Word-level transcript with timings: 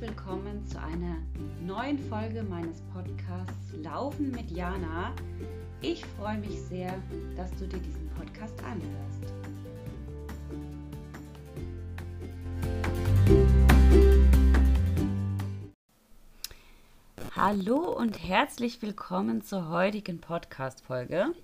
willkommen 0.00 0.66
zu 0.66 0.80
einer 0.80 1.18
neuen 1.60 1.98
Folge 1.98 2.42
meines 2.42 2.80
Podcasts 2.94 3.74
Laufen 3.82 4.30
mit 4.30 4.50
Jana. 4.50 5.14
Ich 5.82 6.06
freue 6.06 6.38
mich 6.38 6.58
sehr, 6.58 6.94
dass 7.36 7.50
du 7.56 7.66
dir 7.66 7.78
diesen 7.78 8.08
Podcast 8.16 8.54
anhörst. 8.64 9.34
Hallo 17.36 17.92
und 17.94 18.26
herzlich 18.26 18.80
willkommen 18.80 19.42
zur 19.42 19.68
heutigen 19.68 20.18
Podcast-Folge. 20.18 21.34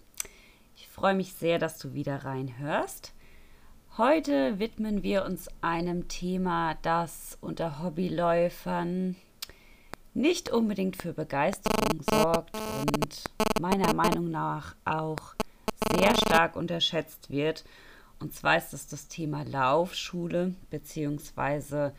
Ich 0.77 0.89
freue 0.89 1.15
mich 1.15 1.35
sehr, 1.35 1.59
dass 1.59 1.79
du 1.79 1.93
wieder 1.93 2.25
reinhörst. 2.25 3.13
Heute 3.99 4.59
widmen 4.59 5.03
wir 5.03 5.25
uns 5.25 5.49
einem 5.63 6.07
Thema, 6.07 6.75
das 6.83 7.39
unter 7.41 7.83
Hobbyläufern 7.83 9.17
nicht 10.13 10.51
unbedingt 10.51 11.01
für 11.01 11.15
Begeisterung 11.15 12.03
sorgt 12.03 12.55
und 12.55 13.25
meiner 13.59 13.95
Meinung 13.95 14.31
nach 14.31 14.77
auch 14.85 15.35
sehr 15.91 16.15
stark 16.15 16.57
unterschätzt 16.57 17.31
wird. 17.31 17.65
Und 18.21 18.35
zwar 18.35 18.59
ist 18.59 18.75
das 18.75 18.87
das 18.87 19.09
Thema 19.09 19.45
Laufschule, 19.45 20.55
beziehungsweise 20.69 21.95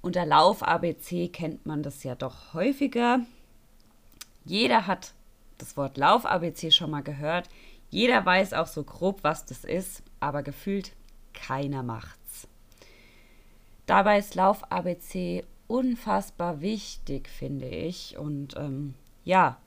unter 0.00 0.24
Lauf-ABC 0.24 1.28
kennt 1.28 1.66
man 1.66 1.82
das 1.82 2.02
ja 2.02 2.14
doch 2.14 2.54
häufiger. 2.54 3.20
Jeder 4.46 4.86
hat 4.86 5.12
das 5.58 5.76
Wort 5.76 5.98
Lauf-ABC 5.98 6.70
schon 6.70 6.90
mal 6.90 7.02
gehört. 7.02 7.50
Jeder 7.90 8.24
weiß 8.24 8.54
auch 8.54 8.66
so 8.66 8.84
grob, 8.84 9.18
was 9.22 9.44
das 9.44 9.64
ist, 9.64 10.02
aber 10.20 10.42
gefühlt 10.42 10.92
keiner 11.32 11.82
macht's. 11.82 12.48
Dabei 13.86 14.18
ist 14.18 14.34
Lauf 14.34 14.70
ABC 14.70 15.44
unfassbar 15.66 16.60
wichtig, 16.60 17.28
finde 17.28 17.68
ich. 17.68 18.18
Und 18.18 18.56
ähm, 18.56 18.94
ja, 19.24 19.58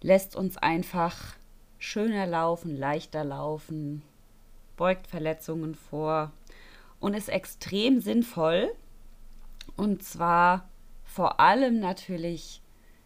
lässt 0.00 0.36
uns 0.36 0.56
einfach 0.56 1.36
schöner 1.78 2.26
laufen, 2.26 2.76
leichter 2.76 3.24
laufen, 3.24 4.02
beugt 4.76 5.06
Verletzungen 5.06 5.74
vor 5.74 6.32
und 7.00 7.14
ist 7.14 7.28
extrem 7.28 8.00
sinnvoll. 8.00 8.70
Und 9.76 10.02
zwar 10.02 10.68
vor 11.04 11.40
allem 11.40 11.80
natürlich 11.80 12.62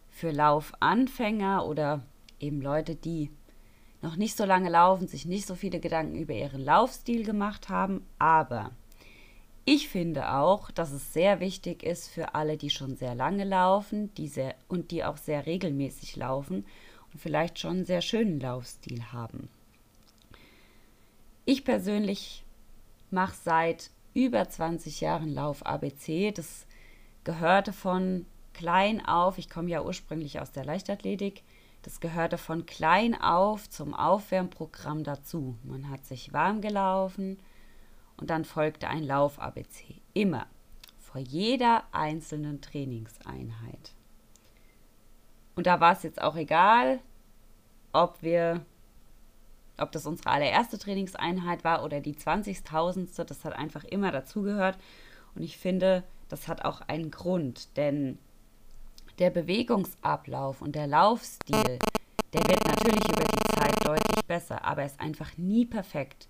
für 0.09 0.31
Laufanfänger 0.31 1.65
oder 1.65 2.03
eben 2.39 2.61
Leute, 2.61 2.95
die 2.95 3.31
noch 4.01 4.15
nicht 4.15 4.35
so 4.35 4.45
lange 4.45 4.69
laufen, 4.69 5.07
sich 5.07 5.25
nicht 5.25 5.45
so 5.47 5.55
viele 5.55 5.79
Gedanken 5.79 6.15
über 6.15 6.33
ihren 6.33 6.63
Laufstil 6.63 7.23
gemacht 7.23 7.69
haben, 7.69 8.05
aber 8.17 8.71
ich 9.63 9.89
finde 9.89 10.33
auch, 10.33 10.71
dass 10.71 10.91
es 10.91 11.13
sehr 11.13 11.39
wichtig 11.39 11.83
ist 11.83 12.07
für 12.07 12.33
alle, 12.33 12.57
die 12.57 12.71
schon 12.71 12.95
sehr 12.95 13.13
lange 13.13 13.43
laufen 13.43 14.13
die 14.15 14.27
sehr, 14.27 14.55
und 14.67 14.91
die 14.91 15.03
auch 15.03 15.17
sehr 15.17 15.45
regelmäßig 15.45 16.15
laufen 16.15 16.65
und 17.13 17.19
vielleicht 17.19 17.59
schon 17.59 17.77
einen 17.77 17.85
sehr 17.85 18.01
schönen 18.01 18.39
Laufstil 18.39 19.03
haben. 19.11 19.49
Ich 21.45 21.63
persönlich 21.63 22.43
mache 23.11 23.35
seit 23.43 23.91
über 24.13 24.49
20 24.49 25.01
Jahren 25.01 25.33
Lauf 25.33 25.65
ABC. 25.65 26.31
Das 26.31 26.65
gehörte 27.23 27.71
von 27.71 28.25
klein 28.53 29.05
auf, 29.05 29.37
ich 29.37 29.49
komme 29.49 29.69
ja 29.69 29.83
ursprünglich 29.83 30.39
aus 30.39 30.51
der 30.51 30.65
Leichtathletik, 30.65 31.43
das 31.83 31.99
gehörte 31.99 32.37
von 32.37 32.65
klein 32.65 33.19
auf 33.19 33.69
zum 33.69 33.93
Aufwärmprogramm 33.93 35.03
dazu. 35.03 35.57
Man 35.63 35.89
hat 35.89 36.05
sich 36.05 36.31
warm 36.31 36.61
gelaufen 36.61 37.39
und 38.17 38.29
dann 38.29 38.45
folgte 38.45 38.87
ein 38.87 39.03
Lauf-ABC. 39.03 39.95
Immer. 40.13 40.45
Vor 40.99 41.19
jeder 41.19 41.83
einzelnen 41.91 42.61
Trainingseinheit. 42.61 43.93
Und 45.55 45.67
da 45.67 45.79
war 45.79 45.93
es 45.93 46.03
jetzt 46.03 46.21
auch 46.21 46.35
egal, 46.35 46.99
ob 47.93 48.21
wir, 48.21 48.63
ob 49.77 49.91
das 49.91 50.05
unsere 50.05 50.29
allererste 50.29 50.77
Trainingseinheit 50.77 51.63
war 51.63 51.83
oder 51.83 51.99
die 51.99 52.15
20.000. 52.15 53.23
Das 53.23 53.43
hat 53.43 53.53
einfach 53.53 53.83
immer 53.83 54.11
dazugehört. 54.11 54.77
Und 55.35 55.41
ich 55.41 55.57
finde, 55.57 56.03
das 56.29 56.47
hat 56.47 56.63
auch 56.63 56.81
einen 56.81 57.11
Grund, 57.11 57.75
denn 57.75 58.17
der 59.21 59.29
Bewegungsablauf 59.29 60.63
und 60.63 60.75
der 60.75 60.87
Laufstil, 60.87 61.77
der 62.33 62.41
wird 62.47 62.65
natürlich 62.65 63.07
über 63.07 63.23
die 63.23 63.55
Zeit 63.55 63.87
deutlich 63.87 64.25
besser, 64.25 64.65
aber 64.65 64.81
er 64.81 64.87
ist 64.87 64.99
einfach 64.99 65.37
nie 65.37 65.67
perfekt. 65.67 66.27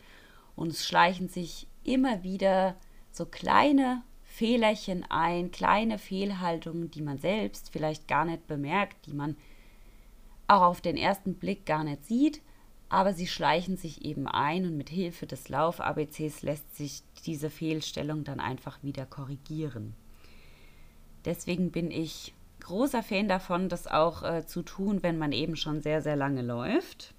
Und 0.58 0.72
es 0.72 0.86
schleichen 0.86 1.30
sich 1.30 1.68
immer 1.86 2.22
wieder 2.24 2.76
so 3.10 3.26
kleine 3.26 4.04
Fehlerchen 4.24 5.06
ein, 5.10 5.52
kleine 5.52 6.00
Fehlhaltungen, 6.00 6.92
die 6.92 7.02
man 7.02 7.18
selbst 7.18 7.70
vielleicht 7.72 8.10
gar 8.10 8.26
nicht 8.26 8.46
bemerkt, 8.46 9.06
die 9.06 9.14
man 9.14 9.38
auch 10.48 10.64
auf 10.64 10.82
den 10.82 10.98
ersten 10.98 11.36
Blick 11.36 11.66
gar 11.66 11.86
nicht 11.86 12.06
sieht, 12.06 12.42
aber 12.90 13.14
sie 13.14 13.28
schleichen 13.28 13.78
sich 13.78 14.04
eben 14.04 14.28
ein 14.28 14.66
und 14.66 14.76
mit 14.76 14.90
Hilfe 14.90 15.28
des 15.28 15.48
Lauf-ABCs 15.48 16.42
lässt 16.42 16.76
sich 16.76 17.04
diese 17.26 17.50
Fehlstellung 17.50 18.26
dann 18.26 18.42
einfach 18.42 18.84
wieder 18.84 19.06
korrigieren. 19.06 19.96
Deswegen 21.24 21.72
bin 21.72 21.90
ich 21.90 22.34
großer 22.62 23.04
Fan 23.04 23.28
davon, 23.28 23.70
das 23.70 23.88
auch 23.88 24.24
äh, 24.24 24.46
zu 24.46 24.62
tun, 24.62 25.04
wenn 25.04 25.18
man 25.18 25.32
eben 25.32 25.56
schon 25.56 25.82
sehr, 25.82 26.02
sehr 26.02 26.16
lange 26.16 26.42
läuft. 26.42 27.14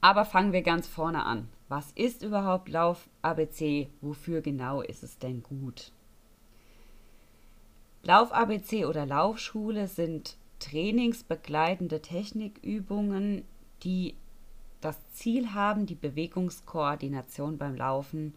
Aber 0.00 0.24
fangen 0.24 0.52
wir 0.52 0.62
ganz 0.62 0.88
vorne 0.88 1.24
an. 1.24 1.48
Was 1.68 1.92
ist 1.92 2.22
überhaupt 2.22 2.68
Lauf 2.68 3.08
ABC? 3.22 3.88
Wofür 4.00 4.40
genau 4.40 4.82
ist 4.82 5.02
es 5.02 5.18
denn 5.18 5.42
gut? 5.42 5.92
Lauf 8.02 8.32
ABC 8.32 8.84
oder 8.84 9.06
Laufschule 9.06 9.86
sind 9.86 10.36
trainingsbegleitende 10.58 12.02
Technikübungen, 12.02 13.44
die 13.84 14.16
das 14.80 14.98
Ziel 15.12 15.54
haben, 15.54 15.86
die 15.86 15.94
Bewegungskoordination 15.94 17.56
beim 17.58 17.76
Laufen 17.76 18.34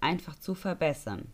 einfach 0.00 0.38
zu 0.38 0.54
verbessern. 0.54 1.26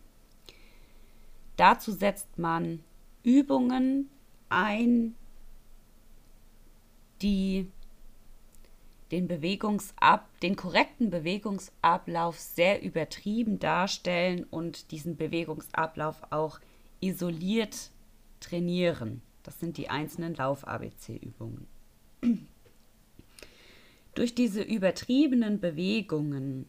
Dazu 1.57 1.91
setzt 1.91 2.39
man 2.39 2.79
Übungen 3.23 4.09
ein, 4.49 5.15
die 7.21 7.67
den 9.11 9.27
Bewegungsab, 9.27 10.27
den 10.39 10.55
korrekten 10.55 11.09
Bewegungsablauf 11.09 12.39
sehr 12.39 12.81
übertrieben 12.81 13.59
darstellen 13.59 14.43
und 14.49 14.91
diesen 14.91 15.15
Bewegungsablauf 15.17 16.21
auch 16.31 16.59
isoliert 16.99 17.91
trainieren. 18.39 19.21
Das 19.43 19.59
sind 19.59 19.77
die 19.77 19.89
einzelnen 19.89 20.33
Lauf-ABC-Übungen. 20.33 21.67
Durch 24.15 24.33
diese 24.33 24.61
übertriebenen 24.61 25.59
Bewegungen 25.59 26.65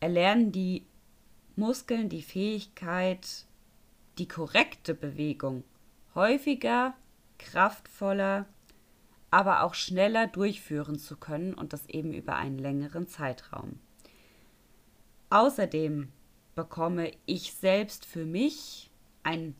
erlernen 0.00 0.52
die 0.52 0.84
Muskeln 1.56 2.08
die 2.08 2.22
Fähigkeit, 2.22 3.45
die 4.18 4.28
korrekte 4.28 4.94
Bewegung 4.94 5.64
häufiger, 6.14 6.94
kraftvoller, 7.38 8.46
aber 9.30 9.62
auch 9.62 9.74
schneller 9.74 10.26
durchführen 10.26 10.98
zu 10.98 11.16
können 11.16 11.54
und 11.54 11.72
das 11.72 11.86
eben 11.88 12.12
über 12.14 12.36
einen 12.36 12.58
längeren 12.58 13.06
Zeitraum. 13.06 13.78
Außerdem 15.30 16.10
bekomme 16.54 17.10
ich 17.26 17.52
selbst 17.52 18.06
für 18.06 18.24
mich 18.24 18.90
ein 19.22 19.54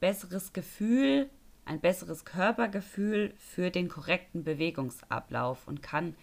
besseres 0.00 0.52
Gefühl, 0.52 1.28
ein 1.64 1.80
besseres 1.80 2.24
Körpergefühl 2.24 3.34
für 3.36 3.70
den 3.70 3.88
korrekten 3.88 4.44
Bewegungsablauf 4.44 5.68
und 5.68 5.82
kann 5.82 6.16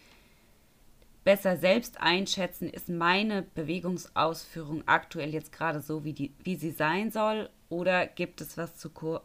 besser 1.24 1.58
selbst 1.58 2.00
einschätzen, 2.00 2.70
ist 2.70 2.90
meine 2.90 3.44
Bewegungsausführung 3.44 4.84
aktuell 4.88 5.34
jetzt 5.34 5.52
gerade 5.52 5.82
so, 5.82 6.04
wie, 6.04 6.14
die, 6.14 6.34
wie 6.44 6.56
sie 6.56 6.72
sein 6.72 7.12
soll, 7.12 7.50
oder 7.70 8.08
gibt 8.08 8.42
es 8.42 8.58
was 8.58 8.76
zu, 8.78 8.90
ko 8.90 9.20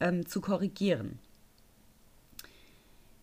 ähm, 0.00 0.26
zu 0.26 0.40
korrigieren. 0.40 1.18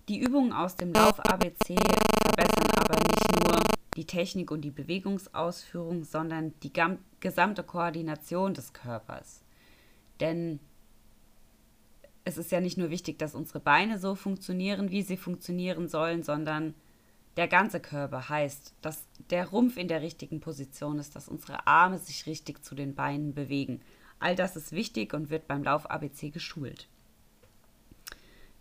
Die 0.09 0.19
Übungen 0.19 0.51
aus 0.51 0.75
dem 0.75 0.91
Lauf 0.91 1.19
ABC 1.19 1.75
verbessern 2.21 2.71
aber 2.75 2.99
nicht 2.99 3.43
nur 3.43 3.63
die 3.95 4.05
Technik 4.05 4.51
und 4.51 4.61
die 4.61 4.71
Bewegungsausführung, 4.71 6.03
sondern 6.03 6.53
die 6.61 6.73
gesamte 7.19 7.63
Koordination 7.63 8.53
des 8.53 8.73
Körpers. 8.73 9.43
Denn 10.19 10.59
es 12.25 12.37
ist 12.37 12.51
ja 12.51 12.59
nicht 12.59 12.77
nur 12.77 12.89
wichtig, 12.89 13.19
dass 13.19 13.35
unsere 13.35 13.59
Beine 13.59 13.99
so 13.99 14.15
funktionieren, 14.15 14.91
wie 14.91 15.03
sie 15.03 15.17
funktionieren 15.17 15.87
sollen, 15.87 16.23
sondern 16.23 16.73
der 17.37 17.47
ganze 17.47 17.79
Körper 17.79 18.29
heißt, 18.29 18.73
dass 18.81 19.07
der 19.29 19.47
Rumpf 19.47 19.77
in 19.77 19.87
der 19.87 20.01
richtigen 20.01 20.39
Position 20.39 20.99
ist, 20.99 21.15
dass 21.15 21.27
unsere 21.27 21.65
Arme 21.65 21.97
sich 21.97 22.25
richtig 22.25 22.63
zu 22.63 22.75
den 22.75 22.95
Beinen 22.95 23.33
bewegen. 23.33 23.81
All 24.19 24.35
das 24.35 24.55
ist 24.55 24.71
wichtig 24.71 25.13
und 25.13 25.29
wird 25.29 25.47
beim 25.47 25.63
Lauf 25.63 25.89
ABC 25.89 26.29
geschult. 26.29 26.87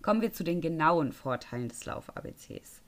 Kommen 0.00 0.20
wir 0.20 0.32
zu 0.32 0.42
den 0.42 0.60
genauen 0.60 1.12
Vorteilen 1.12 1.68
des 1.68 1.84
Lauf 1.84 2.16
ABCs. 2.16 2.82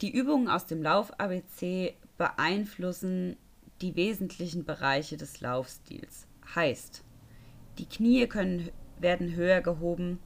Die 0.00 0.12
Übungen 0.12 0.48
aus 0.48 0.66
dem 0.66 0.80
Lauf-ABC 0.80 1.94
beeinflussen 2.18 3.36
die 3.80 3.96
wesentlichen 3.96 4.64
Bereiche 4.64 5.16
des 5.16 5.40
Laufstils. 5.40 6.28
Heißt, 6.54 7.02
die 7.78 7.86
Knie 7.86 8.26
können, 8.28 8.70
werden 9.00 9.34
höher 9.34 9.60
gehoben, 9.60 10.20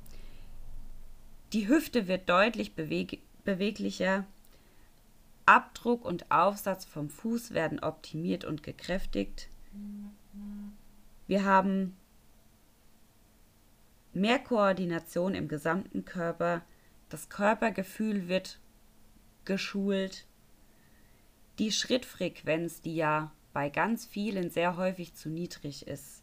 die 1.55 1.69
Hüfte 1.69 2.07
wird 2.07 2.29
deutlich 2.29 2.75
beweg 2.75 3.21
beweglicher, 3.44 4.27
Abdruck 5.47 6.05
und 6.05 6.31
Aufsatz 6.31 6.85
vom 6.85 7.09
Fuß 7.09 7.53
werden 7.53 7.81
optimiert 7.81 8.44
und 8.44 8.62
gekräftigt. 8.62 9.49
Wir 11.27 11.44
haben 11.44 11.97
mehr 14.12 14.39
Koordination 14.39 15.35
im 15.35 15.49
gesamten 15.49 16.05
Körper, 16.05 16.62
das 17.09 17.29
Körpergefühl 17.29 18.29
wird 18.29 18.61
geschult, 19.44 20.27
die 21.59 21.73
Schrittfrequenz, 21.73 22.81
die 22.81 22.97
ja 22.97 23.33
bei 23.53 23.69
ganz 23.69 24.06
vielen 24.06 24.50
sehr 24.50 24.77
häufig 24.77 25.15
zu 25.15 25.29
niedrig 25.29 25.87
ist, 25.87 26.23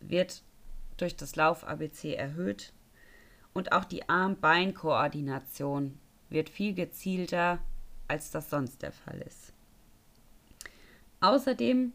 wird 0.00 0.42
durch 0.96 1.16
das 1.16 1.36
Lauf-ABC 1.36 2.14
erhöht. 2.14 2.72
Und 3.52 3.72
auch 3.72 3.84
die 3.84 4.08
Arm-Bein-Koordination 4.08 5.98
wird 6.30 6.48
viel 6.48 6.74
gezielter, 6.74 7.58
als 8.08 8.30
das 8.30 8.50
sonst 8.50 8.82
der 8.82 8.92
Fall 8.92 9.20
ist. 9.26 9.52
Außerdem 11.20 11.92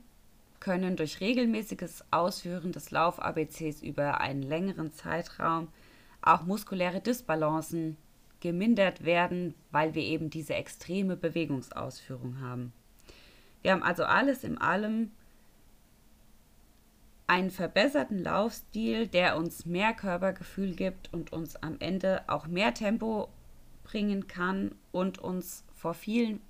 können 0.59 0.95
durch 0.95 1.21
regelmäßiges 1.21 2.03
Ausführen 2.11 2.71
des 2.71 2.91
Lauf-ABCs 2.91 3.81
über 3.81 4.19
einen 4.19 4.41
längeren 4.41 4.91
Zeitraum 4.91 5.69
auch 6.21 6.43
muskuläre 6.43 6.99
Disbalancen 6.99 7.97
gemindert 8.41 9.05
werden, 9.05 9.53
weil 9.71 9.95
wir 9.95 10.03
eben 10.03 10.29
diese 10.29 10.55
extreme 10.55 11.15
Bewegungsausführung 11.15 12.41
haben. 12.41 12.73
Wir 13.61 13.71
haben 13.71 13.83
also 13.83 14.03
alles 14.03 14.43
in 14.43 14.57
allem 14.57 15.11
einen 17.27 17.51
verbesserten 17.51 18.23
Laufstil, 18.23 19.07
der 19.07 19.37
uns 19.37 19.65
mehr 19.65 19.93
Körpergefühl 19.93 20.73
gibt 20.73 21.13
und 21.13 21.31
uns 21.31 21.55
am 21.57 21.75
Ende 21.79 22.23
auch 22.27 22.47
mehr 22.47 22.73
Tempo 22.73 23.29
bringen 23.89 24.27
kann 24.27 24.75
und 24.91 25.18
uns 25.18 25.63
vor 25.74 25.94
vielen 25.94 26.41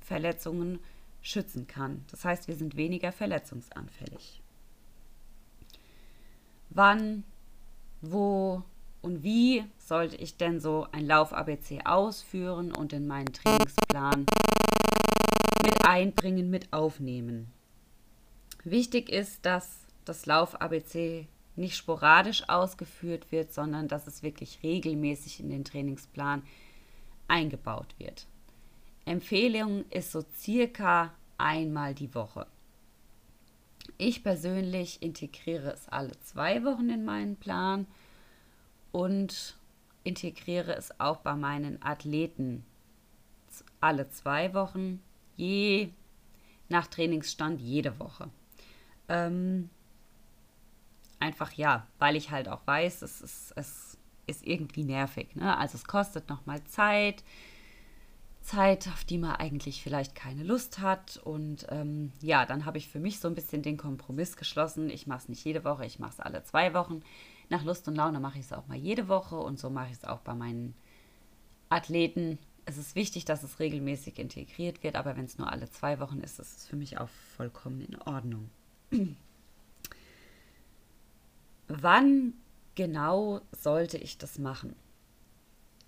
Verletzungen 0.00 0.78
schützen 1.20 1.66
kann. 1.66 2.04
Das 2.10 2.24
heißt, 2.24 2.48
wir 2.48 2.56
sind 2.56 2.76
weniger 2.76 3.12
verletzungsanfällig. 3.12 4.40
Wann, 6.70 7.24
wo 8.00 8.62
und 9.02 9.22
wie 9.22 9.64
sollte 9.78 10.16
ich 10.16 10.36
denn 10.36 10.60
so 10.60 10.86
ein 10.92 11.06
Lauf-ABC 11.06 11.80
ausführen 11.84 12.74
und 12.74 12.92
in 12.92 13.06
meinen 13.06 13.32
Trainingsplan 13.32 14.26
mit 15.62 15.86
einbringen, 15.86 16.50
mit 16.50 16.72
aufnehmen? 16.72 17.50
Wichtig 18.64 19.08
ist, 19.08 19.44
dass 19.44 19.80
das 20.04 20.26
Lauf-ABC 20.26 21.26
nicht 21.56 21.76
sporadisch 21.76 22.48
ausgeführt 22.48 23.32
wird, 23.32 23.52
sondern 23.52 23.88
dass 23.88 24.06
es 24.06 24.22
wirklich 24.22 24.60
regelmäßig 24.62 25.40
in 25.40 25.50
den 25.50 25.64
Trainingsplan 25.64 26.42
eingebaut 27.30 27.94
wird. 27.98 28.26
Empfehlung 29.04 29.84
ist 29.90 30.12
so 30.12 30.24
circa 30.36 31.14
einmal 31.38 31.94
die 31.94 32.14
Woche. 32.14 32.46
Ich 33.96 34.22
persönlich 34.22 35.02
integriere 35.02 35.72
es 35.72 35.88
alle 35.88 36.18
zwei 36.20 36.64
Wochen 36.64 36.90
in 36.90 37.04
meinen 37.04 37.36
Plan 37.36 37.86
und 38.92 39.56
integriere 40.04 40.74
es 40.74 41.00
auch 41.00 41.18
bei 41.18 41.34
meinen 41.34 41.82
Athleten 41.82 42.64
alle 43.80 44.08
zwei 44.10 44.52
Wochen, 44.54 45.02
je 45.36 45.90
nach 46.68 46.86
Trainingsstand 46.86 47.60
jede 47.60 47.98
Woche. 47.98 48.30
Ähm, 49.08 49.70
einfach 51.18 51.52
ja, 51.52 51.86
weil 51.98 52.16
ich 52.16 52.30
halt 52.30 52.48
auch 52.48 52.66
weiß, 52.66 53.02
es 53.02 53.20
ist, 53.20 53.52
es 53.56 53.89
ist 54.30 54.46
irgendwie 54.46 54.84
nervig. 54.84 55.34
Ne? 55.36 55.56
Also 55.56 55.76
es 55.76 55.84
kostet 55.84 56.28
nochmal 56.28 56.62
Zeit, 56.64 57.22
Zeit, 58.42 58.88
auf 58.88 59.04
die 59.04 59.18
man 59.18 59.36
eigentlich 59.36 59.82
vielleicht 59.82 60.14
keine 60.14 60.42
Lust 60.42 60.78
hat. 60.78 61.20
Und 61.22 61.66
ähm, 61.70 62.12
ja, 62.20 62.46
dann 62.46 62.64
habe 62.64 62.78
ich 62.78 62.88
für 62.88 63.00
mich 63.00 63.20
so 63.20 63.28
ein 63.28 63.34
bisschen 63.34 63.62
den 63.62 63.76
Kompromiss 63.76 64.36
geschlossen. 64.36 64.88
Ich 64.90 65.06
mache 65.06 65.18
es 65.18 65.28
nicht 65.28 65.44
jede 65.44 65.64
Woche, 65.64 65.84
ich 65.84 65.98
mache 65.98 66.12
es 66.12 66.20
alle 66.20 66.42
zwei 66.44 66.72
Wochen. 66.74 67.02
Nach 67.48 67.64
Lust 67.64 67.86
und 67.88 67.96
Laune 67.96 68.20
mache 68.20 68.38
ich 68.38 68.46
es 68.46 68.52
auch 68.52 68.66
mal 68.66 68.78
jede 68.78 69.08
Woche 69.08 69.36
und 69.36 69.58
so 69.58 69.70
mache 69.70 69.88
ich 69.88 69.98
es 69.98 70.04
auch 70.04 70.20
bei 70.20 70.34
meinen 70.34 70.74
Athleten. 71.68 72.38
Es 72.64 72.78
ist 72.78 72.94
wichtig, 72.94 73.24
dass 73.24 73.42
es 73.42 73.58
regelmäßig 73.58 74.18
integriert 74.18 74.82
wird, 74.82 74.96
aber 74.96 75.16
wenn 75.16 75.24
es 75.24 75.38
nur 75.38 75.50
alle 75.50 75.68
zwei 75.70 75.98
Wochen 75.98 76.20
ist, 76.20 76.38
ist 76.38 76.58
es 76.58 76.66
für 76.66 76.76
mich 76.76 76.98
auch 76.98 77.08
vollkommen 77.36 77.80
in 77.80 78.00
Ordnung. 78.02 78.50
Wann 81.68 82.34
genau 82.74 83.40
sollte 83.52 83.98
ich 83.98 84.18
das 84.18 84.38
machen? 84.38 84.74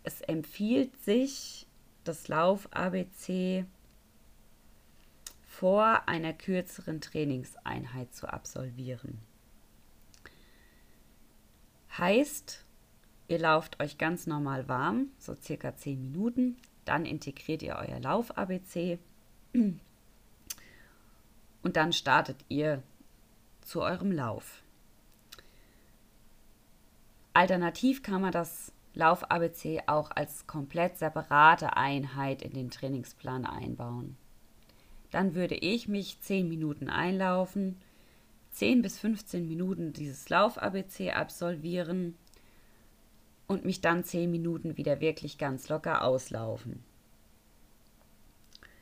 Es 0.04 0.20
empfiehlt 0.20 0.96
sich, 1.04 1.66
das 2.04 2.28
Lauf-ABC 2.28 3.64
vor 5.46 6.08
einer 6.08 6.32
kürzeren 6.32 7.00
Trainingseinheit 7.00 8.14
zu 8.14 8.26
absolvieren. 8.26 9.18
Heißt, 11.96 12.64
ihr 13.28 13.38
lauft 13.38 13.80
euch 13.80 13.98
ganz 13.98 14.26
normal 14.26 14.68
warm, 14.68 15.08
so 15.18 15.34
circa 15.34 15.76
10 15.76 16.00
Minuten, 16.00 16.56
dann 16.84 17.04
integriert 17.04 17.62
ihr 17.62 17.76
euer 17.76 18.00
Lauf-ABC 18.00 18.98
und 19.52 19.80
dann 21.76 21.92
startet 21.92 22.44
ihr 22.48 22.82
zu 23.60 23.82
eurem 23.82 24.10
Lauf. 24.10 24.61
Alternativ 27.34 28.02
kann 28.02 28.20
man 28.20 28.32
das 28.32 28.72
Lauf-ABC 28.94 29.82
auch 29.86 30.10
als 30.10 30.46
komplett 30.46 30.98
separate 30.98 31.76
Einheit 31.76 32.42
in 32.42 32.52
den 32.52 32.70
Trainingsplan 32.70 33.46
einbauen. 33.46 34.16
Dann 35.10 35.34
würde 35.34 35.54
ich 35.54 35.88
mich 35.88 36.20
10 36.20 36.48
Minuten 36.48 36.90
einlaufen, 36.90 37.76
10 38.52 38.82
bis 38.82 38.98
15 38.98 39.48
Minuten 39.48 39.92
dieses 39.92 40.28
Lauf-ABC 40.28 41.12
absolvieren 41.12 42.16
und 43.46 43.64
mich 43.64 43.80
dann 43.80 44.04
10 44.04 44.30
Minuten 44.30 44.76
wieder 44.76 45.00
wirklich 45.00 45.38
ganz 45.38 45.68
locker 45.68 46.04
auslaufen. 46.04 46.84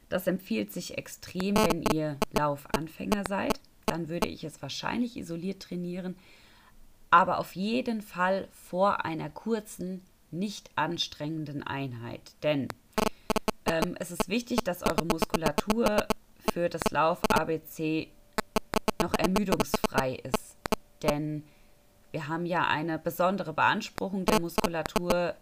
Das 0.08 0.26
empfiehlt 0.26 0.72
sich 0.72 0.98
extrem, 0.98 1.56
wenn 1.56 1.82
ihr 1.94 2.16
Laufanfänger 2.32 3.22
seid. 3.28 3.60
Dann 3.86 4.08
würde 4.08 4.28
ich 4.28 4.42
es 4.42 4.60
wahrscheinlich 4.60 5.16
isoliert 5.16 5.62
trainieren, 5.62 6.16
aber 7.10 7.38
auf 7.38 7.56
jeden 7.56 8.02
Fall 8.02 8.48
vor 8.52 9.04
einer 9.04 9.30
kurzen, 9.30 10.02
nicht 10.30 10.70
anstrengenden 10.76 11.62
Einheit. 11.62 12.34
Denn 12.42 12.68
ähm, 13.66 13.96
es 13.98 14.10
ist 14.10 14.28
wichtig, 14.28 14.60
dass 14.62 14.82
eure 14.82 15.04
Muskulatur 15.04 16.06
für 16.52 16.68
das 16.68 16.82
Lauf-ABC 16.90 18.08
noch 19.02 19.14
ermüdungsfrei 19.14 20.14
ist. 20.14 20.56
Denn 21.02 21.44
wir 22.12 22.28
haben 22.28 22.46
ja 22.46 22.66
eine 22.66 22.98
besondere 22.98 23.52
Beanspruchung 23.52 24.24
der 24.24 24.40
Muskulatur. 24.40 25.34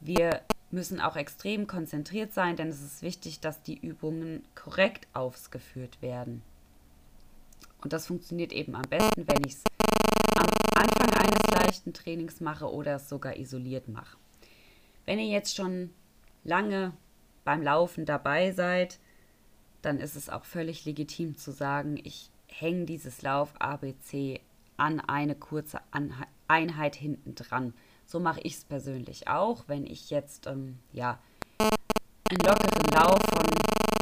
Wir 0.00 0.40
müssen 0.70 1.00
auch 1.00 1.16
extrem 1.16 1.66
konzentriert 1.66 2.32
sein, 2.32 2.56
denn 2.56 2.68
es 2.68 2.82
ist 2.82 3.02
wichtig, 3.02 3.40
dass 3.40 3.62
die 3.62 3.78
Übungen 3.78 4.44
korrekt 4.54 5.06
ausgeführt 5.12 6.02
werden. 6.02 6.42
Und 7.82 7.92
das 7.92 8.06
funktioniert 8.06 8.52
eben 8.52 8.74
am 8.74 8.82
besten, 8.82 9.26
wenn 9.28 9.44
ich 9.46 9.54
es 9.54 9.62
Anfang 10.84 11.14
eines 11.14 11.50
leichten 11.50 11.92
Trainings 11.94 12.40
mache 12.40 12.70
oder 12.70 12.96
es 12.96 13.08
sogar 13.08 13.36
isoliert 13.36 13.88
mache. 13.88 14.18
Wenn 15.06 15.18
ihr 15.18 15.28
jetzt 15.28 15.56
schon 15.56 15.90
lange 16.44 16.92
beim 17.44 17.62
Laufen 17.62 18.04
dabei 18.04 18.52
seid, 18.52 18.98
dann 19.82 19.98
ist 19.98 20.16
es 20.16 20.28
auch 20.28 20.44
völlig 20.44 20.84
legitim 20.84 21.36
zu 21.36 21.52
sagen, 21.52 21.98
ich 22.02 22.30
hänge 22.46 22.84
dieses 22.84 23.22
Lauf 23.22 23.52
ABC 23.58 24.40
an 24.76 25.00
eine 25.00 25.34
kurze 25.34 25.80
Einheit 26.48 26.96
hinten 26.96 27.34
dran. 27.34 27.74
So 28.06 28.20
mache 28.20 28.40
ich 28.42 28.54
es 28.54 28.64
persönlich 28.64 29.28
auch, 29.28 29.64
wenn 29.66 29.86
ich 29.86 30.10
jetzt 30.10 30.46
ähm, 30.46 30.78
ja 30.92 31.18
einen 31.58 32.40
lockeren 32.44 32.92
Lauf 32.92 33.20
von 33.32 33.46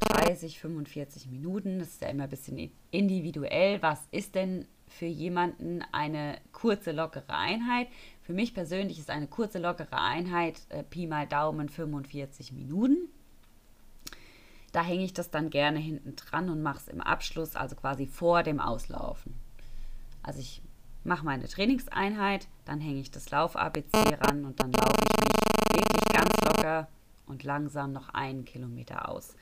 30, 0.08 0.58
45 0.60 1.28
Minuten, 1.28 1.78
das 1.78 1.88
ist 1.88 2.02
ja 2.02 2.08
immer 2.08 2.24
ein 2.24 2.30
bisschen 2.30 2.72
individuell, 2.90 3.80
was 3.82 4.00
ist 4.10 4.34
denn 4.34 4.66
für 4.92 5.06
jemanden 5.06 5.84
eine 5.92 6.38
kurze, 6.52 6.92
lockere 6.92 7.34
Einheit. 7.34 7.88
Für 8.22 8.32
mich 8.32 8.54
persönlich 8.54 8.98
ist 8.98 9.10
eine 9.10 9.26
kurze, 9.26 9.58
lockere 9.58 9.98
Einheit 9.98 10.60
äh, 10.68 10.82
Pi 10.82 11.06
mal 11.06 11.26
Daumen 11.26 11.68
45 11.68 12.52
Minuten. 12.52 13.08
Da 14.72 14.82
hänge 14.82 15.04
ich 15.04 15.12
das 15.12 15.30
dann 15.30 15.50
gerne 15.50 15.78
hinten 15.78 16.16
dran 16.16 16.48
und 16.48 16.62
mache 16.62 16.78
es 16.78 16.88
im 16.88 17.00
Abschluss, 17.00 17.56
also 17.56 17.76
quasi 17.76 18.06
vor 18.06 18.42
dem 18.42 18.60
Auslaufen. 18.60 19.34
Also 20.22 20.40
ich 20.40 20.62
mache 21.04 21.24
meine 21.24 21.48
Trainingseinheit, 21.48 22.46
dann 22.64 22.80
hänge 22.80 23.00
ich 23.00 23.10
das 23.10 23.30
Lauf-ABC 23.30 24.14
ran 24.20 24.44
und 24.44 24.60
dann 24.60 24.72
laufe 24.72 24.96
ich 25.02 25.24
mich 25.24 25.84
wirklich 25.84 26.12
ganz 26.12 26.30
locker 26.44 26.88
und 27.26 27.44
langsam 27.44 27.92
noch 27.92 28.10
einen 28.10 28.44
Kilometer 28.44 29.08
aus. 29.08 29.34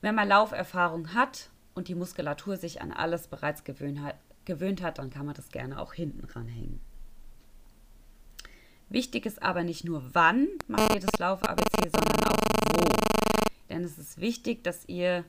Wenn 0.00 0.14
man 0.14 0.28
Lauferfahrung 0.28 1.14
hat 1.14 1.50
und 1.78 1.86
die 1.86 1.94
Muskulatur 1.94 2.56
sich 2.56 2.82
an 2.82 2.92
alles 2.92 3.28
bereits 3.28 3.62
gewöhnt 3.62 4.02
hat, 4.82 4.98
dann 4.98 5.10
kann 5.10 5.24
man 5.24 5.36
das 5.36 5.50
gerne 5.50 5.80
auch 5.80 5.94
hinten 5.94 6.24
ranhängen. 6.24 6.80
Wichtig 8.88 9.26
ist 9.26 9.42
aber 9.42 9.62
nicht 9.62 9.84
nur 9.84 10.02
wann 10.12 10.48
macht 10.66 10.92
ihr 10.92 11.00
das 11.00 11.18
Lauf-ABC, 11.20 11.88
sondern 11.88 12.32
auch 12.32 12.36
wo. 12.72 12.88
Denn 13.70 13.84
es 13.84 13.96
ist 13.96 14.20
wichtig, 14.20 14.64
dass 14.64 14.88
ihr 14.88 15.24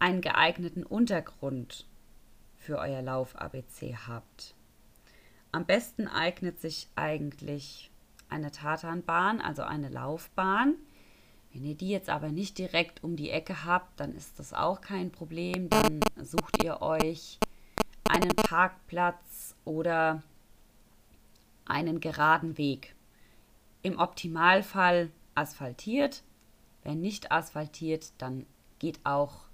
einen 0.00 0.22
geeigneten 0.22 0.82
Untergrund 0.82 1.86
für 2.56 2.78
euer 2.78 3.00
Lauf-ABC 3.00 3.96
habt. 4.08 4.54
Am 5.52 5.66
besten 5.66 6.08
eignet 6.08 6.60
sich 6.60 6.88
eigentlich 6.96 7.92
eine 8.28 8.50
Tatanbahn, 8.50 9.40
also 9.40 9.62
eine 9.62 9.88
Laufbahn. 9.88 10.74
Wenn 11.56 11.64
ihr 11.64 11.74
die 11.74 11.88
jetzt 11.88 12.10
aber 12.10 12.28
nicht 12.28 12.58
direkt 12.58 13.02
um 13.02 13.16
die 13.16 13.30
Ecke 13.30 13.64
habt, 13.64 13.98
dann 13.98 14.14
ist 14.14 14.38
das 14.38 14.52
auch 14.52 14.82
kein 14.82 15.10
Problem. 15.10 15.70
Dann 15.70 16.00
sucht 16.22 16.62
ihr 16.62 16.82
euch 16.82 17.38
einen 18.04 18.36
Parkplatz 18.36 19.54
oder 19.64 20.22
einen 21.64 22.00
geraden 22.00 22.58
Weg. 22.58 22.94
Im 23.80 23.98
Optimalfall 23.98 25.10
asphaltiert. 25.34 26.24
Wenn 26.84 27.00
nicht 27.00 27.32
asphaltiert, 27.32 28.12
dann 28.18 28.44
geht 28.78 29.00
auch 29.04 29.46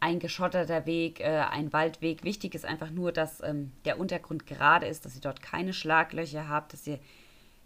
ein 0.00 0.20
geschotterter 0.20 0.86
Weg, 0.86 1.20
äh, 1.20 1.44
ein 1.50 1.70
Waldweg. 1.74 2.24
Wichtig 2.24 2.54
ist 2.54 2.64
einfach 2.64 2.90
nur, 2.90 3.12
dass 3.12 3.42
ähm, 3.42 3.72
der 3.84 4.00
Untergrund 4.00 4.46
gerade 4.46 4.86
ist, 4.86 5.04
dass 5.04 5.16
ihr 5.16 5.20
dort 5.20 5.42
keine 5.42 5.74
Schlaglöcher 5.74 6.48
habt, 6.48 6.72
dass 6.72 6.86
ihr 6.86 6.98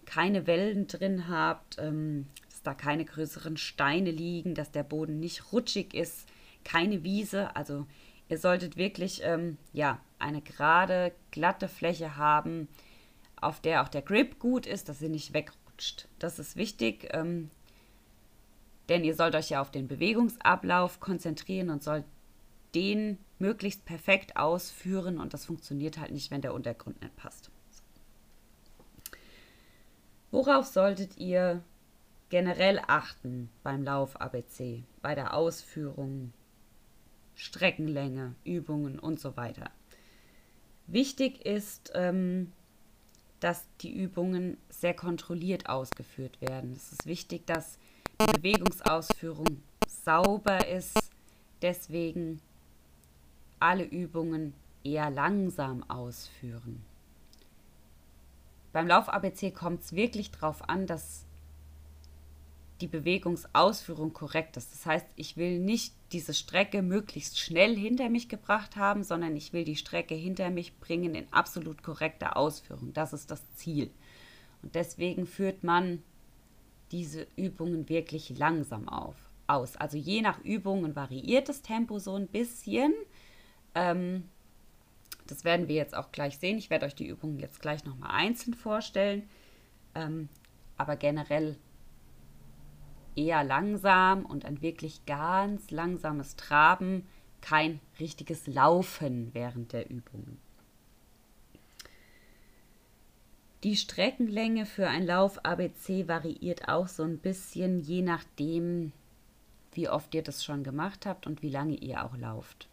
keine 0.07 0.49
Wellen 0.49 0.88
drin 0.88 1.29
habt, 1.29 1.79
ähm, 1.79 2.26
da 2.62 2.75
keine 2.75 3.04
größeren 3.04 3.57
Steine 3.57 4.11
liegen, 4.11 4.54
dass 4.54 4.71
der 4.71 4.83
Boden 4.83 5.21
nicht 5.21 5.52
rutschig 5.52 5.95
ist, 5.95 6.28
keine 6.64 7.02
Wiese. 7.02 7.54
Also 7.57 7.87
ihr 8.28 8.38
solltet 8.38 8.76
wirklich 8.76 9.21
ähm, 9.25 9.59
ja, 9.73 10.00
eine 10.19 10.40
gerade, 10.40 11.12
glatte 11.31 11.69
Fläche 11.69 12.16
haben, 12.16 12.69
auf 13.40 13.61
der 13.61 13.83
auch 13.83 13.88
der 13.88 14.02
Grip 14.02 14.38
gut 14.38 14.66
ist, 14.66 14.88
dass 14.88 15.00
sie 15.00 15.09
nicht 15.09 15.35
wegrutscht. 15.35 16.09
Das 16.19 16.38
ist 16.38 16.57
wichtig, 16.57 17.09
ähm, 17.12 17.50
denn 18.88 19.04
ihr 19.04 19.14
sollt 19.14 19.35
euch 19.35 19.50
ja 19.50 19.61
auf 19.61 19.71
den 19.71 19.88
Bewegungsablauf 19.88 21.00
konzentrieren 21.00 21.71
und 21.71 21.83
sollt 21.83 22.04
den 22.75 23.19
möglichst 23.38 23.85
perfekt 23.85 24.37
ausführen 24.37 25.19
und 25.19 25.35
das 25.35 25.45
funktioniert 25.45 25.99
halt 25.99 26.12
nicht, 26.12 26.31
wenn 26.31 26.40
der 26.40 26.54
Untergrund 26.54 27.00
nicht 27.02 27.16
passt. 27.16 27.50
Worauf 30.31 30.66
solltet 30.66 31.19
ihr 31.19 31.62
generell 32.32 32.80
achten 32.86 33.50
beim 33.62 33.84
Lauf 33.84 34.18
ABC, 34.18 34.84
bei 35.02 35.14
der 35.14 35.34
Ausführung, 35.34 36.32
Streckenlänge, 37.34 38.34
Übungen 38.42 38.98
und 38.98 39.20
so 39.20 39.36
weiter? 39.36 39.70
Wichtig 40.86 41.44
ist, 41.44 41.92
ähm, 41.94 42.50
dass 43.40 43.66
die 43.82 43.92
Übungen 43.94 44.56
sehr 44.70 44.94
kontrolliert 44.94 45.68
ausgeführt 45.68 46.40
werden. 46.40 46.72
Es 46.72 46.92
ist 46.92 47.04
wichtig, 47.04 47.46
dass 47.46 47.78
die 48.18 48.32
Bewegungsausführung 48.32 49.62
sauber 49.86 50.66
ist. 50.66 50.98
Deswegen 51.60 52.40
alle 53.60 53.84
Übungen 53.84 54.54
eher 54.84 55.10
langsam 55.10 55.82
ausführen. 55.90 56.82
Beim 58.72 58.86
Lauf-ABC 58.86 59.50
kommt 59.50 59.82
es 59.82 59.92
wirklich 59.92 60.30
darauf 60.30 60.66
an, 60.66 60.86
dass 60.86 61.26
die 62.81 62.88
Bewegungsausführung 62.88 64.12
korrekt 64.12 64.57
ist. 64.57 64.73
Das 64.73 64.87
heißt, 64.87 65.07
ich 65.17 65.37
will 65.37 65.61
nicht 65.61 65.95
diese 66.12 66.35
Strecke 66.35 66.83
möglichst 66.83 67.38
schnell 67.38 67.76
hinter 67.76 68.09
mich 68.09 68.29
gebracht 68.29 68.76
haben, 68.76 69.05
sondern 69.05 69.37
ich 69.37 69.52
will 69.52 69.64
die 69.64 69.76
Strecke 69.76 70.14
hinter 70.14 70.50
mich 70.50 70.76
bringen 70.79 71.14
in 71.14 71.33
absolut 71.33 71.83
korrekter 71.83 72.37
Ausführung. 72.37 72.93
Das 72.93 73.12
ist 73.12 73.31
das 73.31 73.43
Ziel. 73.55 73.91
Und 74.62 74.75
deswegen 74.75 75.26
führt 75.26 75.62
man 75.62 76.02
diese 76.91 77.26
Übungen 77.37 77.88
wirklich 77.88 78.37
langsam 78.37 78.88
auf, 78.88 79.17
aus. 79.47 79.76
Also 79.76 79.97
je 79.97 80.21
nach 80.21 80.43
Übungen 80.45 80.95
variiert 80.95 81.49
das 81.49 81.62
Tempo 81.62 81.99
so 81.99 82.14
ein 82.14 82.26
bisschen. 82.26 82.93
Ähm, 83.75 84.29
das 85.26 85.45
werden 85.45 85.69
wir 85.69 85.76
jetzt 85.76 85.97
auch 85.97 86.12
gleich 86.12 86.38
sehen. 86.38 86.59
Ich 86.59 86.69
werde 86.69 86.87
euch 86.87 86.95
die 86.95 87.07
Übungen 87.07 87.38
jetzt 87.38 87.61
gleich 87.61 87.85
nochmal 87.85 88.11
einzeln 88.12 88.55
vorstellen. 88.55 89.29
Ähm, 89.95 90.29
aber 90.76 90.97
generell 90.97 91.57
eher 93.16 93.45
langsam 93.45 94.25
und 94.25 94.45
ein 94.45 94.62
wirklich 94.62 95.04
ganz 95.07 95.71
langsames 95.71 96.37
Traben, 96.37 97.07
kein 97.40 97.81
richtiges 98.00 98.47
Laufen 98.47 99.31
während 99.33 99.73
der 99.73 99.90
Übungen. 99.90 100.38
Die 103.64 103.76
Streckenlänge 103.76 104.66
für 104.66 104.88
ein 104.88 105.07
Lauf 105.07 105.45
ABC 105.45 106.09
variiert 106.09 106.69
auch 106.69 106.88
so 106.88 107.04
ein 107.04 107.19
bisschen, 107.19 107.81
je 107.81 108.02
nachdem, 108.02 108.92
wie 109.73 109.88
oft 109.88 110.14
ihr 110.14 110.23
das 110.23 110.45
schon 110.45 110.64
gemacht 110.64 111.07
habt 111.07 111.26
und 111.28 111.42
wie 111.42 111.49
lange 111.49 111.76
ihr 111.76 112.04
auch 112.04 112.16
lauft. 112.16 112.69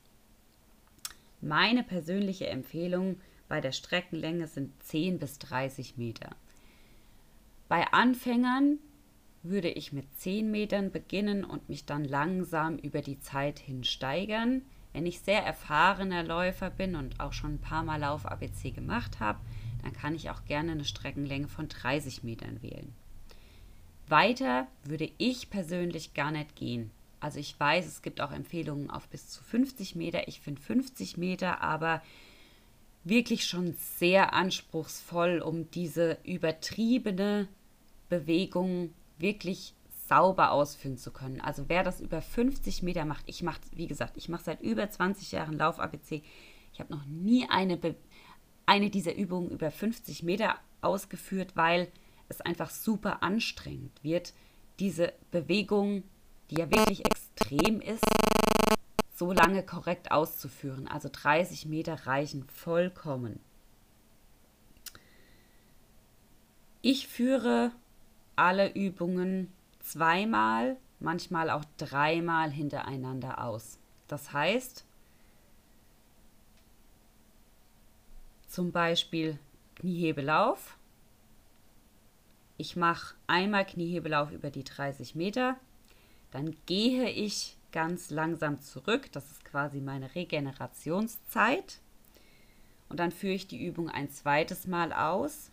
Meine 1.42 1.84
persönliche 1.84 2.48
Empfehlung 2.48 3.18
bei 3.48 3.62
der 3.62 3.72
Streckenlänge 3.72 4.48
sind 4.48 4.72
10 4.84 5.20
bis 5.20 5.38
30 5.40 5.98
Meter. 5.98 6.32
Bei 7.68 7.86
Anfängern 7.94 8.80
würde 9.44 9.70
ich 9.70 9.94
mit 9.94 10.06
10 10.20 10.52
Metern 10.52 10.92
beginnen 10.92 11.44
und 11.44 11.70
mich 11.70 11.86
dann 11.86 12.04
langsam 12.04 12.78
über 12.78 13.02
die 13.02 13.20
Zeit 13.20 13.60
hin 13.60 13.84
steigern. 13.84 14.64
Wenn 14.94 15.06
ich 15.06 15.22
sehr 15.22 15.44
erfahrener 15.44 16.24
Läufer 16.24 16.70
bin 16.70 16.96
und 16.96 17.20
auch 17.20 17.34
schon 17.34 17.56
ein 17.56 17.62
paar 17.62 17.84
Mal 17.84 18.02
Lauf 18.02 18.26
ABC 18.26 18.72
gemacht 18.72 19.20
habe, 19.20 19.40
dann 19.84 19.94
kann 19.94 20.16
ich 20.16 20.30
auch 20.30 20.46
gerne 20.46 20.72
eine 20.72 20.86
Streckenlänge 20.86 21.48
von 21.48 21.68
30 21.68 22.24
Metern 22.24 22.62
wählen. 22.62 22.94
Weiter 24.08 24.68
würde 24.84 25.10
ich 25.18 25.50
persönlich 25.50 26.14
gar 26.14 26.32
nicht 26.32 26.56
gehen. 26.56 26.92
Also 27.20 27.40
ich 27.40 27.60
weiß, 27.60 27.86
es 27.86 28.02
gibt 28.02 28.22
auch 28.22 28.32
Empfehlungen 28.32 28.90
auf 28.90 29.08
bis 29.10 29.30
zu 29.30 29.44
50 29.44 29.96
Meter. 29.96 30.28
Ich 30.28 30.40
finde 30.40 30.62
50 30.62 31.18
Meter 31.18 31.62
aber 31.62 32.02
wirklich 33.04 33.46
schon 33.46 33.74
sehr 33.98 34.34
anspruchsvoll, 34.34 35.40
um 35.40 35.70
diese 35.72 36.18
übertriebene 36.24 37.48
Bewegung 38.10 38.94
wirklich 39.20 39.76
sauber 40.08 40.52
ausführen 40.52 40.98
zu 40.98 41.12
können. 41.12 41.40
Also 41.40 41.66
wer 41.68 41.84
das 41.84 42.02
über 42.02 42.22
50 42.22 42.82
Meter 42.82 43.06
macht, 43.06 43.24
ich 43.28 43.44
mache, 43.44 43.62
wie 43.74 43.88
gesagt, 43.88 44.18
ich 44.18 44.28
mache 44.28 44.44
seit 44.44 44.62
über 44.62 44.90
20 44.90 45.32
Jahren 45.32 45.58
Lauf-ABC. 45.58 46.24
Ich 46.74 46.80
habe 46.80 46.94
noch 46.94 47.06
nie 47.06 47.48
eine, 47.50 47.80
eine 48.66 48.90
dieser 48.90 49.16
Übungen 49.16 49.50
über 49.52 49.70
50 49.70 50.24
Meter 50.24 50.56
ausgeführt, 50.82 51.56
weil 51.56 51.92
es 52.28 52.42
einfach 52.42 52.70
super 52.70 53.22
anstrengend 53.22 54.04
wird, 54.04 54.34
diese 54.80 55.14
Bewegung, 55.32 56.04
die 56.50 56.56
ja 56.56 56.72
wirklich 56.72 57.06
extrem 57.06 57.82
ist, 57.82 58.04
so 59.14 59.34
lange 59.34 59.64
korrekt 59.64 60.12
auszuführen. 60.12 60.88
Also 60.88 61.10
30 61.12 61.66
Meter 61.66 62.08
reichen 62.08 62.46
vollkommen. 62.48 63.40
Ich 66.82 67.08
führe 67.08 67.74
alle 68.40 68.74
Übungen 68.74 69.52
zweimal, 69.80 70.78
manchmal 71.00 71.50
auch 71.50 71.66
dreimal 71.78 72.50
hintereinander 72.52 73.44
aus. 73.44 73.78
Das 74.08 74.34
heißt, 74.34 74.86
zum 78.48 78.72
Beispiel 78.72 79.38
Kniehebelauf. 79.76 80.78
Ich 82.58 82.76
mache 82.76 83.16
einmal 83.28 83.66
Kniehebelauf 83.66 84.32
über 84.32 84.50
die 84.50 84.64
30 84.64 85.16
Meter, 85.16 85.58
dann 86.32 86.56
gehe 86.66 87.10
ich 87.10 87.56
ganz 87.72 88.10
langsam 88.10 88.62
zurück. 88.62 89.12
Das 89.12 89.32
ist 89.32 89.46
quasi 89.46 89.80
meine 89.80 90.16
Regenerationszeit. 90.16 91.80
Und 92.90 93.00
dann 93.00 93.12
führe 93.12 93.34
ich 93.34 93.48
die 93.48 93.64
Übung 93.64 93.90
ein 93.90 94.10
zweites 94.10 94.68
Mal 94.68 94.92
aus 94.94 95.52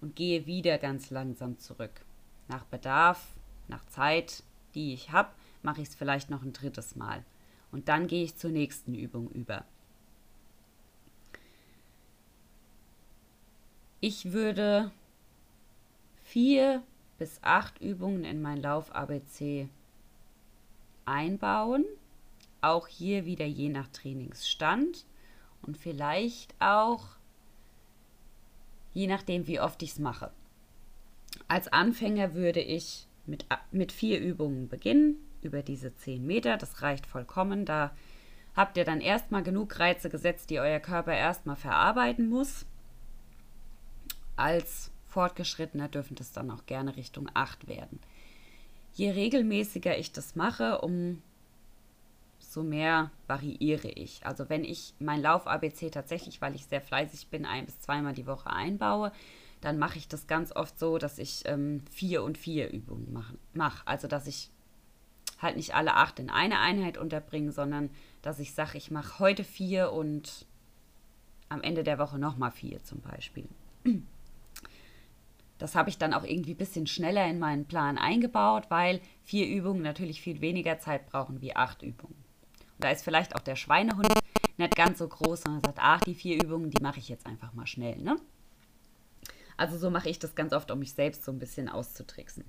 und 0.00 0.14
gehe 0.14 0.46
wieder 0.46 0.78
ganz 0.78 1.10
langsam 1.10 1.58
zurück. 1.58 2.05
Nach 2.48 2.64
Bedarf, 2.64 3.22
nach 3.68 3.84
Zeit, 3.86 4.42
die 4.74 4.94
ich 4.94 5.10
habe, 5.10 5.30
mache 5.62 5.82
ich 5.82 5.88
es 5.88 5.94
vielleicht 5.94 6.30
noch 6.30 6.42
ein 6.42 6.52
drittes 6.52 6.96
Mal. 6.96 7.24
Und 7.72 7.88
dann 7.88 8.06
gehe 8.06 8.24
ich 8.24 8.36
zur 8.36 8.50
nächsten 8.50 8.94
Übung 8.94 9.28
über. 9.30 9.64
Ich 14.00 14.32
würde 14.32 14.90
vier 16.22 16.82
bis 17.18 17.38
acht 17.42 17.80
Übungen 17.80 18.24
in 18.24 18.42
mein 18.42 18.60
Lauf 18.60 18.94
ABC 18.94 19.68
einbauen. 21.06 21.84
Auch 22.60 22.86
hier 22.86 23.24
wieder 23.24 23.46
je 23.46 23.68
nach 23.68 23.88
Trainingsstand 23.88 25.04
und 25.62 25.76
vielleicht 25.76 26.54
auch 26.60 27.04
je 28.92 29.06
nachdem, 29.06 29.46
wie 29.46 29.60
oft 29.60 29.82
ich 29.82 29.92
es 29.92 29.98
mache. 29.98 30.30
Als 31.48 31.68
Anfänger 31.68 32.34
würde 32.34 32.60
ich 32.60 33.06
mit, 33.26 33.46
mit 33.70 33.92
vier 33.92 34.20
Übungen 34.20 34.68
beginnen, 34.68 35.16
über 35.42 35.62
diese 35.62 35.94
zehn 35.94 36.26
Meter. 36.26 36.56
Das 36.56 36.82
reicht 36.82 37.06
vollkommen. 37.06 37.64
Da 37.64 37.92
habt 38.54 38.76
ihr 38.76 38.84
dann 38.84 39.00
erstmal 39.00 39.42
genug 39.42 39.78
Reize 39.78 40.10
gesetzt, 40.10 40.50
die 40.50 40.60
euer 40.60 40.80
Körper 40.80 41.14
erstmal 41.14 41.56
verarbeiten 41.56 42.28
muss. 42.28 42.66
Als 44.34 44.90
Fortgeschrittener 45.06 45.88
dürfen 45.88 46.16
das 46.16 46.32
dann 46.32 46.50
auch 46.50 46.66
gerne 46.66 46.96
Richtung 46.96 47.30
8 47.32 47.68
werden. 47.68 48.00
Je 48.92 49.10
regelmäßiger 49.10 49.96
ich 49.98 50.12
das 50.12 50.36
mache, 50.36 50.80
umso 50.80 52.62
mehr 52.62 53.10
variiere 53.26 53.88
ich. 53.88 54.24
Also 54.26 54.48
wenn 54.48 54.64
ich 54.64 54.94
mein 54.98 55.22
Lauf-ABC 55.22 55.90
tatsächlich, 55.90 56.40
weil 56.40 56.54
ich 56.54 56.66
sehr 56.66 56.80
fleißig 56.80 57.28
bin, 57.28 57.44
ein 57.44 57.66
bis 57.66 57.80
zweimal 57.80 58.14
die 58.14 58.26
Woche 58.26 58.50
einbaue, 58.50 59.12
dann 59.60 59.78
mache 59.78 59.98
ich 59.98 60.08
das 60.08 60.26
ganz 60.26 60.54
oft 60.54 60.78
so, 60.78 60.98
dass 60.98 61.18
ich 61.18 61.42
ähm, 61.46 61.82
vier 61.90 62.22
und 62.22 62.38
vier 62.38 62.70
Übungen 62.70 63.12
mache. 63.12 63.34
Mach. 63.52 63.82
Also 63.86 64.08
dass 64.08 64.26
ich 64.26 64.50
halt 65.40 65.56
nicht 65.56 65.74
alle 65.74 65.94
acht 65.94 66.18
in 66.18 66.30
eine 66.30 66.60
Einheit 66.60 66.98
unterbringe, 66.98 67.52
sondern 67.52 67.90
dass 68.22 68.38
ich 68.38 68.54
sage, 68.54 68.78
ich 68.78 68.90
mache 68.90 69.18
heute 69.18 69.44
vier 69.44 69.92
und 69.92 70.46
am 71.48 71.62
Ende 71.62 71.84
der 71.84 71.98
Woche 71.98 72.18
nochmal 72.18 72.50
vier 72.50 72.82
zum 72.82 73.00
Beispiel. 73.00 73.48
Das 75.58 75.74
habe 75.74 75.88
ich 75.88 75.98
dann 75.98 76.12
auch 76.12 76.24
irgendwie 76.24 76.52
ein 76.52 76.58
bisschen 76.58 76.86
schneller 76.86 77.26
in 77.26 77.38
meinen 77.38 77.66
Plan 77.66 77.98
eingebaut, 77.98 78.64
weil 78.68 79.00
vier 79.24 79.46
Übungen 79.46 79.82
natürlich 79.82 80.20
viel 80.20 80.40
weniger 80.40 80.78
Zeit 80.78 81.06
brauchen 81.06 81.40
wie 81.40 81.56
acht 81.56 81.82
Übungen. 81.82 82.16
Und 82.74 82.84
da 82.84 82.90
ist 82.90 83.04
vielleicht 83.04 83.34
auch 83.34 83.40
der 83.40 83.56
Schweinehund 83.56 84.06
nicht 84.58 84.76
ganz 84.76 84.98
so 84.98 85.08
groß, 85.08 85.42
sondern 85.42 85.62
sagt, 85.62 85.78
ach, 85.80 86.00
die 86.00 86.14
vier 86.14 86.42
Übungen, 86.42 86.70
die 86.70 86.82
mache 86.82 86.98
ich 86.98 87.08
jetzt 87.08 87.26
einfach 87.26 87.54
mal 87.54 87.66
schnell. 87.66 87.96
Ne? 87.98 88.16
Also 89.56 89.78
so 89.78 89.90
mache 89.90 90.10
ich 90.10 90.18
das 90.18 90.34
ganz 90.34 90.52
oft, 90.52 90.70
um 90.70 90.78
mich 90.78 90.92
selbst 90.92 91.24
so 91.24 91.32
ein 91.32 91.38
bisschen 91.38 91.68
auszutricksen. 91.68 92.44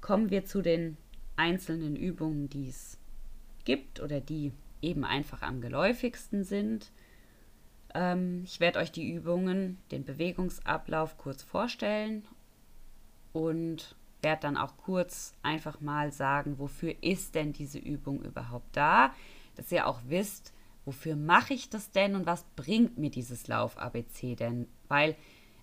Kommen 0.00 0.30
wir 0.30 0.46
zu 0.46 0.62
den 0.62 0.96
einzelnen 1.36 1.96
Übungen, 1.96 2.48
die 2.48 2.68
es 2.68 2.98
gibt 3.64 4.00
oder 4.00 4.20
die 4.20 4.52
eben 4.80 5.04
einfach 5.04 5.42
am 5.42 5.60
geläufigsten 5.60 6.44
sind. 6.44 6.90
Ähm, 7.94 8.42
ich 8.44 8.60
werde 8.60 8.78
euch 8.78 8.90
die 8.90 9.10
Übungen, 9.12 9.78
den 9.90 10.04
Bewegungsablauf 10.04 11.18
kurz 11.18 11.42
vorstellen 11.42 12.26
und 13.32 13.96
werde 14.22 14.42
dann 14.42 14.56
auch 14.56 14.76
kurz 14.78 15.34
einfach 15.42 15.80
mal 15.80 16.10
sagen, 16.10 16.58
wofür 16.58 16.94
ist 17.02 17.34
denn 17.34 17.52
diese 17.52 17.78
Übung 17.78 18.22
überhaupt 18.22 18.76
da, 18.76 19.14
dass 19.56 19.70
ihr 19.70 19.86
auch 19.86 20.00
wisst, 20.06 20.52
wofür 20.88 21.16
mache 21.16 21.52
ich 21.52 21.68
das 21.68 21.90
denn 21.90 22.14
und 22.14 22.24
was 22.24 22.46
bringt 22.56 22.96
mir 22.96 23.10
dieses 23.10 23.46
Lauf-ABC 23.46 24.36
denn? 24.36 24.66
Weil 24.88 25.16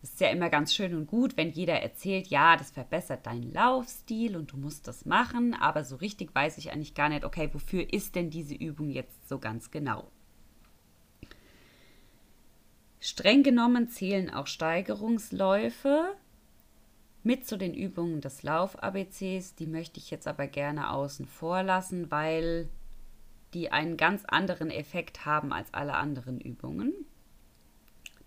es 0.03 0.11
ist 0.11 0.21
ja 0.21 0.29
immer 0.29 0.51
ganz 0.51 0.71
schön 0.71 0.93
und 0.93 1.07
gut, 1.07 1.35
wenn 1.35 1.49
jeder 1.49 1.81
erzählt, 1.81 2.27
ja, 2.27 2.55
das 2.55 2.69
verbessert 2.69 3.25
deinen 3.25 3.51
Laufstil 3.51 4.37
und 4.37 4.51
du 4.51 4.57
musst 4.57 4.87
das 4.87 5.07
machen, 5.07 5.55
aber 5.55 5.83
so 5.83 5.95
richtig 5.95 6.35
weiß 6.35 6.59
ich 6.59 6.71
eigentlich 6.71 6.93
gar 6.93 7.09
nicht, 7.09 7.25
okay, 7.25 7.49
wofür 7.51 7.91
ist 7.91 8.13
denn 8.13 8.29
diese 8.29 8.53
Übung 8.53 8.91
jetzt 8.91 9.27
so 9.27 9.39
ganz 9.39 9.71
genau? 9.71 10.11
Streng 12.99 13.41
genommen 13.41 13.89
zählen 13.89 14.31
auch 14.31 14.45
Steigerungsläufe 14.45 16.15
mit 17.23 17.47
zu 17.47 17.57
den 17.57 17.73
Übungen 17.73 18.21
des 18.21 18.43
Lauf-ABCs. 18.43 19.55
Die 19.55 19.65
möchte 19.65 19.99
ich 19.99 20.11
jetzt 20.11 20.27
aber 20.27 20.45
gerne 20.45 20.91
außen 20.91 21.25
vor 21.25 21.63
lassen, 21.63 22.11
weil 22.11 22.69
die 23.55 23.71
einen 23.71 23.95
ganz 23.97 24.25
anderen 24.25 24.69
Effekt 24.69 25.25
haben 25.25 25.51
als 25.51 25.73
alle 25.73 25.95
anderen 25.95 26.39
Übungen. 26.39 26.93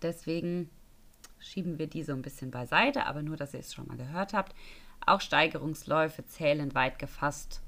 Deswegen 0.00 0.70
schieben 1.38 1.78
wir 1.78 1.86
die 1.86 2.02
so 2.02 2.12
ein 2.12 2.22
bisschen 2.22 2.50
beiseite, 2.50 3.06
aber 3.06 3.22
nur, 3.22 3.36
dass 3.36 3.52
ihr 3.52 3.60
es 3.60 3.74
schon 3.74 3.86
mal 3.86 3.98
gehört 3.98 4.32
habt. 4.32 4.54
Auch 5.06 5.20
Steigerungsläufe 5.20 6.24
zählen 6.24 6.74
weit 6.74 6.98
gefasst 6.98 7.60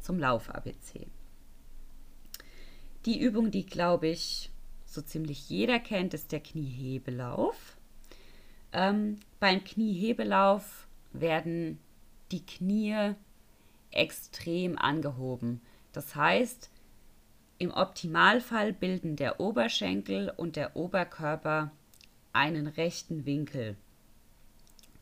zum 0.00 0.18
Lauf-ABC. 0.18 1.08
Die 3.06 3.20
Übung, 3.20 3.50
die 3.50 3.66
glaube 3.66 4.06
ich 4.06 4.50
so 4.86 5.02
ziemlich 5.02 5.50
jeder 5.50 5.80
kennt, 5.80 6.14
ist 6.14 6.30
der 6.30 6.40
Kniehebelauf. 6.40 7.76
Ähm, 8.72 9.18
beim 9.40 9.64
Kniehebelauf 9.64 10.86
werden 11.12 11.80
die 12.30 12.46
Knie 12.46 13.14
extrem 13.90 14.78
angehoben. 14.78 15.60
Das 15.92 16.14
heißt, 16.14 16.70
im 17.58 17.70
Optimalfall 17.70 18.72
bilden 18.72 19.16
der 19.16 19.40
Oberschenkel 19.40 20.32
und 20.36 20.56
der 20.56 20.76
Oberkörper 20.76 21.70
einen 22.32 22.66
rechten 22.66 23.26
Winkel. 23.26 23.76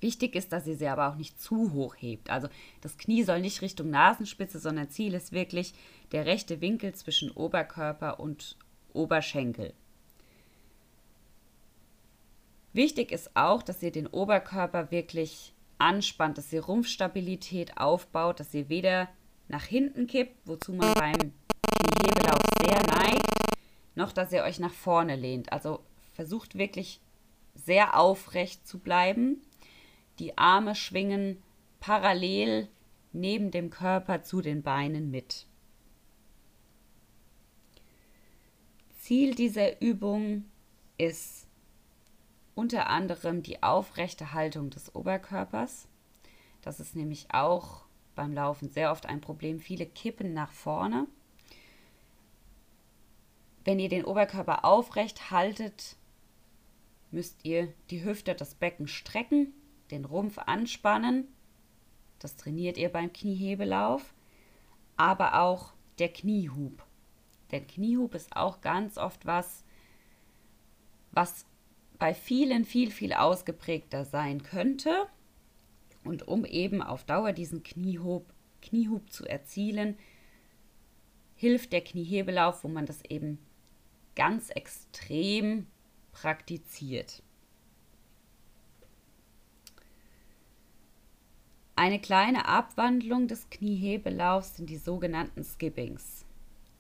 Wichtig 0.01 0.35
ist, 0.35 0.53
dass 0.53 0.67
ihr 0.67 0.77
sie 0.77 0.89
aber 0.89 1.09
auch 1.09 1.15
nicht 1.15 1.41
zu 1.41 1.73
hoch 1.73 1.95
hebt. 1.97 2.29
Also 2.29 2.49
das 2.81 2.99
Knie 2.99 3.23
soll 3.23 3.41
nicht 3.41 3.63
Richtung 3.63 3.89
Nasenspitze, 3.91 4.59
sondern 4.59 4.91
Ziel 4.91 5.15
ist 5.15 5.33
wirklich 5.33 5.75
der 6.11 6.27
rechte 6.27 6.61
Winkel 6.61 6.93
zwischen 6.95 7.31
Oberkörper 7.31 8.19
und 8.19 8.57
Oberschenkel. 8.93 9.73
Wichtig 12.73 13.13
ist 13.13 13.37
auch, 13.37 13.63
dass 13.63 13.83
ihr 13.83 13.93
den 13.93 14.07
Oberkörper 14.07 14.91
wirklich 14.91 15.55
anspannt, 15.79 16.39
dass 16.39 16.53
ihr 16.53 16.65
Rumpfstabilität 16.65 17.79
aufbaut, 17.79 18.41
dass 18.41 18.55
ihr 18.55 18.69
weder 18.69 19.09
nach 19.49 19.65
hinten 19.65 20.07
kippt, 20.07 20.47
wozu 20.47 20.73
man 20.73 20.95
beim 20.95 21.33
neigt, 22.03 22.22
noch 23.95 24.13
dass 24.13 24.33
ihr 24.33 24.43
euch 24.43 24.59
nach 24.59 24.73
vorne 24.73 25.17
lehnt. 25.17 25.53
Also 25.53 25.81
versucht 26.13 26.57
wirklich 26.57 27.01
sehr 27.55 27.99
aufrecht 27.99 28.67
zu 28.67 28.79
bleiben. 28.79 29.43
Die 30.19 30.39
Arme 30.39 30.75
schwingen 30.75 31.43
parallel 31.81 32.69
neben 33.13 33.51
dem 33.51 33.71
Körper 33.71 34.23
zu 34.23 34.41
den 34.41 34.63
Beinen 34.63 35.11
mit. 35.11 35.47
Ziel 38.99 39.35
dieser 39.35 39.83
Übung 39.83 40.45
ist 40.97 41.49
unter 42.55 42.89
anderem 42.89 43.43
die 43.43 43.63
aufrechte 43.63 44.33
Haltung 44.33 44.71
des 44.71 44.95
Oberkörpers. 44.95 45.89
Das 46.61 46.79
ist 46.79 46.95
nämlich 46.95 47.27
auch 47.33 47.85
beim 48.15 48.33
Laufen 48.33 48.71
sehr 48.71 48.93
oft 48.93 49.07
ein 49.07 49.21
Problem. 49.21 49.59
Viele 49.59 49.87
kippen 49.87 50.33
nach 50.35 50.53
vorne. 50.53 51.07
Wenn 53.65 53.79
ihr 53.79 53.89
den 53.89 54.05
Oberkörper 54.05 54.65
aufrecht 54.65 55.31
haltet, 55.31 55.97
müsst 57.11 57.45
ihr 57.45 57.73
die 57.91 58.05
Hüfte, 58.05 58.35
das 58.35 58.55
Becken 58.55 58.89
strecken, 58.89 59.53
den 59.91 60.05
Rumpf 60.05 60.39
anspannen. 60.39 61.29
Das 62.19 62.37
trainiert 62.37 62.77
ihr 62.79 62.89
beim 62.89 63.13
Kniehebelauf. 63.13 64.15
Aber 64.97 65.41
auch 65.41 65.73
der 65.99 66.09
Kniehub. 66.09 66.85
Der 67.51 67.61
Kniehub 67.61 68.15
ist 68.15 68.35
auch 68.37 68.61
ganz 68.61 68.99
oft 68.99 69.27
was, 69.27 69.65
was 71.13 71.47
bei 71.99 72.15
vielen 72.15 72.65
viel, 72.65 72.91
viel 72.91 73.13
ausgeprägter 73.13 74.05
sein 74.05 74.43
könnte. 74.43 75.07
Und 76.03 76.27
um 76.27 76.45
eben 76.45 76.83
auf 76.83 77.05
Dauer 77.05 77.33
diesen 77.33 77.63
Kniehub, 77.63 78.33
Kniehub 78.61 79.11
zu 79.11 79.25
erzielen, 79.27 79.97
hilft 81.35 81.73
der 81.73 81.83
Kniehebelauf, 81.83 82.65
wo 82.65 82.69
man 82.69 82.87
das 82.87 83.05
eben 83.05 83.39
ganz 84.15 84.51
extrem 84.51 85.67
praktiziert. 86.13 87.23
Eine 91.75 91.99
kleine 91.99 92.47
Abwandlung 92.47 93.29
des 93.29 93.49
Kniehebelaufs 93.51 94.57
sind 94.57 94.69
die 94.69 94.77
sogenannten 94.77 95.43
Skippings. 95.43 96.25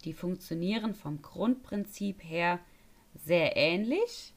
Die 0.04 0.12
funktionieren 0.12 0.94
vom 0.94 1.22
Grundprinzip 1.22 2.22
her 2.22 2.60
sehr 3.14 3.56
ähnlich. 3.56 4.34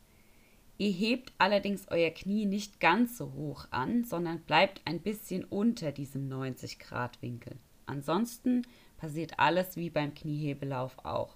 Ihr 0.78 0.92
hebt 0.92 1.34
allerdings 1.38 1.88
euer 1.90 2.10
Knie 2.10 2.46
nicht 2.46 2.80
ganz 2.80 3.18
so 3.18 3.34
hoch 3.34 3.68
an, 3.72 4.04
sondern 4.04 4.42
bleibt 4.42 4.82
ein 4.86 5.02
bisschen 5.02 5.44
unter 5.44 5.92
diesem 5.92 6.28
90 6.28 6.80
Grad 6.80 7.22
Winkel. 7.22 7.58
Ansonsten 7.86 8.64
passiert 8.98 9.40
alles 9.40 9.78
wie 9.78 9.90
beim 9.90 10.14
Kniehebelauf 10.14 10.98
auch. 11.06 11.36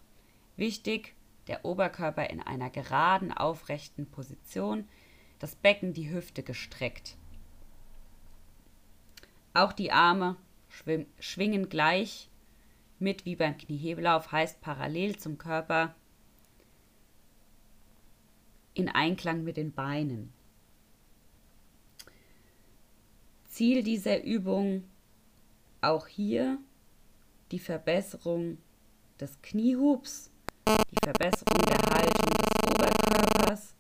Wichtig, 0.58 1.15
der 1.50 1.66
Oberkörper 1.66 2.30
in 2.30 2.42
einer 2.42 2.70
geraden, 2.70 3.34
aufrechten 3.34 4.06
Position, 4.06 4.88
das 5.40 5.56
Becken 5.56 5.94
die 5.94 6.12
Hüfte 6.12 6.44
gestreckt. 6.44 7.18
Auch 9.56 9.74
die 9.74 9.92
Arme 9.92 10.38
schwingen 11.20 11.68
gleich 11.68 12.30
mit 13.00 13.26
wie 13.26 13.36
beim 13.36 13.58
Kniehebelauf, 13.58 14.32
heißt 14.32 14.62
parallel 14.62 15.18
zum 15.18 15.40
Körper 15.40 15.96
in 18.76 18.88
Einklang 18.88 19.44
mit 19.44 19.58
den 19.58 19.72
Beinen. 19.72 20.32
Ziel 23.48 23.82
dieser 23.82 24.24
Übung 24.24 24.84
auch 25.82 26.06
hier 26.06 26.60
die 27.52 27.60
Verbesserung 27.60 28.60
des 29.20 29.42
Kniehubs 29.42 30.29
Verbesserung 31.04 31.62
der 31.68 31.96
Haltung 31.96 32.30
des 32.30 32.74
Oberkörpers 32.74 33.74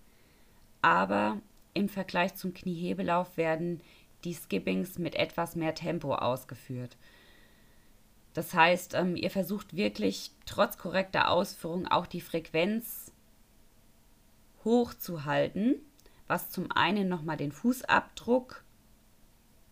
aber 0.81 1.37
im 1.73 1.89
Vergleich 1.89 2.35
zum 2.35 2.53
Kniehebelauf 2.53 3.37
werden 3.37 3.81
die 4.23 4.33
Skippings 4.33 4.97
mit 4.97 5.15
etwas 5.15 5.55
mehr 5.55 5.75
Tempo 5.75 6.13
ausgeführt. 6.15 6.97
Das 8.33 8.53
heißt, 8.53 8.93
ähm, 8.93 9.15
ihr 9.15 9.31
versucht 9.31 9.75
wirklich 9.75 10.31
trotz 10.45 10.77
korrekter 10.77 11.29
Ausführung 11.29 11.87
auch 11.87 12.05
die 12.05 12.21
Frequenz 12.21 13.11
hochzuhalten, 14.63 15.75
was 16.27 16.51
zum 16.51 16.71
einen 16.71 17.07
nochmal 17.07 17.37
den 17.37 17.51
Fußabdruck 17.51 18.63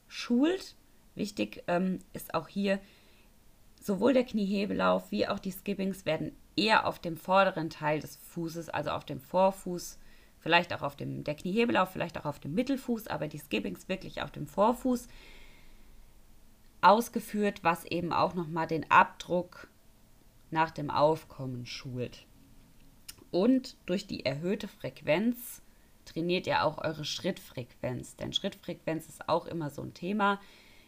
schult. 0.08 0.76
Wichtig 1.16 1.64
ähm, 1.68 2.00
ist 2.14 2.34
auch 2.34 2.48
hier, 2.48 2.80
sowohl 3.82 4.14
der 4.14 4.24
Kniehebelauf 4.24 5.12
wie 5.12 5.28
auch 5.28 5.40
die 5.40 5.52
Skippings 5.52 6.06
werden 6.06 6.36
eher 6.58 6.86
auf 6.88 7.00
dem 7.00 7.15
vorderen 7.17 7.70
Teil 7.70 8.00
des 8.00 8.17
Fußes, 8.17 8.70
also 8.70 8.89
auf 8.91 9.06
dem 9.06 9.22
Vorfuß, 9.22 10.00
vielleicht 10.39 10.74
auch 10.74 10.82
auf 10.82 10.96
dem 10.96 11.24
der 11.24 11.36
Kniehebelauf, 11.36 11.91
vielleicht 11.91 12.17
auch 12.17 12.26
auf 12.26 12.39
dem 12.39 12.54
Mittelfuß, 12.54 13.08
aber 13.08 13.28
die 13.28 13.39
Skippings 13.39 13.88
wirklich 13.88 14.22
auf 14.22 14.32
dem 14.32 14.48
Vorfuß 14.48 15.08
ausgeführt, 16.82 17.63
was 17.63 17.86
eben 17.86 18.13
auch 18.13 18.34
nochmal 18.34 18.67
den 18.67 18.89
Abdruck 18.91 19.70
nach 20.52 20.72
dem 20.72 20.89
Aufkommen 20.89 21.65
schult. 21.65 22.26
Und 23.32 23.76
durch 23.86 24.08
die 24.08 24.26
erhöhte 24.26 24.67
Frequenz 24.67 25.62
trainiert 26.06 26.48
ihr 26.48 26.63
auch 26.63 26.78
eure 26.78 27.04
Schrittfrequenz. 27.04 28.15
Denn 28.15 28.34
Schrittfrequenz 28.34 29.08
ist 29.08 29.28
auch 29.28 29.46
immer 29.46 29.70
so 29.70 29.82
ein 29.82 29.93
Thema. 29.93 30.39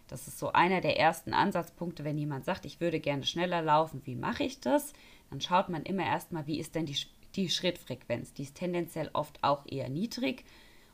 Das 0.08 0.28
ist 0.28 0.40
so 0.40 0.54
einer 0.54 0.82
der 0.82 0.98
ersten 0.98 1.34
Ansatzpunkte, 1.34 2.04
wenn 2.04 2.18
jemand 2.18 2.46
sagt, 2.46 2.66
ich 2.66 2.80
würde 2.80 3.00
gerne 3.00 3.26
schneller 3.26 3.62
laufen, 3.62 4.02
wie 4.06 4.16
mache 4.16 4.44
ich 4.44 4.60
das? 4.60 4.94
Dann 5.30 5.42
schaut 5.42 5.70
man 5.70 5.84
immer 5.84 6.06
erstmal, 6.06 6.48
wie 6.48 6.60
ist 6.60 6.76
denn 6.76 6.86
die, 6.86 6.98
die 7.36 7.50
Schrittfrequenz? 7.50 8.34
Die 8.34 8.44
ist 8.44 8.56
tendenziell 8.56 9.10
oft 9.14 9.44
auch 9.44 9.66
eher 9.68 9.90
niedrig 9.90 10.44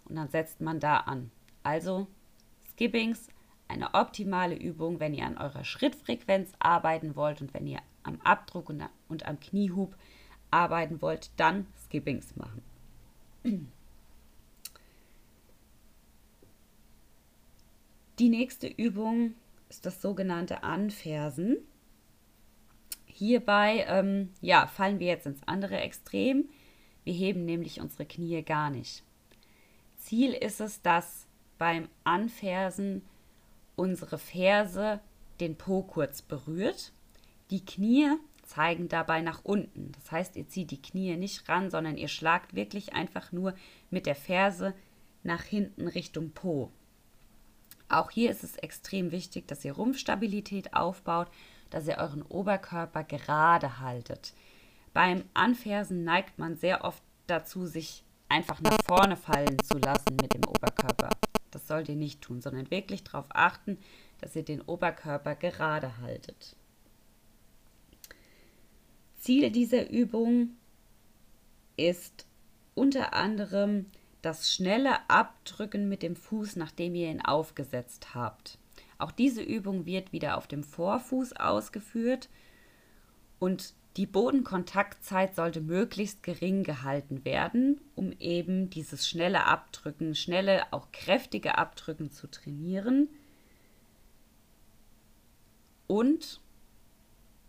und 0.06 0.16
dann 0.16 0.30
setzt 0.30 0.62
man 0.62 0.80
da 0.80 0.98
an. 0.98 1.32
Also 1.64 2.08
Skippings, 2.72 3.28
eine 3.68 3.94
optimale 3.94 4.56
Übung, 4.56 5.00
wenn 5.00 5.14
ihr 5.14 5.26
an 5.26 5.38
eurer 5.38 5.64
Schrittfrequenz 5.64 6.52
arbeiten 6.60 7.16
wollt 7.16 7.42
und 7.42 7.54
wenn 7.54 7.68
ihr 7.68 7.80
am 8.04 8.20
Abdruck 8.22 8.70
und, 8.70 8.84
und 9.08 9.26
am 9.26 9.40
Kniehub 9.40 9.96
arbeiten 10.52 11.02
wollt, 11.02 11.32
dann 11.38 11.68
Skippings 11.86 12.36
machen. 12.36 12.62
Die 18.20 18.30
nächste 18.30 18.68
Übung 18.68 19.34
ist 19.70 19.86
das 19.86 20.02
sogenannte 20.02 20.64
Anfersen. 20.64 21.58
Hierbei 23.18 23.86
ähm, 23.88 24.34
ja, 24.42 24.68
fallen 24.68 25.00
wir 25.00 25.08
jetzt 25.08 25.26
ins 25.26 25.40
andere 25.46 25.78
Extrem. 25.78 26.50
Wir 27.06 27.14
heben 27.14 27.46
nämlich 27.46 27.80
unsere 27.80 28.06
Knie 28.06 28.44
gar 28.44 28.70
nicht. 28.70 29.04
Ziel 30.00 30.34
ist 30.34 30.60
es, 30.60 30.82
dass 30.82 31.26
beim 31.58 31.88
Anfersen 32.04 33.04
unsere 33.78 34.18
Ferse 34.18 35.00
den 35.40 35.56
Po 35.56 35.82
kurz 35.82 36.22
berührt. 36.22 36.92
Die 37.52 37.64
Knie 37.64 38.18
zeigen 38.44 38.90
dabei 38.90 39.22
nach 39.22 39.46
unten. 39.46 39.94
Das 39.94 40.12
heißt, 40.12 40.36
ihr 40.36 40.50
zieht 40.50 40.72
die 40.72 40.82
Knie 40.82 41.16
nicht 41.16 41.48
ran, 41.48 41.72
sondern 41.72 41.96
ihr 41.96 42.10
schlagt 42.10 42.54
wirklich 42.54 42.96
einfach 42.96 43.32
nur 43.32 43.56
mit 43.90 44.08
der 44.08 44.16
Ferse 44.16 44.74
nach 45.24 45.44
hinten 45.44 45.88
Richtung 45.88 46.32
Po. 46.32 46.70
Auch 47.88 48.12
hier 48.12 48.30
ist 48.30 48.44
es 48.44 48.58
extrem 48.58 49.12
wichtig, 49.12 49.48
dass 49.48 49.64
ihr 49.64 49.72
Rumpfstabilität 49.72 50.74
aufbaut, 50.74 51.30
dass 51.76 51.90
ihr 51.90 51.98
euren 51.98 52.22
Oberkörper 52.22 53.04
gerade 53.04 53.80
haltet. 53.82 54.34
Beim 54.94 55.26
Anfersen 55.34 56.06
neigt 56.06 56.40
man 56.40 56.56
sehr 56.56 56.86
oft 56.86 57.04
dazu, 57.28 57.66
sich 57.66 58.06
einfach 58.30 58.62
nach 58.62 58.78
vorne 58.86 59.18
fallen 59.18 59.62
zu 59.62 59.78
lassen 59.80 60.16
mit 60.22 60.34
dem 60.34 60.48
Oberkörper. 60.48 61.10
Das 61.52 61.68
sollt 61.68 61.90
ihr 61.90 61.98
nicht 61.98 62.22
tun, 62.22 62.40
sondern 62.40 62.72
wirklich 62.72 63.04
darauf 63.04 63.26
achten, 63.28 63.78
dass 64.22 64.38
ihr 64.38 64.46
den 64.46 64.62
Oberkörper 64.62 65.36
gerade 65.36 65.98
haltet. 65.98 66.56
Ziel 69.20 69.52
dieser 69.52 69.90
Übung 69.90 70.52
ist 71.76 72.26
unter 72.74 73.12
anderem 73.12 73.88
das 74.22 74.54
schnelle 74.54 75.10
Abdrücken 75.10 75.90
mit 75.90 76.04
dem 76.04 76.16
Fuß, 76.16 76.56
nachdem 76.56 76.96
ihr 76.96 77.12
ihn 77.12 77.20
aufgesetzt 77.20 78.16
habt. 78.16 78.60
Auch 78.98 79.12
diese 79.12 79.42
Übung 79.42 79.86
wird 79.86 80.12
wieder 80.14 80.38
auf 80.38 80.48
dem 80.48 80.64
Vorfuß 80.64 81.34
ausgeführt 81.34 82.30
und 83.40 83.74
die 83.98 84.06
Bodenkontaktzeit 84.06 85.36
sollte 85.36 85.62
möglichst 85.62 86.22
gering 86.22 86.64
gehalten 86.64 87.24
werden, 87.24 87.80
um 87.96 88.12
eben 88.20 88.70
dieses 88.70 89.08
schnelle 89.08 89.46
Abdrücken, 89.46 90.16
schnelle, 90.16 90.72
auch 90.74 90.92
kräftige 90.92 91.58
Abdrücken 91.58 92.12
zu 92.12 92.28
trainieren. 92.28 93.08
Und 95.88 96.42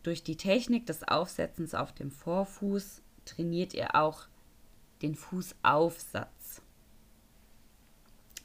durch 0.04 0.22
die 0.22 0.36
Technik 0.36 0.86
des 0.86 1.02
Aufsetzens 1.02 1.74
auf 1.74 1.92
dem 1.92 2.12
Vorfuß 2.12 3.02
trainiert 3.24 3.74
ihr 3.74 3.96
auch 3.96 4.28
den 5.02 5.16
Fußaufsatz. 5.16 6.62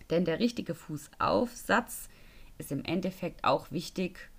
Denn 0.09 0.25
der 0.25 0.39
richtige 0.39 0.73
Fußaufsatz 0.73 2.09
ist 2.57 2.71
im 2.71 2.83
Endeffekt 2.85 3.43
auch 3.43 3.71
wichtig, 3.71 4.29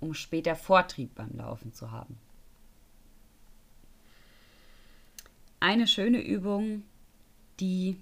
um 0.00 0.14
später 0.14 0.56
Vortrieb 0.56 1.14
beim 1.14 1.36
Laufen 1.36 1.72
zu 1.72 1.90
haben. 1.90 2.18
Eine 5.60 5.86
schöne 5.86 6.20
Übung, 6.20 6.82
die 7.60 8.00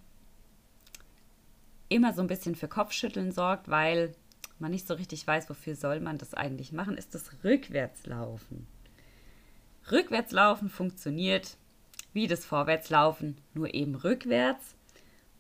immer 1.89 2.15
so 2.15 2.23
ein 2.23 2.29
bisschen 2.29 2.55
für 2.55 2.69
Kopfschütteln 2.69 3.33
sorgt, 3.33 3.69
weil 3.69 4.15
man 4.59 4.71
nicht 4.71 4.87
so 4.87 4.95
richtig 4.95 5.27
weiß, 5.27 5.51
wofür 5.51 5.75
soll 5.75 6.01
man 6.01 6.19
das 6.19 6.35
eigentlich 6.35 6.73
machen, 6.73 6.97
ist 6.97 7.15
das 7.15 7.31
Rückwärtslaufen. 7.45 8.67
Rückwärtslaufen 9.91 10.69
funktioniert 10.69 11.57
wie 12.13 12.27
das 12.27 12.45
Vorwärtslaufen, 12.45 13.37
nur 13.55 13.75
eben 13.75 13.95
rückwärts 13.95 14.75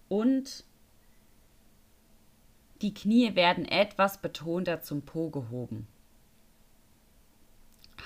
und 0.09 0.65
die 2.83 2.95
Knie 2.95 3.35
werden 3.35 3.67
etwas 3.67 4.19
betonter 4.23 4.81
zum 4.83 5.03
Po 5.03 5.31
gehoben. 5.31 5.87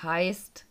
Heißt, 0.01 0.65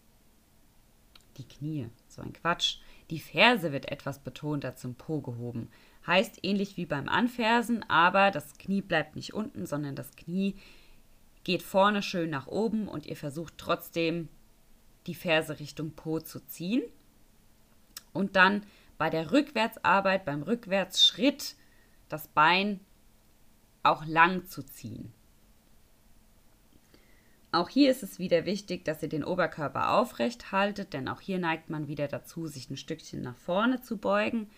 die 1.39 1.49
Knie, 1.49 1.89
so 2.09 2.23
ein 2.23 2.33
Quatsch. 2.33 2.79
Die 3.11 3.19
Ferse 3.19 3.73
wird 3.73 3.91
etwas 3.91 4.19
betonter 4.19 4.77
zum 4.77 4.95
Po 4.95 5.21
gehoben. 5.21 5.71
Heißt 6.07 6.41
ähnlich 6.43 6.77
wie 6.77 6.87
beim 6.87 7.09
Anfersen, 7.09 7.83
aber 7.89 8.31
das 8.31 8.59
Knie 8.59 8.83
bleibt 8.83 9.17
nicht 9.17 9.35
unten, 9.35 9.67
sondern 9.67 9.97
das 9.97 10.15
Knie 10.17 10.55
geht 11.45 11.63
vorne 11.63 12.03
schön 12.03 12.31
nach 12.31 12.47
oben 12.47 12.89
und 12.89 13.07
ihr 13.07 13.17
versucht 13.17 13.55
trotzdem 13.59 14.29
die 15.07 15.15
Ferse 15.15 15.59
Richtung 15.61 15.93
Po 15.93 16.21
zu 16.21 16.41
ziehen. 16.47 16.83
Und 18.13 18.37
dann 18.37 18.65
bei 18.97 19.11
der 19.11 19.33
Rückwärtsarbeit, 19.33 20.25
beim 20.25 20.43
Rückwärtsschritt, 20.43 21.57
das 22.09 22.29
Bein 22.29 22.81
auch 23.85 24.05
lang 24.07 24.47
zu 24.47 24.63
ziehen. 24.63 25.13
Auch 27.53 27.69
hier 27.69 27.91
ist 27.91 28.03
es 28.03 28.19
wieder 28.19 28.47
wichtig, 28.47 28.85
dass 28.85 29.03
ihr 29.03 29.09
den 29.09 29.23
Oberkörper 29.23 29.93
aufrecht 29.93 30.51
haltet, 30.51 30.93
denn 30.93 31.07
auch 31.07 31.21
hier 31.21 31.39
neigt 31.39 31.71
man 31.71 31.87
wieder 31.87 32.09
dazu, 32.09 32.49
sich 32.49 32.69
ein 32.69 32.77
Stückchen 32.77 33.23
nach 33.23 33.37
vorne 33.37 33.81
zu 33.81 33.97
beugen 33.97 34.51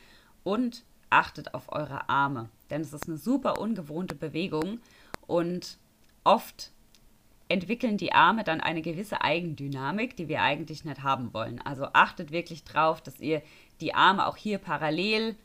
und 0.45 0.83
achtet 1.11 1.53
auf 1.53 1.71
eure 1.71 2.09
Arme, 2.09 2.49
denn 2.71 2.81
es 2.81 2.93
ist 2.93 3.07
eine 3.07 3.19
super 3.19 3.61
ungewohnte 3.61 4.15
Bewegung 4.15 4.81
und 5.27 5.79
oft 6.25 6.73
entwickeln 7.49 7.97
die 7.97 8.12
Arme 8.12 8.45
dann 8.45 8.61
eine 8.61 8.83
gewisse 8.83 9.21
Eigendynamik, 9.21 10.17
die 10.17 10.29
wir 10.29 10.43
eigentlich 10.43 10.85
nicht 10.85 11.03
haben 11.03 11.33
wollen. 11.33 11.61
Also 11.61 11.89
achtet 11.93 12.33
wirklich 12.33 12.65
drauf, 12.65 13.01
dass 13.01 13.21
ihr 13.21 13.43
die 13.81 13.95
Arme 13.95 14.27
auch 14.27 14.37
hier 14.37 14.59
parallel 14.59 15.37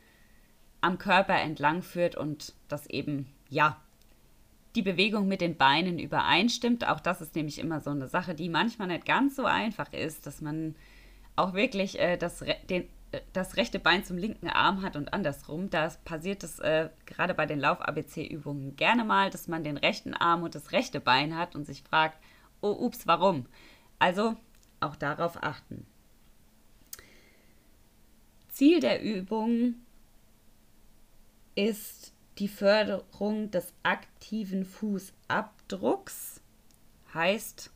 am 0.80 0.98
Körper 0.98 1.34
entlang 1.34 1.82
führt 1.82 2.16
und 2.16 2.54
das 2.68 2.86
eben, 2.88 3.26
ja, 3.52 3.76
die 4.74 4.82
Bewegung 4.82 5.28
mit 5.28 5.42
den 5.42 5.56
Beinen 5.56 5.98
übereinstimmt. 5.98 6.88
Auch 6.88 7.00
das 7.00 7.20
ist 7.20 7.36
nämlich 7.36 7.58
immer 7.58 7.80
so 7.80 7.90
eine 7.90 8.08
Sache, 8.08 8.34
die 8.34 8.48
manchmal 8.48 8.88
nicht 8.88 9.04
ganz 9.04 9.36
so 9.36 9.44
einfach 9.44 9.92
ist, 9.92 10.26
dass 10.26 10.40
man 10.40 10.74
auch 11.36 11.52
wirklich 11.52 12.00
äh, 12.00 12.16
das, 12.16 12.42
den, 12.70 12.88
das 13.34 13.56
rechte 13.58 13.78
Bein 13.78 14.04
zum 14.04 14.16
linken 14.16 14.48
Arm 14.48 14.80
hat 14.80 14.96
und 14.96 15.12
andersrum. 15.12 15.68
Da 15.68 15.92
passiert 16.04 16.42
es 16.42 16.58
äh, 16.60 16.88
gerade 17.04 17.34
bei 17.34 17.44
den 17.44 17.60
Lauf-ABC-Übungen 17.60 18.74
gerne 18.76 19.04
mal, 19.04 19.28
dass 19.28 19.48
man 19.48 19.64
den 19.64 19.76
rechten 19.76 20.14
Arm 20.14 20.42
und 20.42 20.54
das 20.54 20.72
rechte 20.72 21.00
Bein 21.00 21.36
hat 21.36 21.54
und 21.54 21.66
sich 21.66 21.82
fragt, 21.82 22.18
oh, 22.62 22.72
ups, 22.72 23.06
warum? 23.06 23.44
Also 23.98 24.36
auch 24.80 24.96
darauf 24.96 25.42
achten. 25.42 25.86
Ziel 28.48 28.80
der 28.80 29.02
Übung 29.02 29.74
ist 31.54 32.11
die 32.38 32.48
Förderung 32.48 33.50
des 33.50 33.72
aktiven 33.82 34.64
Fußabdrucks. 34.64 36.40
Heißt 37.14 37.70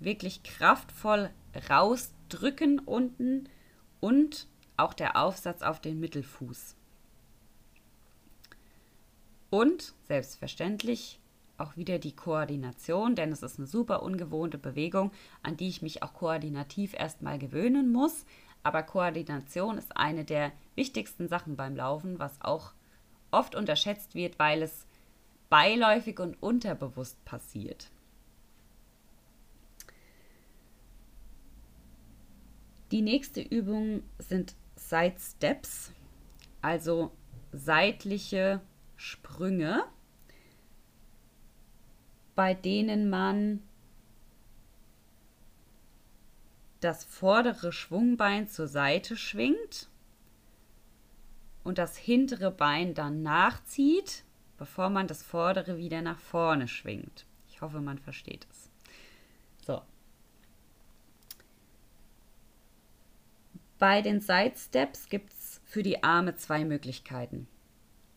wirklich 0.00 0.42
kraftvoll 0.42 1.30
rausdrücken 1.68 2.80
unten 2.80 3.48
und 4.00 4.48
auch 4.76 4.94
der 4.94 5.16
Aufsatz 5.16 5.62
auf 5.62 5.80
den 5.80 6.00
Mittelfuß. 6.00 6.74
Und 9.50 9.94
selbstverständlich 10.06 11.20
auch 11.58 11.76
wieder 11.76 11.98
die 11.98 12.16
Koordination, 12.16 13.14
denn 13.14 13.32
es 13.32 13.42
ist 13.42 13.58
eine 13.58 13.66
super 13.66 14.02
ungewohnte 14.02 14.58
Bewegung, 14.58 15.12
an 15.42 15.56
die 15.56 15.68
ich 15.68 15.82
mich 15.82 16.02
auch 16.02 16.14
koordinativ 16.14 16.94
erstmal 16.94 17.38
gewöhnen 17.38 17.92
muss. 17.92 18.24
Aber 18.62 18.82
Koordination 18.82 19.76
ist 19.76 19.96
eine 19.96 20.24
der 20.24 20.52
wichtigsten 20.74 21.28
Sachen 21.28 21.56
beim 21.56 21.76
Laufen, 21.76 22.18
was 22.18 22.40
auch 22.40 22.72
oft 23.30 23.54
unterschätzt 23.54 24.14
wird, 24.14 24.38
weil 24.38 24.62
es 24.62 24.86
beiläufig 25.48 26.18
und 26.20 26.40
unterbewusst 26.42 27.22
passiert. 27.24 27.90
Die 32.90 33.02
nächste 33.02 33.40
Übung 33.40 34.02
sind 34.18 34.54
Side 34.76 35.16
Steps, 35.18 35.92
also 36.60 37.12
seitliche 37.52 38.60
Sprünge, 38.96 39.84
bei 42.34 42.54
denen 42.54 43.10
man 43.10 43.62
das 46.80 47.04
vordere 47.04 47.72
Schwungbein 47.72 48.48
zur 48.48 48.66
Seite 48.66 49.16
schwingt 49.16 49.89
und 51.64 51.78
das 51.78 51.96
hintere 51.96 52.50
Bein 52.50 52.94
dann 52.94 53.22
nachzieht, 53.22 54.24
bevor 54.56 54.90
man 54.90 55.06
das 55.06 55.22
vordere 55.22 55.78
wieder 55.78 56.02
nach 56.02 56.18
vorne 56.18 56.68
schwingt. 56.68 57.26
Ich 57.48 57.60
hoffe, 57.60 57.80
man 57.80 57.98
versteht 57.98 58.46
es. 58.50 58.70
So. 59.66 59.82
Bei 63.78 64.02
den 64.02 64.20
Side 64.20 64.54
Steps 64.56 65.08
gibt 65.08 65.32
es 65.32 65.60
für 65.64 65.82
die 65.82 66.02
Arme 66.02 66.36
zwei 66.36 66.64
Möglichkeiten. 66.64 67.48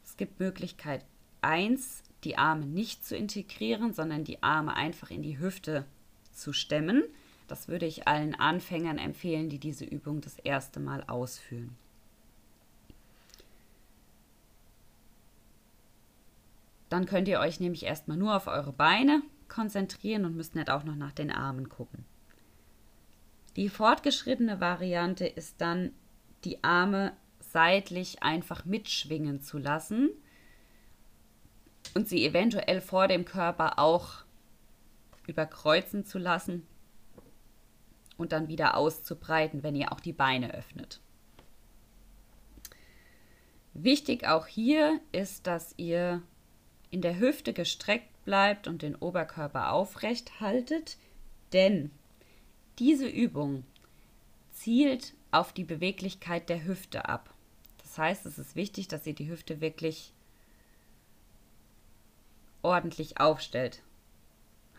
Es 0.04 0.18
gibt 0.18 0.40
Möglichkeit 0.40 1.06
1, 1.42 2.04
die 2.24 2.38
Arme 2.38 2.66
nicht 2.66 3.06
zu 3.06 3.16
integrieren, 3.16 3.94
sondern 3.94 4.24
die 4.24 4.44
Arme 4.44 4.76
einfach 4.76 5.12
in 5.12 5.22
die 5.22 5.40
Hüfte 5.40 5.86
zu 6.32 6.54
stemmen. 6.54 7.04
Das 7.48 7.68
würde 7.68 7.86
ich 7.86 8.08
allen 8.08 8.36
Anfängern 8.36 8.98
empfehlen, 8.98 9.50
die 9.50 9.60
diese 9.60 9.86
Übung 9.86 10.22
das 10.22 10.40
erste 10.40 10.80
Mal 10.80 11.04
ausführen. 11.04 11.76
Dann 16.94 17.08
könnt 17.08 17.28
ihr 17.28 17.40
euch 17.40 17.60
nämlich 17.60 17.88
erstmal 17.88 18.18
nur 18.18 18.36
auf 18.36 18.46
eure 18.46 18.72
Beine 18.72 19.24
konzentrieren 19.48 20.26
und 20.26 20.36
müsst 20.36 20.54
nicht 20.54 20.70
auch 20.70 20.84
noch 20.84 20.94
nach 20.94 21.12
den 21.12 21.32
Armen 21.32 21.68
gucken. 21.68 22.06
Die 23.56 23.68
fortgeschrittene 23.68 24.62
Variante 24.62 25.26
ist 25.26 25.60
dann, 25.60 25.92
die 26.44 26.64
Arme 26.64 27.14
seitlich 27.40 28.22
einfach 28.22 28.66
mitschwingen 28.66 29.42
zu 29.42 29.58
lassen 29.58 30.12
und 31.96 32.08
sie 32.08 32.24
eventuell 32.28 32.80
vor 32.80 33.08
dem 33.08 33.26
Körper 33.26 33.80
auch 33.80 34.24
überkreuzen 35.26 36.06
zu 36.06 36.20
lassen 36.20 36.68
und 38.18 38.34
dann 38.34 38.50
wieder 38.50 38.78
auszubreiten, 38.78 39.64
wenn 39.64 39.76
ihr 39.76 39.92
auch 39.92 40.00
die 40.00 40.14
Beine 40.14 40.54
öffnet. 40.54 41.02
Wichtig 43.74 44.28
auch 44.28 44.46
hier 44.46 45.02
ist, 45.12 45.48
dass 45.48 45.74
ihr 45.78 46.22
in 46.94 47.02
der 47.02 47.18
Hüfte 47.18 47.54
gestreckt 47.54 48.24
bleibt 48.24 48.68
und 48.68 48.84
den 48.84 48.96
Oberkörper 48.96 49.72
aufrecht 49.72 50.40
haltet, 50.40 50.98
denn 51.52 51.90
diese 52.78 53.08
Übung 53.08 53.66
zielt 54.52 55.16
auf 55.32 55.54
die 55.54 55.64
Beweglichkeit 55.64 56.50
der 56.50 56.66
Hüfte 56.66 57.10
ab. 57.10 57.34
Das 57.80 57.98
heißt, 57.98 58.28
es 58.28 58.38
ist 58.38 58.56
wichtig, 58.56 58.90
dass 58.90 59.08
ihr 59.08 59.16
die 59.16 59.28
Hüfte 59.28 59.60
wirklich 59.60 60.14
ordentlich 62.62 63.20
aufstellt. 63.20 63.82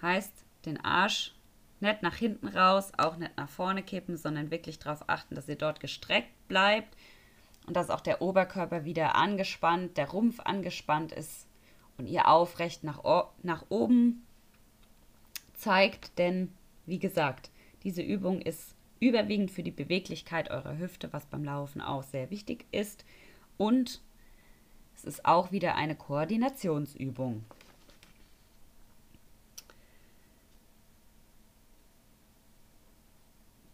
Heißt, 0.01 0.45
den 0.67 0.81
Arsch 0.85 1.35
nicht 1.81 2.03
nach 2.03 2.15
hinten 2.15 2.47
raus, 2.47 2.93
auch 2.97 3.17
nicht 3.17 3.37
nach 3.37 3.49
vorne 3.49 3.83
kippen, 3.83 4.17
sondern 4.17 4.53
wirklich 4.53 4.79
darauf 4.79 5.09
achten, 5.09 5.35
dass 5.35 5.49
ihr 5.49 5.57
dort 5.57 5.81
gestreckt 5.81 6.47
bleibt 6.47 6.97
und 7.67 7.75
dass 7.75 7.91
auch 7.91 8.01
der 8.01 8.23
Oberkörper 8.23 8.85
wieder 8.85 9.17
angespannt, 9.17 9.97
der 9.97 10.11
Rumpf 10.11 10.39
angespannt 10.39 11.11
ist 11.11 11.49
und 11.99 12.07
ihr 12.07 12.29
aufrecht 12.29 12.85
nach, 12.85 13.03
nach 13.43 13.65
oben 13.69 14.27
zeigt. 15.55 16.19
Denn, 16.19 16.53
wie 16.87 16.99
gesagt, 16.99 17.51
diese 17.83 18.03
Übung 18.03 18.41
ist 18.41 18.75
überwiegend 19.01 19.51
für 19.51 19.63
die 19.63 19.71
Beweglichkeit 19.71 20.51
eurer 20.51 20.79
Hüfte, 20.79 21.13
was 21.13 21.27
beim 21.27 21.45
Laufen 21.45 21.81
auch 21.81 22.03
sehr 22.03 22.31
wichtig 22.31 22.67
ist. 22.73 23.05
Und 23.57 24.01
es 24.97 25.05
ist 25.05 25.25
auch 25.25 25.53
wieder 25.53 25.75
eine 25.75 25.95
Koordinationsübung. 25.95 27.45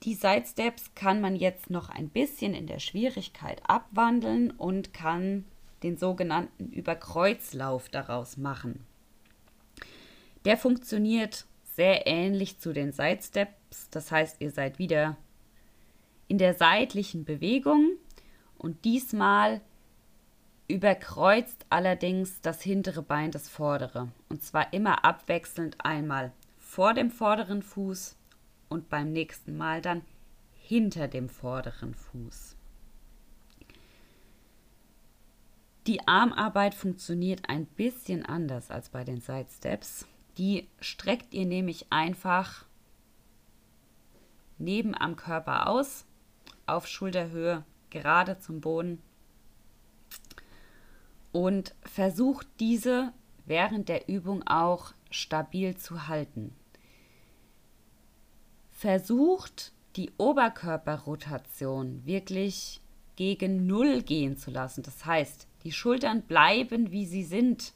Die 0.02 0.14
Side 0.14 0.46
Steps 0.46 0.94
kann 0.94 1.20
man 1.20 1.36
jetzt 1.36 1.68
noch 1.68 1.90
ein 1.90 2.08
bisschen 2.08 2.54
in 2.54 2.66
der 2.66 2.78
Schwierigkeit 2.78 3.60
abwandeln 3.68 4.50
und 4.50 4.94
kann 4.94 5.44
den 5.82 5.96
sogenannten 5.96 6.70
Überkreuzlauf 6.72 7.88
daraus 7.88 8.36
machen. 8.36 8.84
Der 10.44 10.56
funktioniert 10.56 11.46
sehr 11.74 12.06
ähnlich 12.06 12.58
zu 12.58 12.72
den 12.72 12.92
Side 12.92 13.20
Steps, 13.22 13.88
das 13.90 14.10
heißt, 14.10 14.40
ihr 14.40 14.50
seid 14.50 14.78
wieder 14.78 15.16
in 16.28 16.38
der 16.38 16.54
seitlichen 16.54 17.24
Bewegung 17.24 17.96
und 18.58 18.84
diesmal 18.84 19.60
überkreuzt 20.68 21.66
allerdings 21.68 22.40
das 22.40 22.62
hintere 22.62 23.02
Bein 23.02 23.32
das 23.32 23.48
vordere 23.48 24.08
und 24.28 24.42
zwar 24.42 24.72
immer 24.72 25.04
abwechselnd 25.04 25.84
einmal 25.84 26.32
vor 26.58 26.94
dem 26.94 27.10
vorderen 27.10 27.62
Fuß 27.62 28.16
und 28.68 28.88
beim 28.88 29.12
nächsten 29.12 29.56
Mal 29.56 29.82
dann 29.82 30.02
hinter 30.52 31.08
dem 31.08 31.28
vorderen 31.28 31.94
Fuß. 31.94 32.56
Die 35.90 36.06
Armarbeit 36.06 36.76
funktioniert 36.76 37.48
ein 37.48 37.66
bisschen 37.66 38.24
anders 38.24 38.70
als 38.70 38.90
bei 38.90 39.02
den 39.02 39.20
Side 39.20 39.48
Steps. 39.52 40.06
Die 40.38 40.68
streckt 40.80 41.34
ihr 41.34 41.46
nämlich 41.46 41.86
einfach 41.90 42.64
neben 44.58 44.94
am 44.94 45.16
Körper 45.16 45.66
aus, 45.66 46.04
auf 46.66 46.86
Schulterhöhe, 46.86 47.64
gerade 47.90 48.38
zum 48.38 48.60
Boden 48.60 49.02
und 51.32 51.74
versucht 51.82 52.46
diese 52.60 53.12
während 53.44 53.88
der 53.88 54.08
Übung 54.08 54.46
auch 54.46 54.92
stabil 55.10 55.76
zu 55.76 56.06
halten 56.06 56.54
versucht, 58.70 59.72
die 59.96 60.12
Oberkörperrotation 60.18 62.06
wirklich 62.06 62.80
gegen 63.16 63.66
Null 63.66 64.02
gehen 64.02 64.36
zu 64.36 64.52
lassen. 64.52 64.84
Das 64.84 65.04
heißt, 65.04 65.49
die 65.64 65.72
Schultern 65.72 66.22
bleiben, 66.22 66.90
wie 66.90 67.06
sie 67.06 67.24
sind. 67.24 67.72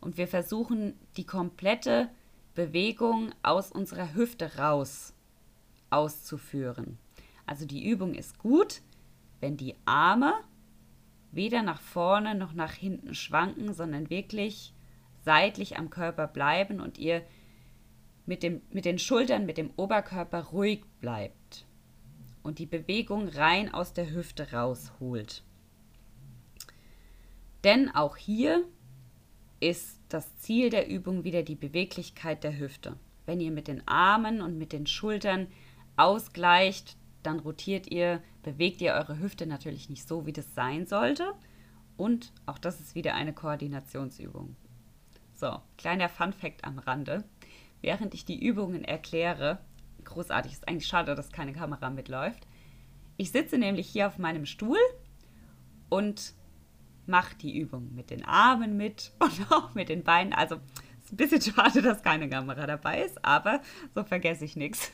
Und 0.00 0.16
wir 0.16 0.28
versuchen, 0.28 0.94
die 1.16 1.24
komplette 1.24 2.10
Bewegung 2.54 3.32
aus 3.42 3.72
unserer 3.72 4.14
Hüfte 4.14 4.56
raus 4.56 5.14
auszuführen. 5.90 6.98
Also 7.46 7.66
die 7.66 7.88
Übung 7.88 8.14
ist 8.14 8.38
gut, 8.38 8.80
wenn 9.40 9.56
die 9.56 9.74
Arme 9.84 10.34
weder 11.32 11.62
nach 11.62 11.80
vorne 11.80 12.34
noch 12.34 12.52
nach 12.52 12.72
hinten 12.72 13.14
schwanken, 13.14 13.74
sondern 13.74 14.10
wirklich 14.10 14.72
seitlich 15.24 15.78
am 15.78 15.90
Körper 15.90 16.26
bleiben 16.26 16.80
und 16.80 16.98
ihr 16.98 17.22
mit, 18.26 18.42
dem, 18.42 18.62
mit 18.70 18.84
den 18.84 18.98
Schultern, 18.98 19.46
mit 19.46 19.58
dem 19.58 19.70
Oberkörper 19.76 20.42
ruhig 20.44 20.84
bleibt 21.00 21.66
und 22.42 22.58
die 22.58 22.66
Bewegung 22.66 23.28
rein 23.28 23.72
aus 23.72 23.92
der 23.92 24.10
Hüfte 24.12 24.52
rausholt. 24.52 25.42
Denn 27.64 27.94
auch 27.94 28.16
hier 28.16 28.64
ist 29.60 30.00
das 30.08 30.36
Ziel 30.36 30.70
der 30.70 30.88
Übung 30.88 31.24
wieder 31.24 31.42
die 31.42 31.54
Beweglichkeit 31.54 32.44
der 32.44 32.58
Hüfte. 32.58 32.96
Wenn 33.26 33.40
ihr 33.40 33.50
mit 33.50 33.68
den 33.68 33.86
Armen 33.88 34.42
und 34.42 34.58
mit 34.58 34.72
den 34.72 34.86
Schultern 34.86 35.48
ausgleicht, 35.96 36.96
dann 37.22 37.40
rotiert 37.40 37.90
ihr, 37.90 38.22
bewegt 38.42 38.82
ihr 38.82 38.92
eure 38.92 39.18
Hüfte 39.18 39.46
natürlich 39.46 39.88
nicht 39.88 40.06
so, 40.06 40.26
wie 40.26 40.32
das 40.32 40.54
sein 40.54 40.86
sollte. 40.86 41.32
Und 41.96 42.32
auch 42.44 42.58
das 42.58 42.80
ist 42.80 42.94
wieder 42.94 43.14
eine 43.14 43.32
Koordinationsübung. 43.32 44.56
So, 45.32 45.58
kleiner 45.78 46.08
Fun 46.08 46.32
fact 46.32 46.64
am 46.64 46.78
Rande 46.78 47.24
während 47.84 48.14
ich 48.14 48.24
die 48.24 48.42
Übungen 48.42 48.82
erkläre. 48.82 49.58
Großartig, 50.04 50.52
ist 50.52 50.68
eigentlich 50.68 50.88
schade, 50.88 51.14
dass 51.14 51.30
keine 51.30 51.52
Kamera 51.52 51.90
mitläuft. 51.90 52.46
Ich 53.16 53.30
sitze 53.30 53.58
nämlich 53.58 53.86
hier 53.88 54.08
auf 54.08 54.18
meinem 54.18 54.46
Stuhl 54.46 54.78
und 55.88 56.34
mache 57.06 57.36
die 57.36 57.58
Übung 57.58 57.94
mit 57.94 58.10
den 58.10 58.24
Armen 58.24 58.76
mit 58.76 59.12
und 59.18 59.52
auch 59.52 59.74
mit 59.74 59.88
den 59.88 60.04
Beinen. 60.04 60.32
Also 60.32 60.56
ist 61.04 61.12
ein 61.12 61.16
bisschen 61.16 61.40
schade, 61.40 61.82
dass 61.82 62.02
keine 62.02 62.28
Kamera 62.28 62.66
dabei 62.66 63.02
ist, 63.02 63.24
aber 63.24 63.60
so 63.94 64.04
vergesse 64.04 64.44
ich 64.44 64.56
nichts. 64.56 64.92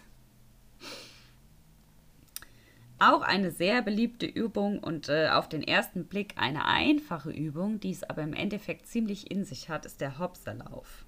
Auch 2.99 3.23
eine 3.23 3.51
sehr 3.51 3.81
beliebte 3.81 4.27
Übung 4.27 4.79
und 4.79 5.09
äh, 5.09 5.31
auf 5.31 5.49
den 5.49 5.63
ersten 5.63 6.05
Blick 6.05 6.35
eine 6.37 6.67
einfache 6.67 7.31
Übung, 7.31 7.81
die 7.81 7.93
es 7.93 8.03
aber 8.03 8.23
im 8.23 8.35
Endeffekt 8.35 8.87
ziemlich 8.89 9.31
in 9.31 9.45
sich 9.45 9.71
hat, 9.71 9.87
ist 9.87 10.03
der 10.03 10.19
Hopserlauf. 10.19 11.07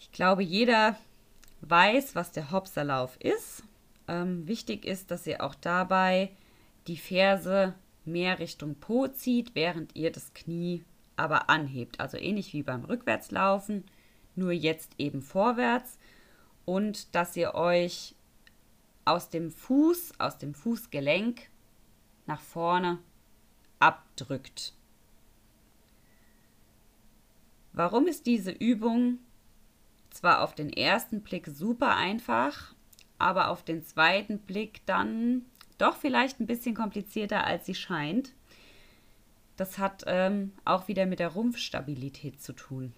Ich 0.00 0.10
glaube, 0.10 0.42
jeder 0.42 0.96
weiß, 1.60 2.16
was 2.16 2.32
der 2.32 2.50
Hopserlauf 2.50 3.16
ist. 3.20 3.62
Ähm, 4.08 4.48
wichtig 4.48 4.84
ist, 4.84 5.12
dass 5.12 5.26
ihr 5.28 5.44
auch 5.44 5.54
dabei 5.54 6.30
die 6.88 6.96
Ferse 6.96 7.74
mehr 8.04 8.38
Richtung 8.38 8.76
Po 8.76 9.08
zieht, 9.08 9.54
während 9.54 9.94
ihr 9.96 10.10
das 10.10 10.32
Knie 10.34 10.84
aber 11.16 11.50
anhebt. 11.50 12.00
Also 12.00 12.16
ähnlich 12.16 12.52
wie 12.52 12.62
beim 12.62 12.84
Rückwärtslaufen, 12.84 13.84
nur 14.36 14.52
jetzt 14.52 14.92
eben 14.98 15.22
vorwärts. 15.22 15.98
Und 16.64 17.14
dass 17.14 17.36
ihr 17.36 17.54
euch 17.54 18.14
aus 19.04 19.28
dem 19.28 19.50
Fuß, 19.50 20.14
aus 20.18 20.38
dem 20.38 20.54
Fußgelenk 20.54 21.48
nach 22.26 22.40
vorne 22.40 22.98
abdrückt. 23.78 24.74
Warum 27.72 28.06
ist 28.06 28.26
diese 28.26 28.50
Übung 28.50 29.18
zwar 30.10 30.42
auf 30.42 30.54
den 30.54 30.72
ersten 30.72 31.22
Blick 31.22 31.46
super 31.46 31.96
einfach, 31.96 32.74
aber 33.18 33.48
auf 33.48 33.62
den 33.62 33.84
zweiten 33.84 34.38
Blick 34.38 34.84
dann 34.86 35.44
doch 35.80 35.96
vielleicht 35.96 36.40
ein 36.40 36.46
bisschen 36.46 36.74
komplizierter, 36.74 37.44
als 37.44 37.66
sie 37.66 37.74
scheint? 37.74 38.32
Das 39.56 39.78
hat 39.78 40.04
ähm, 40.06 40.52
auch 40.64 40.88
wieder 40.88 41.06
mit 41.06 41.18
der 41.18 41.28
Rumpfstabilität 41.28 42.40
zu 42.40 42.52
tun. 42.52 42.94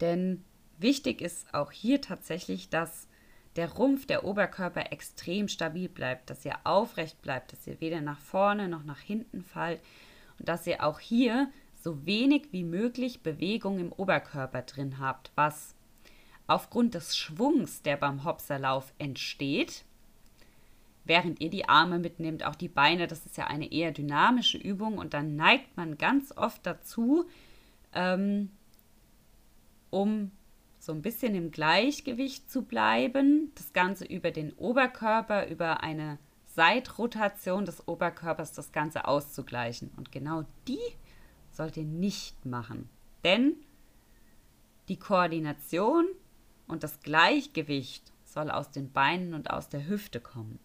Denn 0.00 0.44
wichtig 0.78 1.20
ist 1.20 1.52
auch 1.54 1.70
hier 1.70 2.00
tatsächlich, 2.00 2.68
dass 2.68 3.06
der 3.56 3.70
Rumpf, 3.72 4.06
der 4.06 4.24
Oberkörper 4.24 4.92
extrem 4.92 5.48
stabil 5.48 5.88
bleibt, 5.88 6.28
dass 6.28 6.44
ihr 6.44 6.56
aufrecht 6.64 7.22
bleibt, 7.22 7.52
dass 7.52 7.66
ihr 7.66 7.80
weder 7.80 8.00
nach 8.00 8.18
vorne 8.18 8.68
noch 8.68 8.84
nach 8.84 8.98
hinten 8.98 9.42
fallt 9.42 9.80
und 10.38 10.48
dass 10.48 10.66
ihr 10.66 10.82
auch 10.82 10.98
hier 10.98 11.50
so 11.80 12.04
wenig 12.06 12.48
wie 12.50 12.64
möglich 12.64 13.22
Bewegung 13.22 13.78
im 13.78 13.92
Oberkörper 13.92 14.62
drin 14.62 14.98
habt, 14.98 15.30
was 15.36 15.74
aufgrund 16.46 16.94
des 16.94 17.16
Schwungs, 17.16 17.82
der 17.82 17.96
beim 17.96 18.24
Hopserlauf 18.24 18.92
entsteht, 18.98 19.84
während 21.04 21.40
ihr 21.40 21.50
die 21.50 21.68
Arme 21.68 21.98
mitnehmt, 21.98 22.44
auch 22.44 22.54
die 22.54 22.68
Beine, 22.68 23.06
das 23.06 23.26
ist 23.26 23.36
ja 23.36 23.46
eine 23.46 23.70
eher 23.70 23.92
dynamische 23.92 24.58
Übung 24.58 24.98
und 24.98 25.14
dann 25.14 25.36
neigt 25.36 25.76
man 25.76 25.98
ganz 25.98 26.36
oft 26.36 26.64
dazu, 26.66 27.26
ähm, 27.92 28.50
um 29.90 30.30
so 30.78 30.92
ein 30.92 31.02
bisschen 31.02 31.34
im 31.34 31.50
Gleichgewicht 31.50 32.50
zu 32.50 32.62
bleiben. 32.62 33.52
Das 33.54 33.72
Ganze 33.72 34.04
über 34.04 34.30
den 34.30 34.52
Oberkörper, 34.52 35.48
über 35.48 35.82
eine 35.82 36.18
Seitrotation 36.44 37.64
des 37.64 37.88
Oberkörpers 37.88 38.52
das 38.52 38.70
Ganze 38.72 39.08
auszugleichen. 39.08 39.90
Und 39.96 40.12
genau 40.12 40.44
die 40.68 40.78
sollt 41.50 41.76
ihr 41.76 41.84
nicht 41.84 42.44
machen. 42.44 42.88
Denn 43.24 43.56
die 44.88 44.98
Koordination 44.98 46.06
und 46.66 46.82
das 46.82 47.00
Gleichgewicht 47.00 48.12
soll 48.24 48.50
aus 48.50 48.70
den 48.70 48.92
Beinen 48.92 49.32
und 49.34 49.50
aus 49.50 49.68
der 49.68 49.86
Hüfte 49.86 50.20
kommen. 50.20 50.58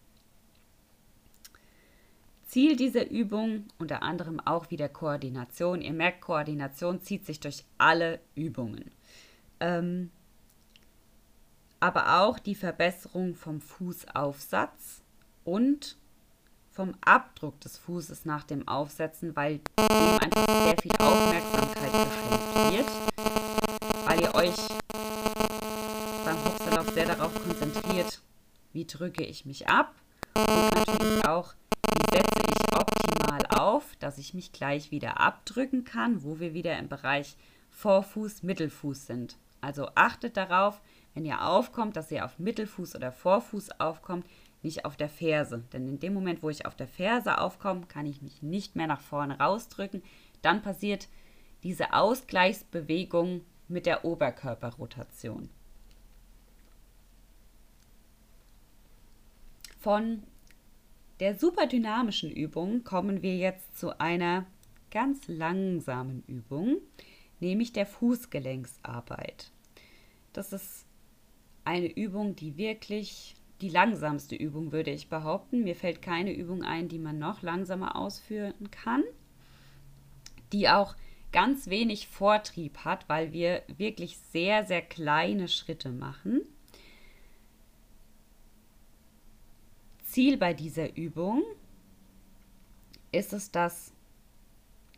Ziel 2.50 2.76
dieser 2.76 3.10
Übung 3.10 3.64
unter 3.78 4.02
anderem 4.02 4.40
auch 4.40 4.70
wieder 4.70 4.88
Koordination. 4.88 5.82
Ihr 5.82 5.92
merkt, 5.92 6.20
Koordination 6.20 7.00
zieht 7.00 7.24
sich 7.24 7.40
durch 7.40 7.64
alle 7.78 8.20
Übungen 8.34 8.90
ähm, 9.60 10.10
aber 11.78 12.20
auch 12.22 12.38
die 12.38 12.54
Verbesserung 12.54 13.34
vom 13.34 13.60
Fußaufsatz 13.60 15.02
und 15.44 15.96
vom 16.70 16.94
Abdruck 17.04 17.60
des 17.60 17.78
Fußes 17.78 18.24
nach 18.24 18.44
dem 18.44 18.66
Aufsetzen, 18.66 19.36
weil 19.36 19.60
dem 19.78 20.18
einfach 20.20 20.46
sehr 20.46 20.76
viel 20.80 20.92
Aufmerksamkeit 20.98 21.92
geschenkt 21.92 22.72
wird, 22.72 22.88
weil 24.06 24.20
ihr 24.20 24.34
euch 24.34 24.56
beim 26.24 26.44
Hopserlauf 26.44 26.90
sehr 26.90 27.06
darauf 27.06 27.34
konzentriert, 27.42 28.22
wie 28.72 28.86
drücke 28.86 29.24
ich 29.24 29.44
mich 29.44 29.68
ab 29.68 29.94
und 30.34 30.46
natürlich 30.46 31.26
auch, 31.26 31.54
wie 31.92 32.16
setze 32.16 32.29
auf, 33.70 33.96
dass 33.96 34.18
ich 34.18 34.34
mich 34.34 34.52
gleich 34.52 34.90
wieder 34.90 35.20
abdrücken 35.20 35.84
kann, 35.84 36.22
wo 36.22 36.40
wir 36.40 36.54
wieder 36.54 36.78
im 36.78 36.88
Bereich 36.88 37.36
Vorfuß, 37.70 38.42
Mittelfuß 38.42 39.06
sind. 39.06 39.36
Also 39.60 39.88
achtet 39.94 40.36
darauf, 40.36 40.80
wenn 41.14 41.24
ihr 41.24 41.46
aufkommt, 41.46 41.96
dass 41.96 42.10
ihr 42.10 42.24
auf 42.24 42.38
Mittelfuß 42.38 42.96
oder 42.96 43.12
Vorfuß 43.12 43.80
aufkommt, 43.80 44.26
nicht 44.62 44.84
auf 44.84 44.96
der 44.96 45.08
Ferse. 45.08 45.64
Denn 45.72 45.88
in 45.88 46.00
dem 46.00 46.14
Moment, 46.14 46.42
wo 46.42 46.50
ich 46.50 46.66
auf 46.66 46.74
der 46.74 46.88
Ferse 46.88 47.38
aufkomme, 47.38 47.86
kann 47.86 48.06
ich 48.06 48.22
mich 48.22 48.42
nicht 48.42 48.76
mehr 48.76 48.86
nach 48.86 49.00
vorne 49.00 49.38
rausdrücken. 49.38 50.02
Dann 50.42 50.62
passiert 50.62 51.08
diese 51.62 51.92
Ausgleichsbewegung 51.92 53.42
mit 53.68 53.86
der 53.86 54.04
Oberkörperrotation. 54.04 55.48
Von 59.78 60.24
der 61.20 61.38
super 61.38 61.66
dynamischen 61.66 62.30
Übung 62.30 62.82
kommen 62.82 63.22
wir 63.22 63.36
jetzt 63.36 63.78
zu 63.78 64.00
einer 64.00 64.46
ganz 64.90 65.28
langsamen 65.28 66.24
Übung 66.26 66.78
nämlich 67.40 67.72
der 67.72 67.86
Fußgelenksarbeit. 67.86 69.50
Das 70.32 70.52
ist 70.52 70.86
eine 71.64 71.88
Übung, 71.88 72.36
die 72.36 72.56
wirklich 72.56 73.34
die 73.60 73.68
langsamste 73.68 74.36
Übung, 74.36 74.72
würde 74.72 74.90
ich 74.90 75.08
behaupten. 75.08 75.64
Mir 75.64 75.76
fällt 75.76 76.00
keine 76.00 76.32
Übung 76.32 76.62
ein, 76.62 76.88
die 76.88 76.98
man 76.98 77.18
noch 77.18 77.42
langsamer 77.42 77.96
ausführen 77.96 78.70
kann, 78.70 79.02
die 80.52 80.68
auch 80.68 80.94
ganz 81.32 81.68
wenig 81.68 82.08
Vortrieb 82.08 82.78
hat, 82.78 83.08
weil 83.08 83.32
wir 83.32 83.62
wirklich 83.76 84.16
sehr, 84.18 84.64
sehr 84.64 84.82
kleine 84.82 85.48
Schritte 85.48 85.90
machen. 85.90 86.40
Ziel 90.10 90.36
bei 90.36 90.54
dieser 90.54 90.96
Übung 90.96 91.44
ist 93.12 93.32
es, 93.32 93.52
dass 93.52 93.92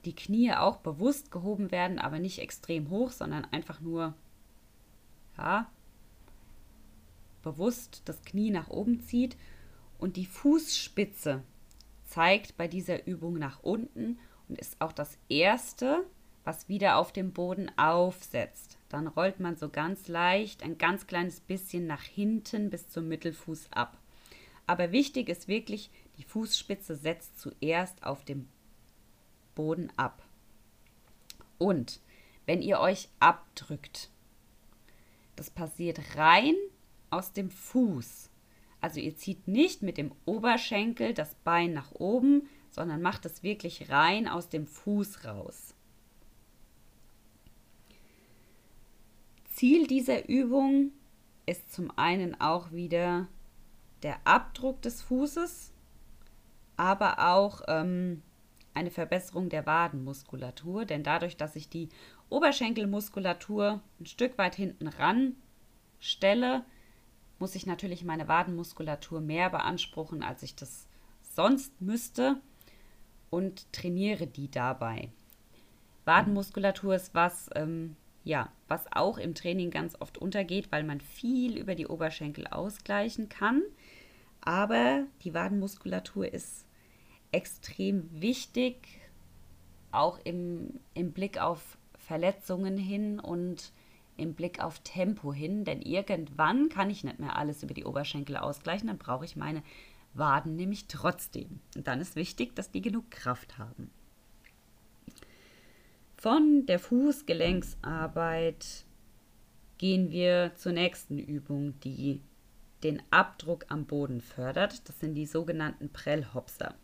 die 0.07 0.15
Knie 0.15 0.53
auch 0.53 0.79
bewusst 0.79 1.31
gehoben 1.31 1.71
werden, 1.71 1.99
aber 1.99 2.19
nicht 2.19 2.39
extrem 2.39 2.89
hoch, 2.89 3.11
sondern 3.11 3.45
einfach 3.45 3.81
nur, 3.81 4.15
ja, 5.37 5.71
bewusst 7.43 8.01
das 8.07 8.23
Knie 8.23 8.51
nach 8.51 8.69
oben 8.69 9.01
zieht 9.01 9.37
und 9.99 10.17
die 10.17 10.25
Fußspitze 10.25 11.43
zeigt 12.07 12.57
bei 12.57 12.67
dieser 12.67 13.07
Übung 13.07 13.39
nach 13.39 13.63
unten 13.63 14.19
und 14.49 14.59
ist 14.59 14.81
auch 14.81 14.93
das 14.93 15.19
erste, 15.29 16.07
was 16.43 16.71
wieder 16.71 16.97
auf 16.97 17.13
dem 17.13 17.35
Boden 17.35 17.71
aufsetzt. 17.77 18.79
Dann 18.89 19.09
rollt 19.09 19.41
man 19.41 19.57
so 19.57 19.69
ganz 19.69 20.09
leicht 20.09 20.63
ein 20.63 20.79
ganz 20.79 21.07
kleines 21.07 21.41
bisschen 21.41 21.87
nach 21.87 22.03
hinten 22.03 22.71
bis 22.71 22.89
zum 22.89 23.09
Mittelfuß 23.09 23.73
ab. 23.73 23.99
Aber 24.67 24.93
wichtig 24.93 25.29
ist 25.29 25.49
wirklich, 25.49 25.91
die 26.19 26.25
Fußspitze 26.25 26.97
setzt 26.97 27.39
zuerst 27.39 28.03
auf 28.05 28.25
dem 28.25 28.49
Boden 29.55 29.91
ab. 29.97 30.23
Und 31.59 32.01
wenn 32.47 32.63
ihr 32.63 32.81
euch 32.81 33.09
abdrückt, 33.21 34.11
das 35.37 35.51
passiert 35.51 36.17
rein 36.17 36.55
aus 37.11 37.33
dem 37.33 37.51
Fuß. 37.51 38.31
Also 38.81 38.99
ihr 38.99 39.17
zieht 39.17 39.47
nicht 39.47 39.83
mit 39.83 39.97
dem 39.97 40.13
Oberschenkel 40.25 41.15
das 41.15 41.35
Bein 41.45 41.73
nach 41.73 41.93
oben, 41.93 42.49
sondern 42.71 43.03
macht 43.03 43.27
es 43.27 43.43
wirklich 43.43 43.91
rein 43.91 44.27
aus 44.27 44.49
dem 44.49 44.67
Fuß 44.67 45.25
raus. 45.25 45.75
Ziel 49.55 49.87
dieser 49.87 50.29
Übung 50.29 50.91
ist 51.47 51.73
zum 51.73 51.97
einen 51.97 52.41
auch 52.41 52.73
wieder 52.73 53.29
der 54.03 54.17
Abdruck 54.25 54.83
des 54.83 55.03
Fußes, 55.03 55.73
aber 56.77 57.33
auch 57.33 57.63
ähm, 57.69 58.23
eine 58.75 58.91
Verbesserung 58.91 59.49
der 59.49 59.67
Wadenmuskulatur, 59.67 60.85
denn 60.85 61.03
dadurch, 61.03 61.37
dass 61.37 61.57
ich 61.57 61.69
die 61.69 61.89
Oberschenkelmuskulatur 62.29 63.81
ein 64.01 64.07
Stück 64.07 64.39
weit 64.39 64.55
hinten 64.55 64.89
ran 64.89 65.37
stelle, 66.01 66.65
muss 67.39 67.55
ich 67.55 67.67
natürlich 67.67 68.05
meine 68.05 68.29
Wadenmuskulatur 68.29 69.21
mehr 69.21 69.51
beanspruchen, 69.51 70.23
als 70.23 70.43
ich 70.43 70.55
das 70.55 70.89
sonst 71.23 71.81
müsste 71.81 72.41
und 73.31 73.73
trainiere 73.73 74.27
die 74.27 74.51
dabei. 74.51 75.11
Wadenmuskulatur 76.05 76.95
ist 76.95 77.15
was, 77.15 77.51
ähm, 77.55 77.97
ja, 78.25 78.51
was 78.69 78.91
auch 78.93 79.19
im 79.19 79.35
Training 79.35 79.71
ganz 79.71 80.01
oft 80.01 80.19
untergeht, 80.19 80.71
weil 80.71 80.85
man 80.85 81.01
viel 81.01 81.57
über 81.57 81.75
die 81.75 81.87
Oberschenkel 81.87 82.47
ausgleichen 82.47 83.29
kann. 83.29 83.63
Aber 84.43 85.05
die 85.23 85.35
Wadenmuskulatur 85.35 86.33
ist 86.33 86.67
extrem 87.31 88.09
wichtig, 88.13 89.01
auch 89.93 90.19
im, 90.25 90.81
im 90.95 91.13
Blick 91.13 91.41
auf 91.41 91.79
Verletzungen 91.97 92.77
hin 92.77 93.21
und 93.21 93.73
im 94.17 94.35
Blick 94.35 94.63
auf 94.63 94.81
Tempo 94.81 95.33
hin, 95.33 95.65
denn 95.65 95.81
irgendwann 95.81 96.69
kann 96.69 96.91
ich 96.91 97.05
nicht 97.05 97.19
mehr 97.19 97.37
alles 97.37 97.63
über 97.63 97.73
die 97.73 97.85
Oberschenkel 97.85 98.37
ausgleichen, 98.37 98.89
dann 98.89 98.99
brauche 98.99 99.25
ich 99.25 99.37
meine 99.37 99.63
Waden 100.15 100.57
nämlich 100.57 100.87
trotzdem. 100.89 101.61
Und 101.77 101.87
dann 101.87 102.01
ist 102.01 102.17
wichtig, 102.17 102.55
dass 102.55 102.71
die 102.71 102.83
genug 102.83 103.11
Kraft 103.11 103.57
haben. 103.59 103.91
Von 106.17 106.67
der 106.67 106.79
Fußgelenksarbeit 106.79 108.85
gehen 109.79 110.11
wir 110.11 110.53
zur 110.57 110.73
nächsten 110.73 111.19
Übung, 111.19 111.81
die 111.81 112.21
den 112.83 113.03
Abdruck 113.11 113.67
am 113.69 113.87
Boden 113.87 114.21
fördert. 114.21 114.89
Das 114.89 115.01
sind 115.01 115.15
die 115.15 115.27
sogenannten 115.27 115.91
Prellhopser. 115.91 116.75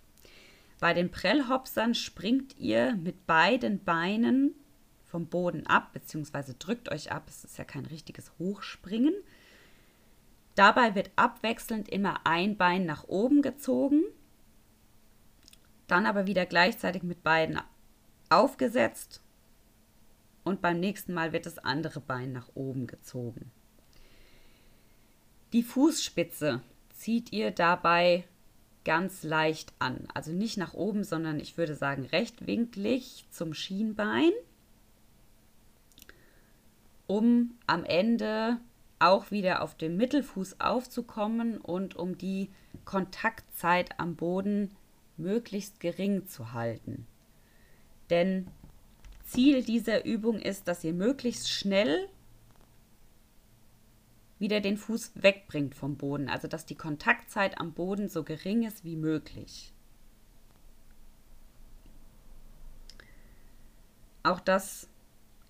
Bei 0.81 0.95
den 0.95 1.11
Prellhopsern 1.11 1.95
springt 1.95 2.57
ihr 2.59 2.95
mit 2.95 3.27
beiden 3.27 3.83
Beinen 3.85 4.55
vom 5.05 5.27
Boden 5.27 5.67
ab, 5.67 5.93
beziehungsweise 5.93 6.55
drückt 6.55 6.91
euch 6.91 7.11
ab. 7.11 7.25
Es 7.29 7.45
ist 7.45 7.59
ja 7.59 7.65
kein 7.65 7.87
richtiges 7.87 8.31
Hochspringen. 8.39 9.15
Dabei 10.55 10.95
wird 10.95 11.11
abwechselnd 11.17 11.89
immer 11.89 12.27
ein 12.27 12.57
Bein 12.57 12.85
nach 12.85 13.05
oben 13.05 13.43
gezogen, 13.43 14.03
dann 15.87 16.05
aber 16.05 16.27
wieder 16.27 16.47
gleichzeitig 16.47 17.03
mit 17.05 17.23
beiden 17.23 17.61
aufgesetzt 18.29 19.23
und 20.45 20.61
beim 20.61 20.81
nächsten 20.81 21.15
Mal 21.15 21.33
wird 21.33 21.47
das 21.47 21.59
andere 21.59 22.01
Bein 22.01 22.33
nach 22.33 22.51
oben 22.55 22.87
gezogen. 22.87 23.53
Die 25.53 25.63
Fußspitze 25.63 26.61
zieht 26.95 27.33
ihr 27.33 27.51
dabei 27.51 28.25
ganz 28.85 29.23
leicht 29.23 29.73
an. 29.79 30.09
Also 30.15 30.33
nicht 30.33 30.57
nach 30.57 30.75
oben, 30.75 31.05
sondern 31.05 31.41
ich 31.41 31.57
würde 31.57 31.75
sagen 31.75 32.05
rechtwinklig 32.07 33.27
zum 33.31 33.55
Schienbein, 33.55 34.33
um 37.07 37.55
am 37.67 37.85
Ende 37.85 38.59
auch 38.99 39.31
wieder 39.31 39.63
auf 39.63 39.77
dem 39.77 39.97
Mittelfuß 39.97 40.61
aufzukommen 40.61 41.59
und 41.59 41.97
um 41.97 42.19
die 42.19 42.51
Kontaktzeit 42.85 43.99
am 43.99 44.17
Boden 44.17 44.71
möglichst 45.17 45.81
gering 45.81 46.27
zu 46.27 46.53
halten. 46.53 47.07
Denn 48.11 48.49
Ziel 49.25 49.63
dieser 49.63 50.05
Übung 50.05 50.39
ist, 50.39 50.69
dass 50.69 50.85
ihr 50.85 50.95
möglichst 50.95 51.51
schnell 51.51 52.09
wieder 54.39 54.61
den 54.61 54.77
Fuß 54.77 55.13
wegbringt 55.15 55.75
vom 55.75 55.97
Boden, 55.97 56.29
also 56.29 56.49
dass 56.49 56.67
die 56.67 56.75
Kontaktzeit 56.75 57.59
am 57.59 57.73
Boden 57.73 58.09
so 58.09 58.23
gering 58.23 58.65
ist 58.65 58.85
wie 58.85 58.97
möglich. 58.97 59.73
Auch 64.23 64.41
das 64.41 64.89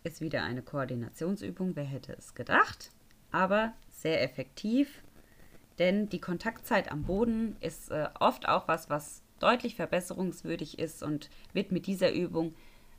ist 0.04 0.20
wieder 0.20 0.42
eine 0.42 0.62
Koordinationsübung, 0.62 1.74
wer 1.74 1.84
hätte 1.84 2.12
es 2.12 2.34
gedacht, 2.34 2.90
aber 3.30 3.74
sehr 3.90 4.22
effektiv, 4.22 5.02
denn 5.78 6.08
die 6.08 6.20
Kontaktzeit 6.20 6.90
am 6.90 7.04
Boden 7.04 7.56
ist 7.60 7.90
äh, 7.90 8.08
oft 8.18 8.48
auch 8.48 8.68
was, 8.68 8.88
was 8.88 9.22
deutlich 9.38 9.74
verbesserungswürdig 9.76 10.78
ist 10.78 11.02
und 11.02 11.30
wird 11.52 11.72
mit 11.72 11.86
dieser 11.86 12.12
Übung 12.12 12.54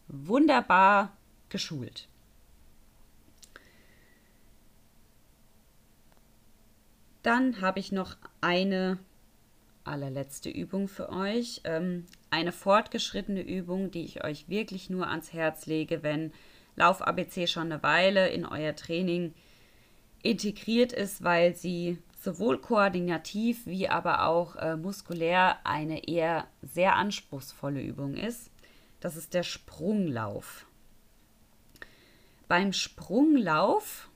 wunderbar 0.08 1.18
geschult. 1.50 2.08
Dann 7.24 7.62
habe 7.62 7.80
ich 7.80 7.92
noch 7.92 8.16
eine 8.42 8.98
allerletzte 9.84 10.50
Übung 10.50 10.88
für 10.88 11.10
euch. 11.10 11.62
Ähm, 11.64 12.06
eine 12.30 12.52
fortgeschrittene 12.52 13.42
Übung, 13.42 13.92
die 13.92 14.06
ich 14.06 14.24
euch 14.24 14.48
wirklich 14.48 14.90
nur 14.90 15.08
ans 15.08 15.34
Herz 15.34 15.66
lege, 15.66 16.04
wenn 16.04 16.32
Lauf 16.76 17.02
ABC 17.02 17.48
schon 17.48 17.72
eine 17.72 17.84
Weile 17.84 18.30
in 18.30 18.46
euer 18.46 18.76
Training 18.76 19.34
integriert 20.22 20.94
ist, 20.94 21.24
weil 21.24 21.56
sie 21.56 21.98
sowohl 22.22 22.60
koordinativ 22.60 23.66
wie 23.66 23.90
aber 23.90 24.26
auch 24.26 24.56
äh, 24.58 24.76
muskulär 24.76 25.66
eine 25.66 26.08
eher 26.08 26.48
sehr 26.62 26.96
anspruchsvolle 26.96 27.82
Übung 27.82 28.16
ist. 28.16 28.52
Das 29.00 29.16
ist 29.16 29.34
der 29.34 29.44
Sprunglauf. 29.44 30.66
Beim 32.48 32.74
Sprunglauf, 32.74 34.10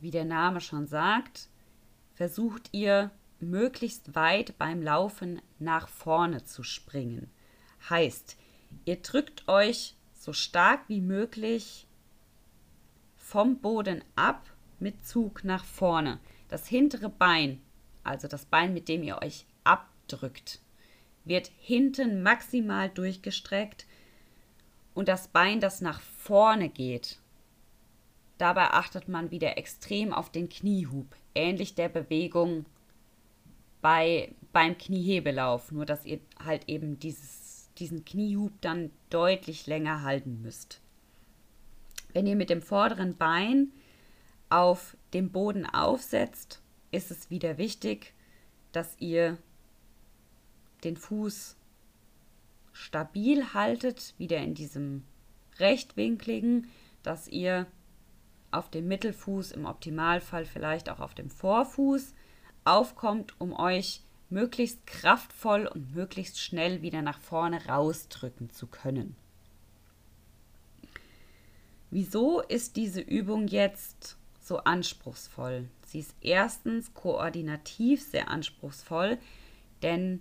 wie 0.00 0.10
der 0.10 0.24
Name 0.24 0.60
schon 0.60 0.86
sagt, 0.86 1.48
versucht 2.18 2.70
ihr 2.72 3.12
möglichst 3.38 4.16
weit 4.16 4.58
beim 4.58 4.82
Laufen 4.82 5.40
nach 5.60 5.86
vorne 5.86 6.42
zu 6.42 6.64
springen. 6.64 7.30
Heißt, 7.88 8.36
ihr 8.86 8.96
drückt 8.96 9.46
euch 9.46 9.94
so 10.14 10.32
stark 10.32 10.80
wie 10.88 11.00
möglich 11.00 11.86
vom 13.16 13.60
Boden 13.60 14.02
ab 14.16 14.50
mit 14.80 15.06
Zug 15.06 15.44
nach 15.44 15.64
vorne. 15.64 16.18
Das 16.48 16.66
hintere 16.66 17.08
Bein, 17.08 17.60
also 18.02 18.26
das 18.26 18.46
Bein, 18.46 18.74
mit 18.74 18.88
dem 18.88 19.04
ihr 19.04 19.22
euch 19.22 19.46
abdrückt, 19.62 20.60
wird 21.24 21.52
hinten 21.60 22.24
maximal 22.24 22.88
durchgestreckt 22.88 23.86
und 24.92 25.06
das 25.06 25.28
Bein, 25.28 25.60
das 25.60 25.80
nach 25.80 26.00
vorne 26.00 26.68
geht, 26.68 27.20
Dabei 28.38 28.70
achtet 28.70 29.08
man 29.08 29.32
wieder 29.32 29.58
extrem 29.58 30.12
auf 30.12 30.30
den 30.30 30.48
Kniehub, 30.48 31.16
ähnlich 31.34 31.74
der 31.74 31.88
Bewegung 31.88 32.66
bei, 33.80 34.32
beim 34.52 34.78
Kniehebelauf, 34.78 35.72
nur 35.72 35.84
dass 35.84 36.04
ihr 36.04 36.20
halt 36.44 36.68
eben 36.68 36.98
dieses, 37.00 37.70
diesen 37.78 38.04
Kniehub 38.04 38.52
dann 38.60 38.90
deutlich 39.10 39.66
länger 39.66 40.02
halten 40.02 40.40
müsst. 40.40 40.80
Wenn 42.12 42.26
ihr 42.26 42.36
mit 42.36 42.48
dem 42.48 42.62
vorderen 42.62 43.16
Bein 43.16 43.72
auf 44.50 44.96
dem 45.12 45.30
Boden 45.30 45.66
aufsetzt, 45.66 46.62
ist 46.90 47.10
es 47.10 47.30
wieder 47.30 47.58
wichtig, 47.58 48.14
dass 48.72 48.96
ihr 48.98 49.36
den 50.84 50.96
Fuß 50.96 51.56
stabil 52.72 53.52
haltet, 53.52 54.14
wieder 54.16 54.38
in 54.38 54.54
diesem 54.54 55.04
rechtwinkligen, 55.58 56.68
dass 57.02 57.26
ihr 57.28 57.66
auf 58.50 58.70
dem 58.70 58.88
Mittelfuß, 58.88 59.52
im 59.52 59.66
Optimalfall 59.66 60.44
vielleicht 60.44 60.90
auch 60.90 61.00
auf 61.00 61.14
dem 61.14 61.30
Vorfuß 61.30 62.14
aufkommt, 62.64 63.34
um 63.40 63.52
euch 63.52 64.02
möglichst 64.30 64.86
kraftvoll 64.86 65.66
und 65.66 65.94
möglichst 65.94 66.40
schnell 66.40 66.82
wieder 66.82 67.02
nach 67.02 67.18
vorne 67.18 67.64
rausdrücken 67.66 68.50
zu 68.50 68.66
können. 68.66 69.16
Wieso 71.90 72.42
ist 72.42 72.76
diese 72.76 73.00
Übung 73.00 73.48
jetzt 73.48 74.16
so 74.42 74.58
anspruchsvoll? 74.58 75.68
Sie 75.86 76.00
ist 76.00 76.14
erstens 76.20 76.92
koordinativ 76.92 78.02
sehr 78.02 78.28
anspruchsvoll, 78.28 79.16
denn 79.82 80.20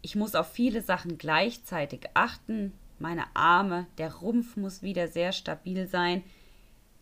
ich 0.00 0.16
muss 0.16 0.34
auf 0.34 0.50
viele 0.50 0.80
Sachen 0.80 1.18
gleichzeitig 1.18 2.08
achten. 2.14 2.72
Meine 2.98 3.24
Arme, 3.36 3.86
der 3.98 4.14
Rumpf 4.14 4.56
muss 4.56 4.82
wieder 4.82 5.08
sehr 5.08 5.32
stabil 5.32 5.86
sein. 5.86 6.22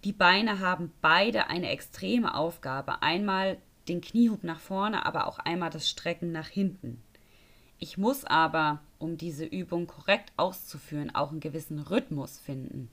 Die 0.04 0.12
Beine 0.12 0.60
haben 0.60 0.92
beide 1.00 1.48
eine 1.48 1.70
extreme 1.70 2.34
Aufgabe. 2.34 3.02
Einmal 3.02 3.58
den 3.88 4.00
Kniehub 4.00 4.44
nach 4.44 4.60
vorne, 4.60 5.06
aber 5.06 5.26
auch 5.26 5.38
einmal 5.38 5.70
das 5.70 5.88
Strecken 5.88 6.32
nach 6.32 6.48
hinten. 6.48 7.02
Ich 7.78 7.98
muss 7.98 8.24
aber, 8.24 8.80
um 8.98 9.16
diese 9.16 9.44
Übung 9.44 9.86
korrekt 9.86 10.32
auszuführen, 10.36 11.14
auch 11.14 11.30
einen 11.30 11.40
gewissen 11.40 11.78
Rhythmus 11.78 12.38
finden. 12.38 12.90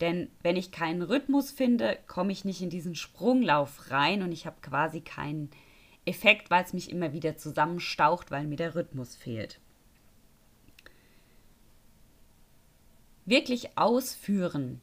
Denn 0.00 0.28
wenn 0.42 0.56
ich 0.56 0.72
keinen 0.72 1.02
Rhythmus 1.02 1.52
finde, 1.52 1.96
komme 2.08 2.32
ich 2.32 2.44
nicht 2.44 2.60
in 2.60 2.70
diesen 2.70 2.96
Sprunglauf 2.96 3.90
rein 3.90 4.22
und 4.22 4.32
ich 4.32 4.46
habe 4.46 4.56
quasi 4.60 5.00
keinen 5.00 5.50
Effekt, 6.04 6.50
weil 6.50 6.64
es 6.64 6.72
mich 6.72 6.90
immer 6.90 7.12
wieder 7.12 7.36
zusammenstaucht, 7.36 8.32
weil 8.32 8.46
mir 8.46 8.56
der 8.56 8.74
Rhythmus 8.74 9.14
fehlt. 9.14 9.60
Wirklich 13.24 13.78
ausführen 13.78 14.80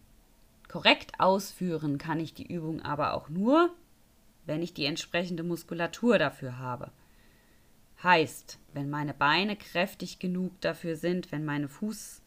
Korrekt 0.69 1.19
ausführen 1.19 1.97
kann 1.97 2.19
ich 2.19 2.33
die 2.35 2.45
Übung 2.45 2.81
aber 2.83 3.15
auch 3.15 3.27
nur, 3.27 3.73
wenn 4.45 4.61
ich 4.61 4.73
die 4.73 4.85
entsprechende 4.85 5.43
Muskulatur 5.43 6.19
dafür 6.19 6.59
habe. 6.59 6.91
Heißt, 8.03 8.59
wenn 8.73 8.89
meine 8.89 9.15
Beine 9.15 9.57
kräftig 9.57 10.19
genug 10.19 10.61
dafür 10.61 10.95
sind, 10.95 11.31
wenn 11.31 11.43
meine 11.43 11.67
Fußgelenke 11.67 12.21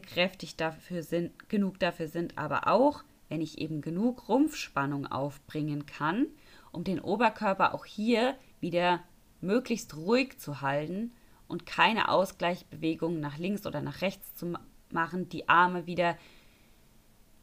kräftig 0.00 0.56
dafür 0.56 1.02
sind, 1.02 1.48
genug 1.48 1.80
dafür 1.80 2.06
sind, 2.06 2.36
aber 2.36 2.68
auch, 2.68 3.02
wenn 3.30 3.40
ich 3.40 3.58
eben 3.58 3.80
genug 3.80 4.28
Rumpfspannung 4.28 5.06
aufbringen 5.06 5.86
kann, 5.86 6.26
um 6.70 6.84
den 6.84 7.00
Oberkörper 7.00 7.74
auch 7.74 7.86
hier 7.86 8.36
wieder 8.60 9.02
möglichst 9.40 9.96
ruhig 9.96 10.38
zu 10.38 10.60
halten 10.60 11.12
und 11.48 11.64
keine 11.64 12.08
Ausgleichbewegungen 12.08 13.20
nach 13.20 13.38
links 13.38 13.66
oder 13.66 13.80
nach 13.80 14.02
rechts 14.02 14.34
zu 14.34 14.54
machen, 14.90 15.28
die 15.30 15.48
Arme 15.48 15.86
wieder 15.86 16.16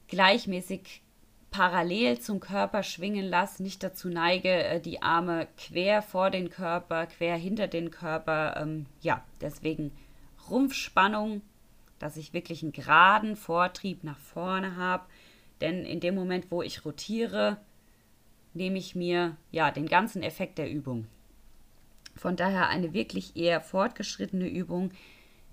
gleichmäßig 0.09 1.01
parallel 1.51 2.19
zum 2.19 2.39
Körper 2.39 2.83
schwingen 2.83 3.25
lasse, 3.25 3.63
nicht 3.63 3.81
dazu 3.81 4.09
neige, 4.09 4.49
äh, 4.49 4.81
die 4.81 5.01
Arme 5.01 5.47
quer 5.57 6.01
vor 6.01 6.29
den 6.29 6.49
Körper, 6.49 7.07
quer 7.07 7.37
hinter 7.37 7.67
den 7.67 7.91
Körper. 7.91 8.57
Ähm, 8.57 8.85
ja, 9.01 9.23
deswegen 9.41 9.91
Rumpfspannung, 10.49 11.41
dass 11.97 12.17
ich 12.17 12.33
wirklich 12.33 12.63
einen 12.63 12.71
geraden 12.71 13.35
Vortrieb 13.35 14.03
nach 14.03 14.19
vorne 14.19 14.75
habe, 14.75 15.05
Denn 15.61 15.85
in 15.85 15.99
dem 15.99 16.15
Moment, 16.15 16.51
wo 16.51 16.61
ich 16.61 16.85
rotiere, 16.85 17.57
nehme 18.53 18.77
ich 18.77 18.95
mir 18.95 19.35
ja 19.51 19.71
den 19.71 19.87
ganzen 19.87 20.23
Effekt 20.23 20.57
der 20.57 20.71
Übung. 20.71 21.07
Von 22.15 22.35
daher 22.35 22.69
eine 22.69 22.93
wirklich 22.93 23.35
eher 23.35 23.59
fortgeschrittene 23.61 24.47
Übung, 24.47 24.91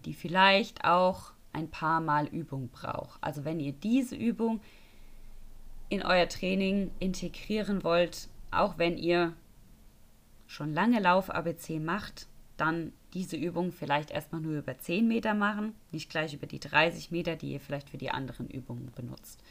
die 0.05 0.15
vielleicht 0.15 0.85
auch 0.85 1.33
ein 1.57 1.71
paar 1.71 2.01
Mal 2.01 2.27
Übung 2.27 2.69
braucht. 2.69 3.19
Also 3.23 3.45
wenn 3.45 3.59
ihr 3.61 3.73
diese 3.73 4.15
Übung 4.15 4.61
in 5.89 6.03
euer 6.03 6.29
Training 6.29 6.91
integrieren 6.99 7.83
wollt, 7.83 8.29
auch 8.51 8.79
wenn 8.79 8.99
ihr 8.99 9.33
schon 10.47 10.75
lange 10.75 11.01
Lauf-ABC 11.01 11.81
macht, 11.81 12.29
dann 12.57 12.93
diese 13.15 13.37
Übung 13.37 13.73
vielleicht 13.73 14.11
erstmal 14.11 14.43
nur 14.43 14.59
über 14.59 14.79
10 14.79 15.09
Meter 15.09 15.35
machen, 15.35 15.75
nicht 15.93 16.11
gleich 16.11 16.35
über 16.35 16.47
die 16.47 16.61
30 16.61 17.11
Meter, 17.11 17.37
die 17.37 17.53
ihr 17.53 17.61
vielleicht 17.61 17.91
für 17.91 17.99
die 17.99 18.11
anderen 18.11 18.49
Übungen 18.49 18.93
benutzt. 18.95 19.43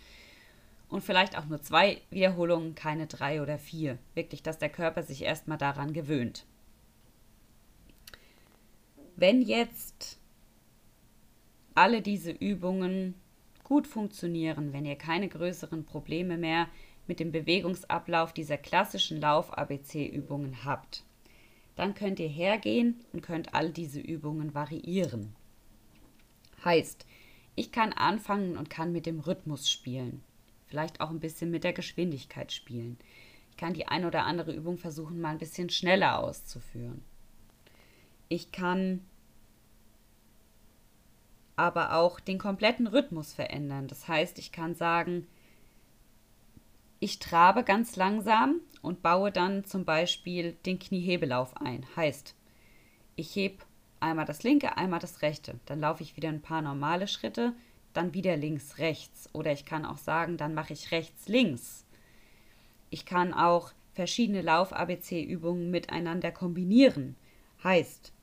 Und 0.88 1.04
vielleicht 1.04 1.38
auch 1.38 1.46
nur 1.46 1.62
zwei 1.62 2.02
Wiederholungen, 2.12 2.76
keine 2.76 3.08
drei 3.08 3.42
oder 3.42 3.58
vier. 3.58 3.98
Wirklich, 4.14 4.44
dass 4.44 4.60
der 4.60 4.70
Körper 4.70 5.02
sich 5.02 5.24
erstmal 5.24 5.58
daran 5.58 5.94
gewöhnt. 5.94 6.46
Wenn 9.16 9.42
jetzt 9.42 10.20
alle 11.76 12.02
diese 12.02 12.32
Übungen 12.32 13.14
gut 13.64 13.88
funktionieren, 13.88 14.74
wenn 14.74 14.86
ihr 14.86 14.96
keine 14.96 15.28
größeren 15.28 15.86
Probleme 15.86 16.38
mehr 16.38 16.68
mit 17.08 17.20
dem 17.20 17.32
Bewegungsablauf 17.32 18.34
dieser 18.34 18.58
klassischen 18.58 19.22
Lauf-ABC-Übungen 19.22 20.66
habt, 20.66 21.04
dann 21.76 21.94
könnt 21.94 22.20
ihr 22.20 22.30
hergehen 22.30 23.02
und 23.12 23.22
könnt 23.22 23.54
all 23.54 23.72
diese 23.72 24.00
Übungen 24.00 24.54
variieren. 24.56 25.36
Heißt, 26.64 27.06
ich 27.56 27.72
kann 27.72 27.94
anfangen 27.94 28.58
und 28.58 28.70
kann 28.70 28.92
mit 28.92 29.06
dem 29.06 29.20
Rhythmus 29.20 29.70
spielen. 29.70 30.24
Vielleicht 30.68 31.02
auch 31.02 31.10
ein 31.10 31.20
bisschen 31.20 31.52
mit 31.52 31.64
der 31.64 31.74
Geschwindigkeit 31.74 32.52
spielen. 32.52 32.98
Ich 33.52 33.58
kann 33.58 33.74
die 33.74 33.88
eine 33.88 34.08
oder 34.08 34.24
andere 34.26 34.54
Übung 34.54 34.78
versuchen, 34.78 35.22
mal 35.22 35.30
ein 35.30 35.38
bisschen 35.38 35.70
schneller 35.70 36.20
auszuführen. 36.20 37.04
Ich 38.28 38.52
kann 38.52 39.02
aber 41.56 41.94
auch 41.94 42.20
den 42.20 42.38
kompletten 42.38 42.88
Rhythmus 42.88 43.34
verändern. 43.34 43.88
Das 43.88 44.08
heißt, 44.08 44.40
ich 44.40 44.52
kann 44.52 44.76
sagen, 44.76 45.28
ich 47.00 47.20
trabe 47.20 47.64
ganz 47.64 47.96
langsam 47.96 48.62
und 48.82 49.02
baue 49.02 49.32
dann 49.32 49.66
zum 49.66 49.86
Beispiel 49.86 50.54
den 50.66 50.80
Kniehebelauf 50.80 51.56
ein. 51.58 51.86
Heißt, 51.96 52.36
ich 53.16 53.36
heb 53.36 53.66
einmal 54.00 54.26
das 54.26 54.44
linke, 54.44 54.78
einmal 54.78 55.00
das 55.00 55.22
rechte. 55.22 55.60
Dann 55.66 55.80
laufe 55.80 56.04
ich 56.04 56.18
wieder 56.18 56.30
ein 56.30 56.42
paar 56.42 56.62
normale 56.62 57.08
Schritte, 57.08 57.54
dann 57.94 58.14
wieder 58.14 58.38
links, 58.38 58.78
rechts. 58.78 59.30
Oder 59.34 59.52
ich 59.52 59.66
kann 59.66 59.86
auch 59.86 59.98
sagen, 59.98 60.38
dann 60.38 60.54
mache 60.54 60.74
ich 60.74 60.92
rechts, 60.92 61.28
links. 61.28 61.86
Ich 62.90 63.06
kann 63.06 63.34
auch 63.34 63.72
verschiedene 63.94 64.42
Lauf-ABC-Übungen 64.42 65.72
miteinander 65.72 66.32
kombinieren. 66.32 67.16
Heißt, 67.64 68.14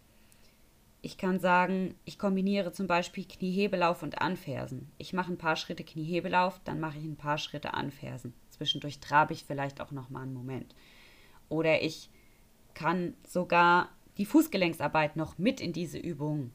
ich 1.04 1.18
kann 1.18 1.40
sagen, 1.40 1.96
ich 2.04 2.16
kombiniere 2.16 2.70
zum 2.70 2.86
Beispiel 2.86 3.24
Kniehebelauf 3.24 4.04
und 4.04 4.22
Anfersen. 4.22 4.90
Ich 4.98 5.12
mache 5.12 5.32
ein 5.32 5.38
paar 5.38 5.56
Schritte 5.56 5.82
Kniehebelauf, 5.82 6.60
dann 6.64 6.78
mache 6.78 6.98
ich 6.98 7.04
ein 7.04 7.16
paar 7.16 7.38
Schritte 7.38 7.74
Anfersen. 7.74 8.32
Zwischendurch 8.50 9.00
trabe 9.00 9.32
ich 9.32 9.44
vielleicht 9.44 9.80
auch 9.80 9.90
noch 9.90 10.10
mal 10.10 10.22
einen 10.22 10.32
Moment. 10.32 10.76
Oder 11.48 11.82
ich 11.82 12.08
kann 12.74 13.14
sogar 13.26 13.88
die 14.16 14.24
Fußgelenksarbeit 14.24 15.16
noch 15.16 15.38
mit 15.38 15.60
in 15.60 15.72
diese 15.72 15.98
Übung 15.98 16.52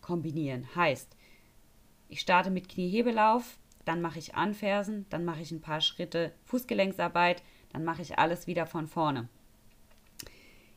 kombinieren. 0.00 0.68
Heißt, 0.76 1.16
ich 2.08 2.20
starte 2.20 2.50
mit 2.50 2.68
Kniehebelauf, 2.68 3.58
dann 3.84 4.00
mache 4.00 4.20
ich 4.20 4.36
Anfersen, 4.36 5.04
dann 5.10 5.24
mache 5.24 5.42
ich 5.42 5.50
ein 5.50 5.60
paar 5.60 5.80
Schritte 5.80 6.32
Fußgelenksarbeit, 6.44 7.42
dann 7.72 7.84
mache 7.84 8.02
ich 8.02 8.20
alles 8.20 8.46
wieder 8.46 8.66
von 8.66 8.86
vorne. 8.86 9.28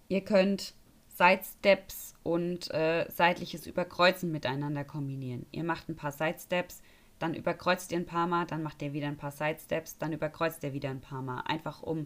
Ihr 0.09 0.21
könnt 0.21 0.73
Sidesteps 1.17 2.13
und 2.21 2.69
äh, 2.71 3.09
seitliches 3.09 3.65
Überkreuzen 3.65 4.31
miteinander 4.31 4.83
kombinieren. 4.83 5.47
Ihr 5.51 5.63
macht 5.63 5.89
ein 5.89 5.95
paar 5.95 6.11
Sidesteps, 6.11 6.81
dann 7.17 7.33
überkreuzt 7.33 7.91
ihr 7.91 7.97
ein 7.97 8.05
paar 8.05 8.27
Mal, 8.27 8.45
dann 8.45 8.61
macht 8.61 8.81
ihr 8.83 8.93
wieder 8.93 9.07
ein 9.07 9.17
paar 9.17 9.31
Sidesteps, 9.31 9.97
dann 9.97 10.13
überkreuzt 10.13 10.63
ihr 10.63 10.73
wieder 10.73 10.91
ein 10.91 11.01
paar 11.01 11.23
Mal. 11.23 11.41
Einfach 11.41 11.81
um 11.81 12.05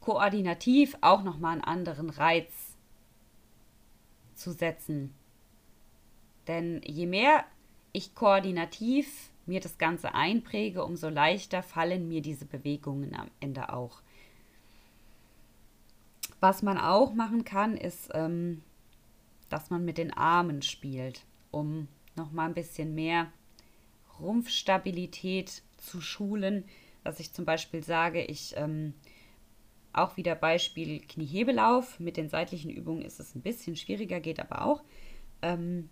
koordinativ 0.00 0.96
auch 1.02 1.22
nochmal 1.22 1.52
einen 1.52 1.64
anderen 1.64 2.08
Reiz 2.08 2.50
zu 4.34 4.52
setzen. 4.52 5.12
Denn 6.46 6.80
je 6.86 7.04
mehr 7.04 7.44
ich 7.92 8.14
koordinativ 8.14 9.30
mir 9.44 9.60
das 9.60 9.76
Ganze 9.76 10.14
einpräge, 10.14 10.84
umso 10.84 11.10
leichter 11.10 11.62
fallen 11.62 12.08
mir 12.08 12.22
diese 12.22 12.46
Bewegungen 12.46 13.14
am 13.14 13.28
Ende 13.40 13.72
auch. 13.72 14.00
Was 16.40 16.62
man 16.62 16.78
auch 16.78 17.14
machen 17.14 17.44
kann, 17.44 17.76
ist, 17.76 18.10
ähm, 18.14 18.62
dass 19.48 19.70
man 19.70 19.84
mit 19.84 19.98
den 19.98 20.12
Armen 20.12 20.62
spielt, 20.62 21.24
um 21.50 21.88
nochmal 22.16 22.48
ein 22.48 22.54
bisschen 22.54 22.94
mehr 22.94 23.32
Rumpfstabilität 24.20 25.62
zu 25.76 26.00
schulen. 26.00 26.64
Dass 27.04 27.20
ich 27.20 27.32
zum 27.32 27.44
Beispiel 27.44 27.82
sage, 27.82 28.22
ich 28.22 28.54
ähm, 28.56 28.94
auch 29.92 30.16
wieder 30.16 30.34
Beispiel 30.34 31.00
Kniehebelauf. 31.00 31.98
Mit 31.98 32.16
den 32.16 32.28
seitlichen 32.28 32.70
Übungen 32.70 33.02
ist 33.02 33.20
es 33.20 33.34
ein 33.34 33.42
bisschen 33.42 33.76
schwieriger, 33.76 34.20
geht 34.20 34.40
aber 34.40 34.64
auch. 34.64 34.82
Ähm, 35.42 35.88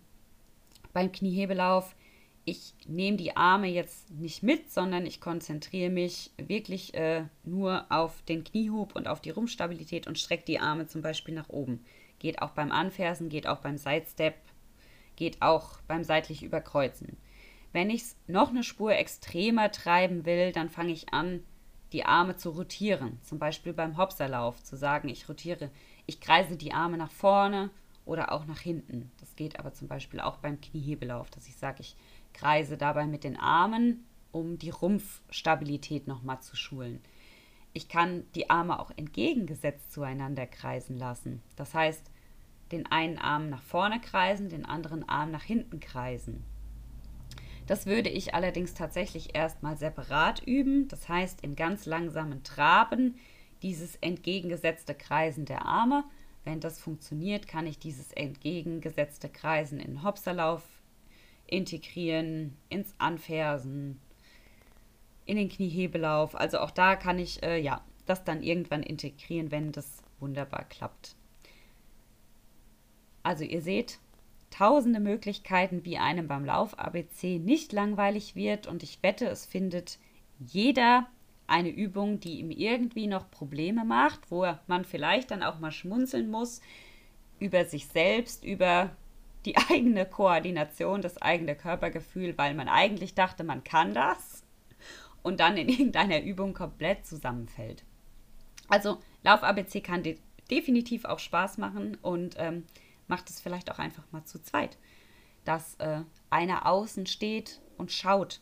beim 0.93 1.11
Kniehebelauf 1.11 1.95
ich 2.47 2.73
nehme 2.87 3.17
die 3.17 3.35
Arme 3.35 3.67
jetzt 3.67 4.09
nicht 4.09 4.41
mit, 4.41 4.71
sondern 4.71 5.05
ich 5.05 5.19
konzentriere 5.19 5.89
mich 5.89 6.31
wirklich 6.37 6.93
äh, 6.93 7.25
nur 7.43 7.85
auf 7.89 8.21
den 8.21 8.45
Kniehub 8.45 8.95
und 8.95 9.09
auf 9.09 9.19
die 9.19 9.31
Rumpfstabilität 9.31 10.07
und 10.07 10.17
strecke 10.17 10.45
die 10.45 10.59
Arme 10.61 10.87
zum 10.87 11.01
Beispiel 11.01 11.35
nach 11.35 11.49
oben. 11.49 11.83
Geht 12.19 12.41
auch 12.41 12.51
beim 12.51 12.71
Anfersen, 12.71 13.27
geht 13.27 13.47
auch 13.47 13.57
beim 13.57 13.77
Sidestep, 13.77 14.35
geht 15.17 15.41
auch 15.41 15.81
beim 15.89 16.05
seitlich 16.05 16.41
Überkreuzen. 16.41 17.17
Wenn 17.73 17.89
ich 17.89 18.03
es 18.03 18.15
noch 18.27 18.51
eine 18.51 18.63
Spur 18.63 18.93
extremer 18.93 19.69
treiben 19.69 20.25
will, 20.25 20.53
dann 20.53 20.69
fange 20.69 20.93
ich 20.93 21.13
an, 21.13 21.43
die 21.91 22.05
Arme 22.05 22.37
zu 22.37 22.51
rotieren. 22.51 23.19
Zum 23.23 23.39
Beispiel 23.39 23.73
beim 23.73 23.97
Hopserlauf 23.97 24.63
zu 24.63 24.77
sagen, 24.77 25.09
ich 25.09 25.27
rotiere, 25.27 25.69
ich 26.05 26.21
kreise 26.21 26.55
die 26.55 26.71
Arme 26.71 26.95
nach 26.95 27.11
vorne 27.11 27.71
oder 28.07 28.31
auch 28.31 28.45
nach 28.45 28.61
hinten. 28.61 29.11
Das 29.19 29.35
geht 29.35 29.59
aber 29.59 29.73
zum 29.73 29.89
Beispiel 29.89 30.21
auch 30.21 30.37
beim 30.37 30.61
Kniehebelauf, 30.61 31.29
dass 31.29 31.47
ich 31.47 31.57
sage, 31.57 31.81
ich 31.81 31.95
kreise 32.37 32.77
dabei 32.77 33.07
mit 33.07 33.23
den 33.23 33.37
Armen, 33.37 34.05
um 34.31 34.57
die 34.57 34.69
Rumpfstabilität 34.69 36.07
nochmal 36.07 36.41
zu 36.41 36.55
schulen. 36.55 37.01
Ich 37.73 37.89
kann 37.89 38.23
die 38.35 38.49
Arme 38.49 38.79
auch 38.79 38.91
entgegengesetzt 38.95 39.91
zueinander 39.91 40.45
kreisen 40.47 40.97
lassen. 40.97 41.41
Das 41.55 41.73
heißt, 41.73 42.09
den 42.71 42.85
einen 42.87 43.17
Arm 43.17 43.49
nach 43.49 43.61
vorne 43.61 43.99
kreisen, 44.01 44.49
den 44.49 44.65
anderen 44.65 45.07
Arm 45.07 45.31
nach 45.31 45.43
hinten 45.43 45.79
kreisen. 45.79 46.43
Das 47.65 47.85
würde 47.85 48.09
ich 48.09 48.33
allerdings 48.33 48.73
tatsächlich 48.73 49.35
erstmal 49.35 49.77
separat 49.77 50.41
üben, 50.43 50.87
das 50.87 51.09
heißt 51.09 51.43
im 51.43 51.55
ganz 51.55 51.85
langsamen 51.85 52.43
Traben 52.43 53.15
dieses 53.61 53.95
entgegengesetzte 53.97 54.95
Kreisen 54.95 55.45
der 55.45 55.65
Arme. 55.65 56.03
Wenn 56.45 56.61
das 56.61 56.79
funktioniert, 56.79 57.47
kann 57.47 57.67
ich 57.67 57.77
dieses 57.77 58.13
entgegengesetzte 58.13 59.27
Kreisen 59.27 59.79
in 59.79 60.03
Hopserlauf 60.03 60.63
integrieren, 61.47 62.55
ins 62.69 62.93
Anfersen, 62.97 63.99
in 65.25 65.37
den 65.37 65.49
Kniehebelauf. 65.49 66.35
Also 66.35 66.59
auch 66.59 66.71
da 66.71 66.95
kann 66.95 67.19
ich 67.19 67.43
äh, 67.43 67.59
ja 67.59 67.81
das 68.05 68.23
dann 68.23 68.43
irgendwann 68.43 68.83
integrieren, 68.83 69.51
wenn 69.51 69.71
das 69.71 70.01
wunderbar 70.19 70.65
klappt. 70.65 71.15
Also 73.23 73.43
ihr 73.43 73.61
seht, 73.61 73.99
tausende 74.49 74.99
Möglichkeiten, 74.99 75.83
wie 75.83 75.97
einem 75.97 76.27
beim 76.27 76.45
Lauf 76.45 76.79
ABC 76.79 77.39
nicht 77.39 77.73
langweilig 77.73 78.35
wird 78.35 78.67
und 78.67 78.83
ich 78.83 79.03
wette, 79.03 79.27
es 79.27 79.45
findet 79.45 79.99
jeder 80.39 81.07
eine 81.47 81.69
Übung, 81.69 82.19
die 82.19 82.39
ihm 82.39 82.51
irgendwie 82.51 83.07
noch 83.07 83.29
Probleme 83.31 83.85
macht, 83.85 84.31
wo 84.31 84.45
man 84.67 84.85
vielleicht 84.85 85.31
dann 85.31 85.43
auch 85.43 85.59
mal 85.59 85.71
schmunzeln 85.71 86.29
muss 86.29 86.61
über 87.39 87.65
sich 87.65 87.87
selbst, 87.87 88.43
über 88.43 88.91
die 89.47 89.57
eigene 89.69 90.05
Koordination, 90.05 91.01
das 91.01 91.21
eigene 91.21 91.55
Körpergefühl, 91.55 92.37
weil 92.37 92.53
man 92.53 92.67
eigentlich 92.67 93.15
dachte, 93.15 93.43
man 93.43 93.63
kann 93.63 93.93
das 93.93 94.43
und 95.23 95.39
dann 95.39 95.57
in 95.57 95.69
irgendeiner 95.69 96.21
Übung 96.21 96.53
komplett 96.53 97.07
zusammenfällt. 97.07 97.83
Also 98.67 98.99
Lauf 99.23 99.43
ABC 99.43 99.81
kann 99.81 100.03
de 100.03 100.17
definitiv 100.51 101.03
auch 101.03 101.19
Spaß 101.19 101.57
machen 101.57 101.97
und 102.01 102.35
ähm, 102.37 102.63
macht 103.07 103.29
es 103.29 103.41
vielleicht 103.41 103.69
auch 103.69 103.79
einfach 103.79 104.03
mal 104.11 104.23
zu 104.23 104.41
zweit, 104.41 104.77
dass 105.43 105.75
äh, 105.75 106.01
einer 106.29 106.65
außen 106.65 107.05
steht 107.05 107.59
und 107.77 107.91
schaut. 107.91 108.39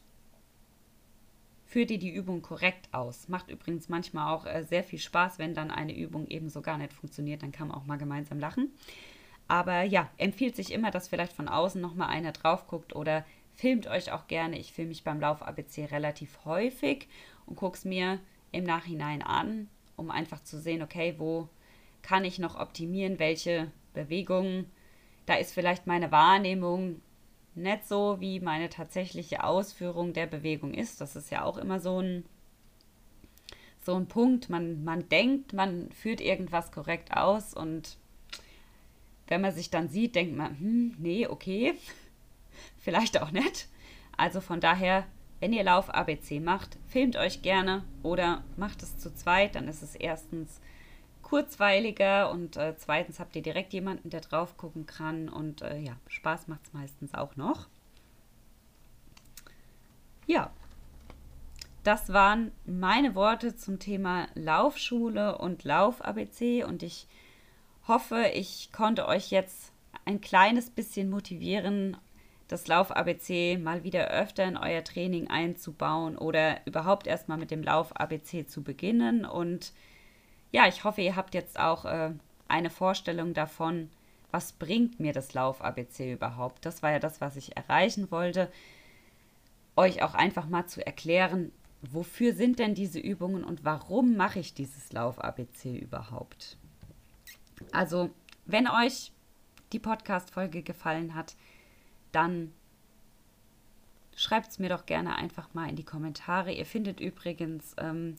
Führt 1.66 1.90
ihr 1.90 1.98
die 1.98 2.14
Übung 2.14 2.44
korrekt 2.44 2.90
aus. 2.94 3.28
Macht 3.28 3.50
übrigens 3.50 3.90
manchmal 3.90 4.32
auch 4.36 4.46
äh, 4.46 4.64
sehr 4.64 4.84
viel 4.84 5.00
Spaß, 5.00 5.40
wenn 5.40 5.56
dann 5.56 5.72
eine 5.72 5.98
Übung 5.98 6.28
eben 6.28 6.50
so 6.50 6.62
gar 6.62 6.78
nicht 6.78 6.94
funktioniert. 6.94 7.42
Dann 7.42 7.52
kann 7.52 7.70
man 7.70 7.78
auch 7.78 7.86
mal 7.86 7.98
gemeinsam 7.98 8.40
lachen. 8.40 8.72
Aber 9.48 9.84
ja, 9.84 10.10
empfiehlt 10.18 10.56
sich 10.56 10.72
immer, 10.72 10.92
dass 10.92 11.08
vielleicht 11.08 11.34
von 11.34 11.48
außen 11.48 11.80
nochmal 11.80 12.10
einer 12.10 12.32
drauf 12.32 12.68
guckt 12.68 12.96
oder 12.96 13.26
filmt 13.54 13.88
euch 13.88 14.12
auch 14.12 14.28
gerne. 14.28 14.58
Ich 14.58 14.74
filme 14.74 14.90
mich 14.90 15.04
beim 15.04 15.20
Lauf 15.20 15.42
ABC 15.42 15.86
relativ 15.86 16.46
häufig 16.46 17.08
und 17.46 17.56
gucke 17.56 17.78
es 17.78 17.86
mir 17.86 18.20
im 18.52 18.64
Nachhinein 18.64 19.22
an, 19.22 19.70
um 19.96 20.10
einfach 20.10 20.44
zu 20.44 20.60
sehen, 20.60 20.82
okay, 20.82 21.16
wo 21.18 21.50
kann 22.02 22.26
ich 22.26 22.40
noch 22.40 22.60
optimieren, 22.60 23.20
welche 23.20 23.72
Bewegungen. 23.94 24.70
Da 25.26 25.36
ist 25.36 25.54
vielleicht 25.54 25.88
meine 25.88 26.12
Wahrnehmung 26.12 27.02
nicht 27.56 27.88
so, 27.88 28.18
wie 28.20 28.40
meine 28.40 28.70
tatsächliche 28.70 29.44
Ausführung 29.44 30.14
der 30.14 30.28
Bewegung 30.28 30.74
ist. 30.74 31.02
Das 31.02 31.16
ist 31.16 31.32
ja 31.32 31.44
auch 31.44 31.58
immer 31.58 31.80
so 31.80 32.00
ein, 32.00 32.26
so 33.80 33.96
ein 33.96 34.08
Punkt. 34.08 34.50
Man, 34.50 34.84
man 34.84 35.08
denkt, 35.10 35.54
man 35.54 35.92
führt 35.92 36.22
irgendwas 36.22 36.72
korrekt 36.72 37.16
aus 37.16 37.54
und 37.54 37.98
wenn 39.28 39.42
man 39.42 39.54
sich 39.54 39.70
dann 39.70 39.90
sieht, 39.90 40.16
denkt 40.16 40.36
man, 40.36 40.60
hm, 40.60 40.96
nee, 40.98 41.28
okay, 41.28 41.76
vielleicht 42.78 43.22
auch 43.22 43.32
nicht. 43.32 43.68
Also 44.18 44.42
von 44.42 44.60
daher, 44.60 45.06
wenn 45.40 45.54
ihr 45.54 45.64
Lauf 45.64 45.94
ABC 45.94 46.40
macht, 46.40 46.78
filmt 46.88 47.16
euch 47.16 47.42
gerne 47.42 47.84
oder 48.04 48.44
macht 48.58 48.82
es 48.84 48.98
zu 48.98 49.14
zweit, 49.14 49.56
dann 49.56 49.68
ist 49.68 49.82
es 49.82 49.96
erstens 49.96 50.62
kurzweiliger 51.22 52.30
und 52.32 52.56
äh, 52.56 52.76
zweitens 52.78 53.20
habt 53.20 53.36
ihr 53.36 53.42
direkt 53.42 53.74
jemanden, 53.74 54.12
der 54.12 54.22
drauf 54.22 54.58
gucken 54.58 54.86
kann 54.86 55.28
und 55.28 55.64
äh, 55.64 55.80
ja, 55.80 55.98
Spaß 56.08 56.48
macht 56.48 56.62
es 56.68 56.74
meistens 56.74 57.14
auch 57.14 57.36
noch. 57.36 57.68
Ja, 60.28 60.52
das 61.84 62.14
waren 62.14 62.52
meine 62.66 63.16
Worte 63.16 63.56
zum 63.56 63.80
Thema 63.80 64.28
Laufschule 64.34 65.38
und 65.38 65.64
Lauf-ABC 65.64 66.64
und 66.64 66.84
ich 66.84 67.08
hoffe, 67.88 68.32
ich 68.34 68.72
konnte 68.72 69.08
euch 69.08 69.32
jetzt 69.32 69.72
ein 70.06 70.22
kleines 70.22 70.70
bisschen 70.70 71.10
motivieren, 71.10 71.98
das 72.48 72.68
Lauf-ABC 72.68 73.58
mal 73.58 73.84
wieder 73.84 74.10
öfter 74.10 74.44
in 74.44 74.58
euer 74.58 74.84
Training 74.84 75.30
einzubauen 75.30 76.18
oder 76.18 76.66
überhaupt 76.66 77.08
erstmal 77.08 77.38
mit 77.38 77.50
dem 77.50 77.64
Lauf-ABC 77.64 78.46
zu 78.46 78.62
beginnen 78.62 79.26
und 79.26 79.74
ja, 80.52 80.68
ich 80.68 80.84
hoffe, 80.84 81.02
ihr 81.02 81.16
habt 81.16 81.34
jetzt 81.34 81.60
auch 81.60 81.86
äh, 81.86 82.12
eine 82.48 82.70
Vorstellung 82.70 83.34
davon, 83.34 83.90
was 84.32 84.54
bringt 84.54 85.00
mir 85.00 85.12
das 85.12 85.34
Lauf-ABC 85.34 86.14
überhaupt. 86.14 86.66
Das 86.66 86.84
war 86.84 86.92
ja 86.92 87.00
das, 87.00 87.20
was 87.20 87.36
ich 87.36 87.58
erreichen 87.58 88.12
wollte. 88.12 88.52
Euch 89.76 90.02
auch 90.02 90.14
einfach 90.14 90.48
mal 90.48 90.68
zu 90.68 90.86
erklären, 90.86 91.52
wofür 91.82 92.34
sind 92.34 92.60
denn 92.60 92.74
diese 92.76 93.00
Übungen 93.00 93.44
und 93.44 93.66
warum 93.66 94.16
mache 94.16 94.40
ich 94.40 94.54
dieses 94.54 94.94
Lauf-ABC 94.94 95.78
überhaupt. 95.78 96.58
Also, 97.72 98.10
wenn 98.46 98.68
euch 98.68 99.12
die 99.72 99.80
Podcast-Folge 99.80 100.62
gefallen 100.62 101.16
hat, 101.16 101.36
dann 102.12 102.54
schreibt 104.16 104.50
es 104.50 104.60
mir 104.60 104.70
doch 104.70 104.86
gerne 104.86 105.16
einfach 105.16 105.54
mal 105.54 105.70
in 105.70 105.76
die 105.76 105.84
Kommentare. 105.84 106.52
Ihr 106.52 106.66
findet 106.66 107.00
übrigens 107.00 107.76
ähm, 107.78 108.16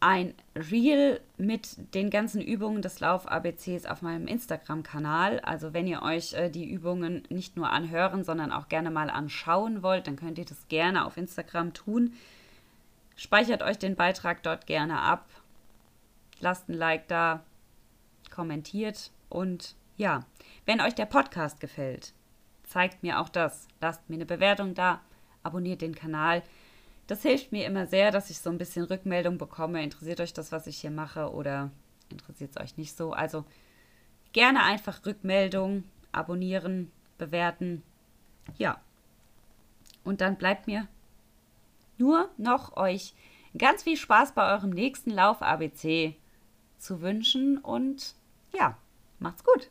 ein 0.00 0.34
Reel 0.54 1.20
mit 1.38 1.94
den 1.94 2.10
ganzen 2.10 2.40
Übungen 2.40 2.82
des 2.82 3.00
Lauf-ABCs 3.00 3.86
auf 3.86 4.02
meinem 4.02 4.26
Instagram-Kanal. 4.26 5.40
Also 5.40 5.72
wenn 5.72 5.86
ihr 5.86 6.02
euch 6.02 6.34
äh, 6.34 6.50
die 6.50 6.70
Übungen 6.70 7.22
nicht 7.30 7.56
nur 7.56 7.70
anhören, 7.70 8.22
sondern 8.22 8.52
auch 8.52 8.68
gerne 8.68 8.90
mal 8.90 9.10
anschauen 9.10 9.82
wollt, 9.82 10.06
dann 10.06 10.16
könnt 10.16 10.38
ihr 10.38 10.44
das 10.44 10.68
gerne 10.68 11.06
auf 11.06 11.16
Instagram 11.16 11.72
tun. 11.72 12.12
Speichert 13.16 13.62
euch 13.62 13.78
den 13.78 13.96
Beitrag 13.96 14.42
dort 14.42 14.66
gerne 14.66 15.00
ab. 15.00 15.26
Lasst 16.38 16.68
ein 16.68 16.74
Like 16.74 17.08
da, 17.08 17.42
kommentiert 18.34 19.10
und 19.28 19.76
ja, 19.96 20.26
wenn 20.66 20.80
euch 20.80 20.94
der 20.94 21.06
Podcast 21.06 21.60
gefällt, 21.60 22.12
zeigt 22.64 23.02
mir 23.02 23.20
auch 23.20 23.28
das. 23.28 23.68
Lasst 23.80 24.08
mir 24.10 24.16
eine 24.16 24.26
Bewertung 24.26 24.74
da, 24.74 25.00
abonniert 25.42 25.82
den 25.82 25.94
Kanal. 25.94 26.42
Das 27.06 27.22
hilft 27.22 27.52
mir 27.52 27.66
immer 27.66 27.86
sehr, 27.86 28.10
dass 28.10 28.30
ich 28.30 28.40
so 28.40 28.50
ein 28.50 28.58
bisschen 28.58 28.84
Rückmeldung 28.84 29.38
bekomme. 29.38 29.82
Interessiert 29.82 30.20
euch 30.20 30.32
das, 30.32 30.52
was 30.52 30.66
ich 30.66 30.78
hier 30.78 30.90
mache 30.90 31.30
oder 31.30 31.70
interessiert 32.10 32.50
es 32.50 32.62
euch 32.62 32.76
nicht 32.76 32.96
so? 32.96 33.12
Also 33.12 33.44
gerne 34.32 34.64
einfach 34.64 35.06
Rückmeldung, 35.06 35.84
abonnieren, 36.12 36.90
bewerten. 37.18 37.82
Ja. 38.56 38.80
Und 40.02 40.20
dann 40.20 40.36
bleibt 40.36 40.66
mir 40.66 40.88
nur 41.98 42.30
noch 42.36 42.76
euch 42.76 43.14
ganz 43.56 43.84
viel 43.84 43.96
Spaß 43.96 44.32
bei 44.32 44.52
eurem 44.52 44.70
nächsten 44.70 45.10
Lauf 45.10 45.40
ABC 45.42 46.16
zu 46.78 47.00
wünschen 47.00 47.58
und 47.58 48.14
ja, 48.54 48.76
macht's 49.18 49.44
gut. 49.44 49.70